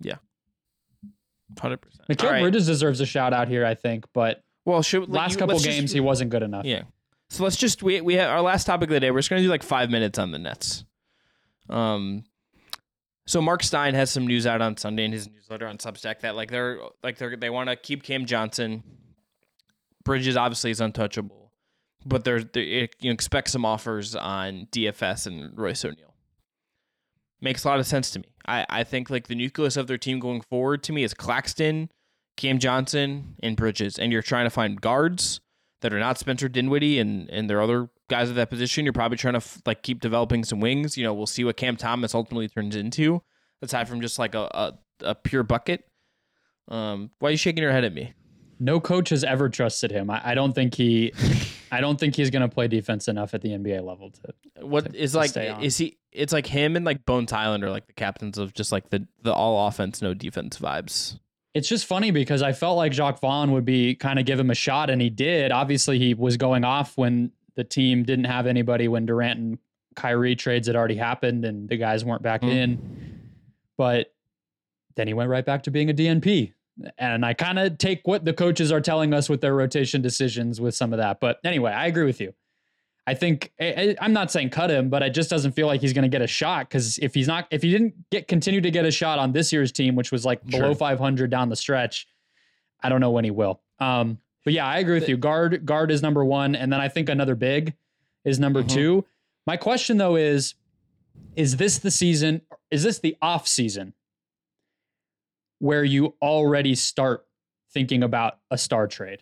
[0.00, 0.16] yeah,
[1.60, 2.08] Hundred percent.
[2.08, 4.06] Mikal Bridges deserves a shout out here, I think.
[4.14, 6.64] But Well, should last you- couple games just- he wasn't good enough.
[6.64, 6.82] yeah.
[7.30, 9.10] So let's just we we have our last topic of the day.
[9.10, 10.84] We're just gonna do like five minutes on the Nets.
[11.68, 12.24] Um.
[13.26, 16.36] So Marc Stein has some news out on Sunday in his newsletter on Substack that
[16.36, 18.82] like they're like they're they want to keep Cam Johnson.
[20.04, 21.50] Bridges obviously is untouchable,
[22.04, 26.14] but they're they you expect some offers on DFS and Royce O'Neale.
[27.40, 28.26] Makes a lot of sense to me.
[28.46, 31.90] I, I think like the nucleus of their team going forward to me is Claxton,
[32.36, 35.40] Cam Johnson, and Bridges, and you're trying to find guards
[35.84, 38.84] that are not Spencer Dinwiddie and and their other guys at that position.
[38.84, 40.96] You're probably trying to f- like keep developing some wings.
[40.96, 43.22] You know, we'll see what Cam Thomas ultimately turns into,
[43.62, 44.72] aside from just like a a,
[45.10, 45.84] a pure bucket.
[46.68, 48.14] Um, why are you shaking your head at me?
[48.58, 50.08] No coach has ever trusted him.
[50.10, 51.12] I, I don't think he
[51.70, 54.96] I don't think he's gonna play defense enough at the NBA level to What To-
[54.98, 55.36] is to like?
[55.62, 55.98] Is he?
[56.12, 59.06] It's like him and like Bones Hyland are like the captains of just like the
[59.22, 61.18] the all offense, no defense vibes.
[61.54, 64.50] It's just funny because I felt like Jacque Vaughn would be kind of give him
[64.50, 65.52] a shot, and he did.
[65.52, 69.58] Obviously, he was going off when the team didn't have anybody when Durant and
[69.94, 72.50] Kyrie trades had already happened and the guys weren't back Mhm.
[72.50, 73.20] in.
[73.78, 74.12] But
[74.96, 76.52] then he went right back to being a DNP.
[76.98, 80.60] And I kind of take what the coaches are telling us with their rotation decisions
[80.60, 81.20] with some of that.
[81.20, 82.34] But anyway, I agree with you.
[83.06, 85.92] I think I, I'm not saying cut him, but it just doesn't feel like he's
[85.92, 88.70] going to get a shot because if he's not, if he didn't get continue to
[88.70, 92.06] get a shot on this year's team, which was like below 500 down the stretch,
[92.82, 93.60] I don't know when he will.
[93.78, 95.16] Um, but yeah, I agree with you.
[95.18, 97.74] Guard guard is number one, and then I think another big
[98.24, 98.68] is number Mhm.
[98.70, 99.04] two.
[99.46, 100.54] My question though is,
[101.36, 102.40] is this the season?
[102.70, 103.92] Is this the off season
[105.58, 107.26] where you already start
[107.72, 109.20] thinking about a star trade?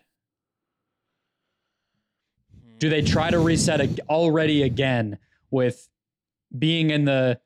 [2.83, 5.17] Do they try to reset ag- already again
[5.51, 5.87] with
[6.59, 7.39] being in the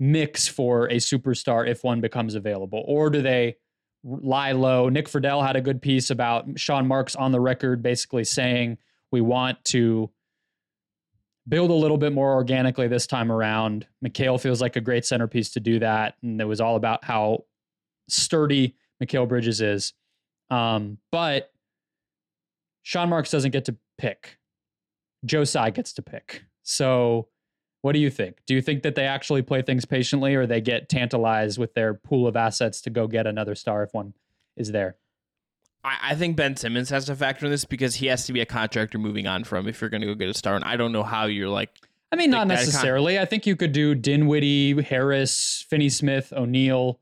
[0.00, 2.82] mix for a superstar if one becomes available?
[2.84, 3.58] Or do they
[4.02, 4.88] lie low?
[4.88, 8.78] Nick Friedell had a good piece about Sean Marks on the record basically saying
[9.12, 10.10] we want to
[11.48, 13.86] build a little bit more organically this time around.
[14.04, 16.16] Mikal feels like a great centerpiece to do that.
[16.24, 17.44] And it was all about how
[18.08, 19.92] sturdy Mikal Bridges is.
[20.50, 21.52] Um, but
[22.82, 24.38] Sean Marks doesn't get to pick.
[25.24, 26.44] Joe Tsai gets to pick.
[26.62, 27.28] So
[27.82, 28.38] what do you think?
[28.46, 31.94] Do you think that they actually play things patiently or they get tantalized with their
[31.94, 34.14] pool of assets to go get another star if one
[34.56, 34.96] is there?
[35.82, 38.46] I, think Ben Simmons has to factor in this because he has to be a
[38.46, 40.54] contractor moving on from if you're going to go get a star.
[40.54, 41.70] And I don't know how you're like,
[42.12, 43.18] I mean, not Like that kind- necessarily.
[43.18, 47.00] I think you could do Dinwiddie, Harris, Finney Smith, O'Neale.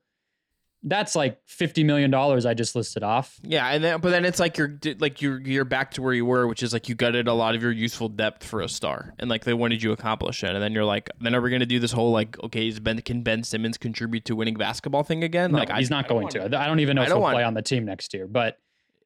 [0.84, 3.40] That's like fifty million dollars I just listed off.
[3.42, 6.24] yeah, and then but then it's like you're like you're you're back to where you
[6.24, 9.12] were, which is like you gutted a lot of your useful depth for a star,
[9.18, 11.50] and like they wanted you to accomplish it, and then you're like, then are we
[11.50, 14.54] going to do this whole like, okay, is Ben can Ben Simmons contribute to winning
[14.54, 15.50] basketball thing again?
[15.50, 16.60] No, like he's I, not I going wanna- to.
[16.60, 18.28] I don't even know I if he'll play on the team next year.
[18.28, 18.58] But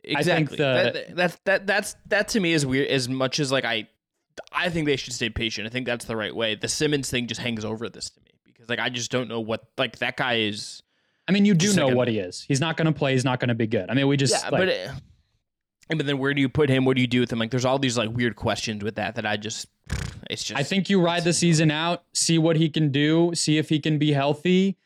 [0.05, 0.57] Exactly.
[0.59, 2.89] the- that, that that that's that to me is weird.
[2.89, 3.89] As much as like I,
[4.53, 5.67] I think they should stay patient.
[5.67, 6.55] I think that's the right way.
[6.55, 9.41] The Simmons thing just hangs over this to me because like I just don't know
[9.41, 10.82] what like that guy is.
[11.33, 12.45] I mean, you do know like a- what he is.
[12.47, 13.13] He's not going to play.
[13.13, 13.89] He's not going to be good.
[13.89, 14.91] I mean, we just yeah, like, but it,
[15.89, 16.85] but then where do you put him?
[16.85, 17.39] What do you do with him?
[17.39, 19.67] Like there's all these like weird questions with that that I just
[20.31, 23.57] it's just I think you ride the season out, see what he can do, see
[23.57, 24.77] if he can be healthy,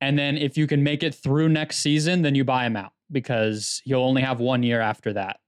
[0.00, 2.92] and then if you can make it through next season, then you buy him out
[3.10, 5.38] because he'll only have one year after that.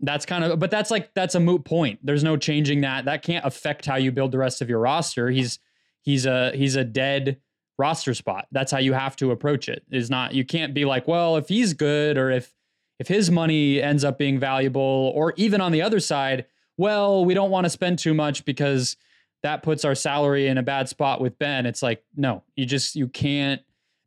[0.00, 2.00] That's kind of, but that's like that's a moot point.
[2.02, 3.04] There's no changing that.
[3.04, 5.30] That can't affect how you build the rest of your roster.
[5.30, 5.58] He's
[6.02, 7.38] he's a he's a dead
[7.82, 8.46] roster spot.
[8.52, 9.82] That's how you have to approach it.
[9.90, 12.54] Is not you can't be like, well, if he's good or if
[13.00, 16.46] if his money ends up being valuable, or even on the other side,
[16.76, 18.96] well, we don't want to spend too much because
[19.42, 21.66] that puts our salary in a bad spot with Ben.
[21.66, 23.60] It's like, no, you just you can't.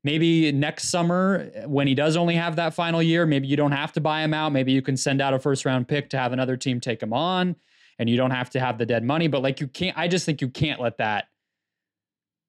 [0.06, 3.74] Maybe next summer, eh, when he does only have that final year, maybe you don't
[3.74, 4.54] have to buy him out.
[4.54, 7.12] Maybe you can send out a first round pick to have another team take him
[7.12, 7.58] on,
[8.00, 9.28] and you don't have to have the dead money.
[9.28, 9.98] But like, you can't.
[9.98, 11.26] I just think you can't let that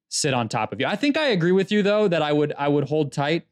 [0.09, 0.85] sit on top of you.
[0.87, 3.45] I think I agree with you though that I would I would hold tight.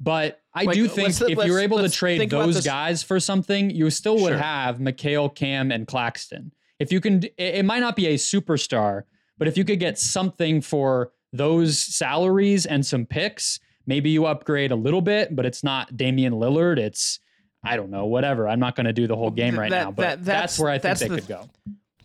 [0.00, 3.88] But I Like, do think if you're able to trade those guys for something, you
[3.90, 4.38] still would Sure.
[4.38, 6.52] have Mikal, Cam, and Claxton.
[6.80, 9.04] If you can, it, it might not be a superstar,
[9.38, 14.72] but if you could get something for those salaries and some picks, maybe you upgrade
[14.72, 16.78] a little bit, but it's not Damian Lillard.
[16.78, 17.20] It's
[17.64, 18.48] I don't know, whatever.
[18.48, 20.58] I'm not going to do the whole game right that- now, but that- that's, that's-
[20.58, 21.48] where I think they the could go.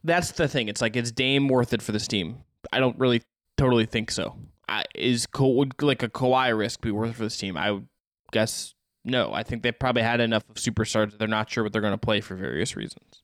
[0.03, 0.67] that's the thing.
[0.67, 2.37] It's like is Dame worth it for this team?
[2.71, 3.21] I don't really
[3.57, 4.37] totally think so.
[4.69, 7.55] I, is would like a Kawhi risk be worth it for this team?
[7.57, 7.87] I would
[8.31, 8.73] guess
[9.05, 9.31] no.
[9.33, 11.93] I think they probably had enough of superstars that they're not sure what they're going
[11.93, 13.23] to play for various reasons.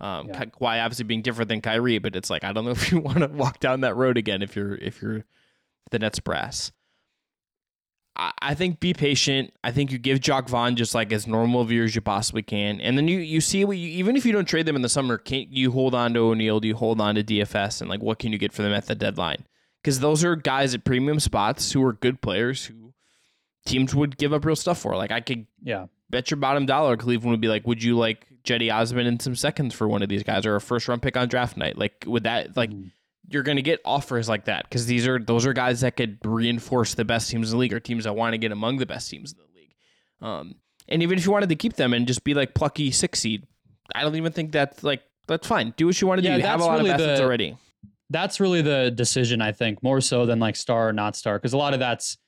[0.00, 0.44] Um, Yeah.
[0.44, 2.98] Ka- Kawhi obviously being different than Kyrie, but it's like I don't know if you
[2.98, 5.24] want to walk down that road again if you're if you're
[5.90, 6.72] the Nets brass.
[8.40, 9.52] I, think be patient.
[9.64, 12.42] I think you give Jacque Vaughn just like as normal of year as you possibly
[12.42, 14.82] can, and then you you see what you even if you don't trade them in
[14.82, 16.60] the summer, can you hold on to O'Neale?
[16.60, 18.86] Do you hold on to DFS and like what can you get for them at
[18.86, 19.44] the deadline?
[19.82, 22.92] Because those are guys at premium spots who are good players who
[23.66, 24.96] teams would give up real stuff for.
[24.96, 25.86] Like I could Yeah.
[26.10, 29.36] bet your bottom dollar Cleveland would be like, would you like Cedi Osman and some
[29.36, 31.78] seconds for one of these guys or a first round pick on draft night?
[31.78, 32.90] Like would that like Mhm.
[33.28, 36.18] You're going to get offers like that because these are those are guys that could
[36.24, 38.86] reinforce the best teams in the league or teams that want to get among the
[38.86, 39.70] best teams in the league.
[40.20, 40.56] Um,
[40.88, 43.46] and even if you wanted to keep them and just be like plucky six seed,
[43.94, 45.72] I don't even think that's like that's fine.
[45.76, 46.40] Do what you want to Yeah, do.
[46.42, 47.56] You have a lot really of assets the- already.
[48.10, 51.52] that's really the decision I think more so than like star or not star because
[51.52, 52.18] a lot of that's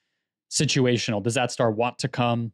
[0.51, 1.23] situational.
[1.23, 2.53] Does that star want to come?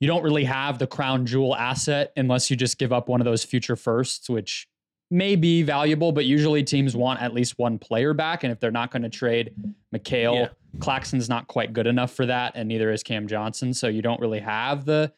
[0.00, 3.24] You don't really have the crown jewel asset unless you just give up one of
[3.24, 4.67] those future firsts, which
[5.10, 8.44] may be valuable, but usually teams want at least one player back.
[8.44, 9.52] And if they're not going to trade
[9.94, 10.48] Mikal, Yeah.
[10.80, 13.72] Claxton's not quite good enough for that, and neither is Cam Johnson.
[13.72, 15.12] So you don't really have the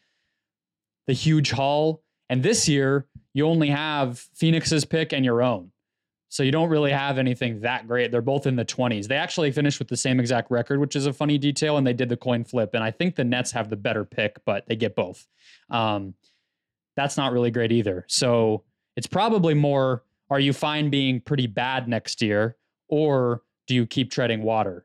[1.07, 2.03] the huge haul.
[2.29, 5.73] And this year, you only have Phoenix's pick and your own.
[6.29, 8.13] So you don't really have anything that great.
[8.13, 9.09] They're both in the 20s.
[9.09, 11.77] They actually finished with the same exact record, which is a funny detail.
[11.77, 12.71] And they did the coin flip.
[12.75, 15.27] And I think the Nets have the better pick, but they get both.
[15.71, 16.15] Um,
[16.95, 18.05] that's not really great either.
[18.09, 18.63] So
[19.01, 22.59] it's probably more are you fine being pretty bad next year
[22.89, 24.85] or do you keep treading water?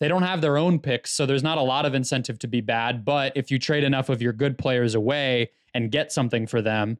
[0.00, 2.60] They don't have their own picks, so there's not a lot of incentive to be
[2.60, 3.06] bad.
[3.06, 6.98] But if you trade enough of your good players away and get something for them,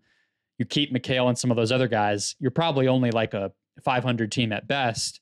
[0.59, 3.53] you keep Mikal and some of those other guys, you're probably only like a
[3.85, 5.21] 500 team at best.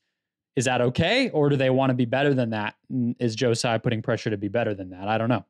[0.54, 1.28] Is that okay?
[1.30, 2.76] Or do they want to be better than that?
[3.18, 5.08] Is Joe Tsai putting pressure to be better than that?
[5.08, 5.44] I don't know.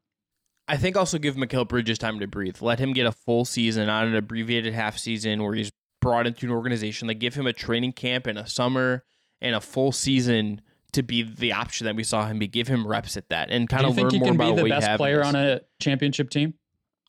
[0.66, 2.62] I think also give Mikal Bridges time to breathe.
[2.62, 5.70] Let him get a full season, not an abbreviated half season where he's
[6.01, 7.09] brought into an organization.
[7.09, 9.05] Like give him a training camp and a summer
[9.41, 10.62] and a full season
[10.93, 12.49] to be the option that we saw him be.
[12.49, 14.35] Give him reps at that and kind Do you of think learn he more can
[14.36, 16.55] about be the what best have player on a championship team?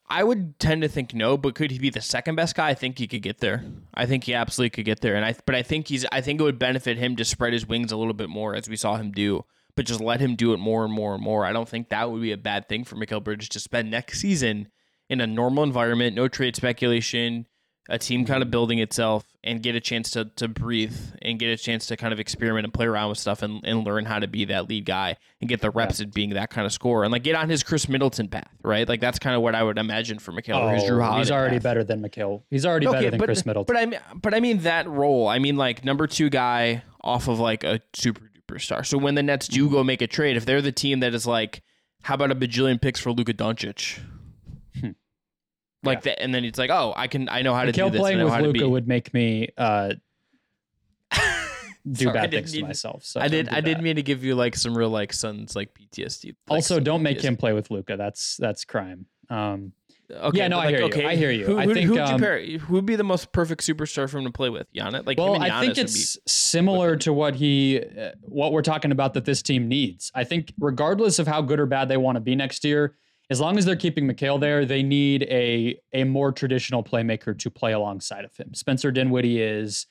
[0.07, 2.69] I would tend to think no, but could he be the second best guy?
[2.69, 3.64] I think he could get there.
[3.94, 6.40] I think he absolutely could get there, and I but I think he's I think
[6.40, 8.98] it would benefit him to spread his wings a little bit more as we saw
[8.98, 9.45] him do,
[9.76, 11.45] but just let him do it more and more and more.
[11.45, 14.19] I don't think that would be a bad thing for Mikal Bridges to spend next
[14.22, 14.69] season
[15.10, 17.45] in a normal environment, no trade speculation,
[17.88, 21.49] a team kind of building itself, and get a chance to to breathe and get
[21.49, 24.18] a chance to kind of experiment and play around with stuff and, and learn how
[24.18, 27.03] to be that lead guy and get the reps at being that kind of scorer
[27.03, 28.89] and like get on his Khris Middleton path, right?
[28.89, 31.64] Like that's kind of what I would imagine for oh, Drew Oh, he's already path.
[31.64, 32.41] better than Mikal.
[32.49, 33.73] He's already better than but, Khris Middleton.
[33.73, 35.27] But I mean, but I mean that role.
[35.27, 38.84] I mean like number two guy off of like a super duper star.
[38.84, 41.27] So when the Nets do go make a trade, if they're the team that is
[41.27, 41.61] like,
[42.03, 43.99] how about a bajillion picks for Luka Doncic?
[45.84, 47.91] Like that, and then it's like, oh, I can, I know how to do Mikal
[47.91, 48.02] this.
[48.02, 49.90] playing with Luka would make me uh,
[51.11, 51.19] do
[51.94, 53.06] Sorry, bad things to myself.
[53.06, 55.76] So I did, I did mean to give you like some real like sons like
[55.76, 56.26] PTSD.
[56.26, 57.98] like, also, don't make him play with Luka.
[57.98, 59.06] That's that's crime.
[59.30, 59.73] Um,
[60.11, 60.86] Okay, Yeah, no, I like, hear you.
[60.86, 61.45] okay, I hear you.
[61.45, 62.40] Who, I think, who'd um, pair?
[62.40, 64.72] Who would be the most perfect superstar for him to play with?
[64.73, 65.06] Giannis?
[65.06, 69.26] Like, Well, I think it's similar to what he, uh, what we're talking about that
[69.26, 70.11] this team needs.
[70.14, 72.95] I think regardless of how good or bad they want to be next year,
[73.30, 77.49] as long as they're keeping Mikal there, they need a a more traditional playmaker to
[77.49, 78.53] play alongside of him.
[78.53, 79.88] Spencer Dinwiddie is.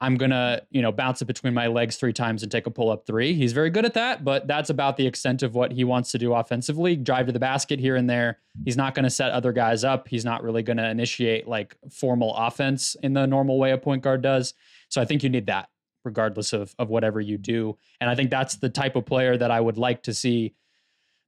[0.00, 2.90] I'm gonna, you know, bounce it between my legs three times and take a pull
[2.90, 3.32] up three.
[3.32, 6.18] He's very good at that, but that's about the extent of what he wants to
[6.18, 6.96] do offensively.
[6.96, 8.38] Drive to the basket here and there.
[8.64, 10.08] He's not gonna set other guys up.
[10.08, 14.20] He's not really gonna initiate like formal offense in the normal way a point guard
[14.20, 14.52] does.
[14.90, 15.68] So I think you need that
[16.04, 17.78] regardless of of whatever you do.
[18.00, 20.54] And I think that's the type of player that I would like to see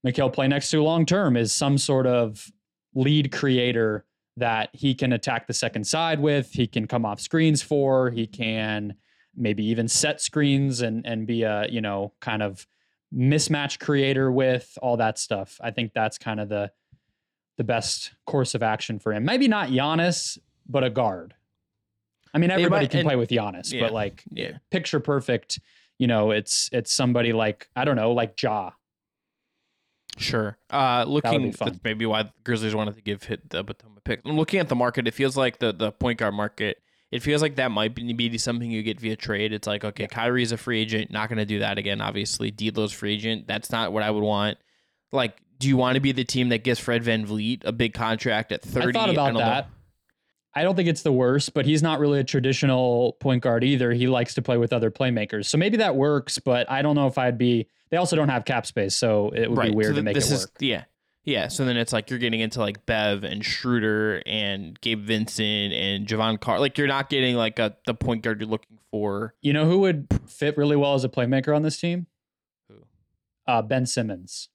[0.07, 2.51] Mikal play next to long term is some sort of
[2.95, 4.05] lead creator
[4.39, 8.27] that he can attack the second side with, he can come off screens for, he
[8.27, 8.95] can
[9.37, 12.67] maybe even set screens and and be a, you know, kind of
[13.15, 15.59] mismatch creator with all that stuff.
[15.63, 16.71] I think that's kind of the
[17.57, 19.25] the best course of action for him.
[19.25, 20.39] Maybe not Giannis,
[20.69, 21.35] but a guard.
[22.33, 24.59] I mean, everybody might- can and- play with Giannis, yeah, but like yeah.
[24.71, 25.61] picture perfect,
[25.99, 28.71] you know, it's it's somebody like I don't know, like Ja.
[30.19, 30.57] Sure.
[30.71, 34.21] Uh, looking, that's maybe why the Grizzlies wanted to give hit the Batoma pick.
[34.25, 35.07] I'm looking at the market.
[35.07, 36.83] It feels like the the point guard market.
[37.11, 39.53] It feels like that might be, be something you get via trade.
[39.53, 42.01] It's like okay, Kyrie's a free agent, not going to do that again.
[42.01, 43.47] Obviously, D'Lo's free agent.
[43.47, 44.59] That's not what I would want.
[45.11, 48.53] Like, do you want to be the team that gives Fred VanVleet a big contract
[48.53, 48.89] at 30?
[48.89, 49.69] I thought about that.
[50.55, 53.93] I don't think it's the worst, but he's not really a traditional point guard either.
[53.93, 55.47] He likes to play with other playmakers.
[55.47, 58.45] So maybe that works, but I don't know if I'd be they also don't have
[58.45, 59.71] cap space, so it would right.
[59.71, 60.51] be weird so to make this it is work.
[60.61, 60.85] yeah.
[61.25, 65.75] Yeah, so then it's like you're getting into like Bev and Schroeder and Gabe Vincent
[65.75, 66.59] and Javon Carr.
[66.59, 69.35] Like you're not getting like a the point guard you're looking for.
[69.43, 72.07] You know who would fit really well as a playmaker on this team?
[72.71, 72.77] Who?
[73.47, 74.49] Uh, ben Simmons.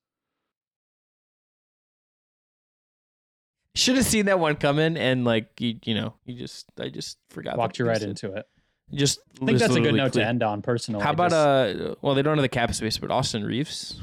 [3.76, 7.18] Should have seen that one coming, and like you, you know, you just, I just
[7.30, 7.58] forgot.
[7.58, 8.46] Walked you right into it.
[8.94, 11.04] Just, I think that's a good note to end on personally.
[11.04, 11.96] How about Just- uh?
[12.04, 14.00] Well, they don't have the cap space, but Austin Reaves.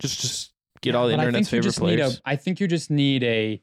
[0.00, 2.16] Just, just get all the I internet's think you favorite just need players.
[2.18, 3.62] a, I think you just need a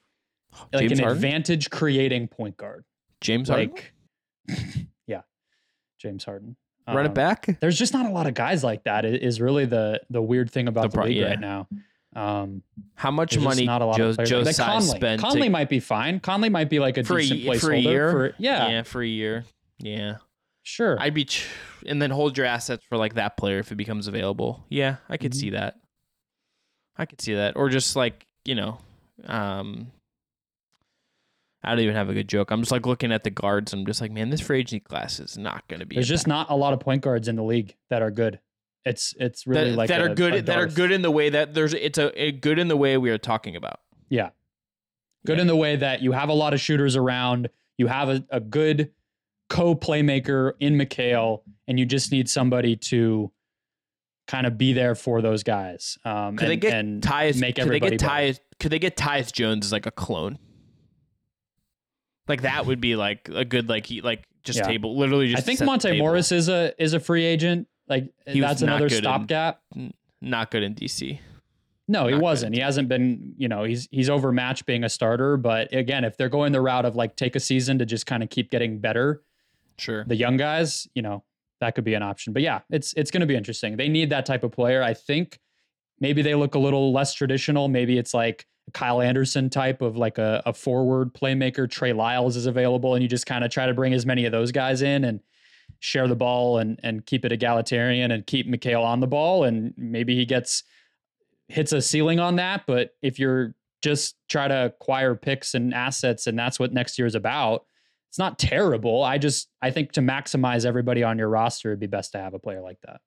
[0.71, 1.17] like James an Harden.
[1.17, 2.85] advantage creating point guard.
[3.21, 3.73] James Harden.
[5.07, 5.21] Yeah,
[5.99, 6.55] James Harden.
[6.87, 7.59] Run Um, it back.
[7.59, 9.05] There's just not a lot of guys like that.
[9.05, 11.27] i- really the the weird thing about The the, pro- league yeah.
[11.27, 11.67] right now.
[12.15, 12.61] Um,
[12.95, 14.29] How much money not a lot Joe, of players.
[14.29, 14.87] Joe like Conley.
[14.97, 16.19] spent to- might be fine.
[16.19, 18.11] Conley might be like a for decent ye- placeholder for a year?
[18.11, 19.45] for- yeah, yeah, for a year.
[19.79, 20.17] Yeah,
[20.61, 20.95] sure.
[20.99, 21.47] I'd be, ch-
[21.87, 24.63] and then hold your assets for like that player if it becomes available.
[24.69, 25.35] Yeah, I could Mhm.
[25.35, 25.75] see that.
[26.97, 28.77] I could see that, or just like you know,
[29.25, 29.91] um,
[31.63, 32.51] I don't even have a good joke.
[32.51, 33.71] I'm just like looking at the guards.
[33.73, 35.95] I'm just like, man, this free agency class is not going to be.
[35.95, 38.39] There's just bad- not a lot of point guards in the league that are good.
[38.85, 40.45] It's it's really that, like that a- are good.
[40.45, 41.73] that are good in the way that there's.
[41.73, 43.79] It's a, a good in the way we are talking about.
[44.09, 44.29] Yeah.
[45.25, 48.25] Good in the way that you have a lot of shooters around, you have a,
[48.29, 48.91] a good
[49.49, 53.31] co playmaker in Mikal, and you just need somebody to
[54.27, 55.97] kind of be there for those guys.
[56.03, 57.39] Um, Could they and, get and Tyus?
[57.39, 58.13] make could they everybody get better.
[58.33, 58.39] Tyus?
[58.59, 60.39] Could they get Tyus Jones as like a clone?
[62.27, 64.67] Like that would be like a good like he like just Yeah.
[64.67, 65.41] table literally just.
[65.41, 66.05] I think set Monte table.
[66.05, 67.67] Morris is a is a free agent.
[67.87, 69.61] Like He that's another stopgap.
[70.21, 71.19] not good in DC.
[71.87, 72.55] No, he not wasn't.
[72.55, 75.35] He hasn't been, you know, he's he's overmatched being a starter.
[75.37, 78.23] But again, if they're going the route of like take a season to just kind
[78.23, 79.21] of keep getting better,
[79.77, 80.05] Sure.
[80.05, 81.23] the young guys, you know,
[81.59, 82.31] that could be an option.
[82.31, 83.75] But yeah, it's it's going to be interesting.
[83.75, 84.81] They need that type of player.
[84.81, 85.39] I think
[85.99, 87.67] maybe they look a little less traditional.
[87.67, 91.69] Maybe it's like a Kyle Anderson type of like a, a forward playmaker.
[91.69, 94.31] Trey Lyles is available, and you just kind of try to bring as many of
[94.31, 95.19] those guys in and
[95.83, 99.43] share the ball and and keep it egalitarian and keep Mikal on the ball.
[99.43, 100.63] And maybe he gets
[101.49, 102.63] hits a ceiling on that.
[102.65, 107.05] But if you're just try to acquire picks and assets, and that's what next year
[107.05, 107.65] is about
[108.13, 109.03] it's not terrible.
[109.03, 112.35] I just I think to maximize everybody on your roster, it'd be best to have
[112.35, 113.01] a player like that.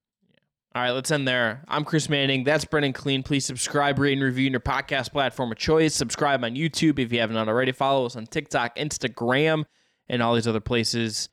[0.75, 1.63] All right, let's end there.
[1.69, 2.43] I'm Chris Manning.
[2.43, 3.25] That's Brendon Kleen.
[3.25, 5.95] Please subscribe, rate, and review in your podcast platform of choice.
[5.95, 7.71] Subscribe on YouTube if you haven't already.
[7.71, 9.65] Follow us on TikTok, Instagram,
[10.09, 11.29] and all these other places.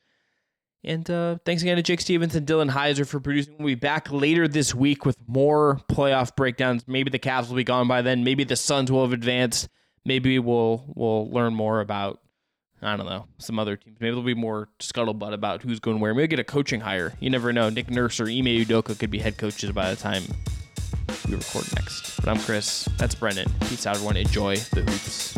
[0.84, 3.56] And uh, thanks again to Jake Stephens and Dillon Hiser for producing.
[3.58, 6.86] We'll be back later this week with more playoff breakdowns.
[6.88, 8.24] Maybe the Cavs will be gone by then.
[8.24, 9.70] Maybe the Suns will have advanced.
[10.06, 12.20] Maybe we'll we'll learn more about
[12.82, 13.98] I don't know some other teams.
[14.02, 16.14] Maybe there'll be more scuttlebutt about who's going where.
[16.14, 17.14] Maybe get a coaching hire.
[17.22, 17.70] You never know.
[17.70, 20.24] Nick Nurse or Ime Udoka could be head coaches by the time
[21.30, 22.18] we record next.
[22.18, 22.90] But I'm Chris.
[22.98, 23.50] That's Brendon.
[23.62, 24.18] Peace out, everyone.
[24.18, 25.38] Enjoy the hoops.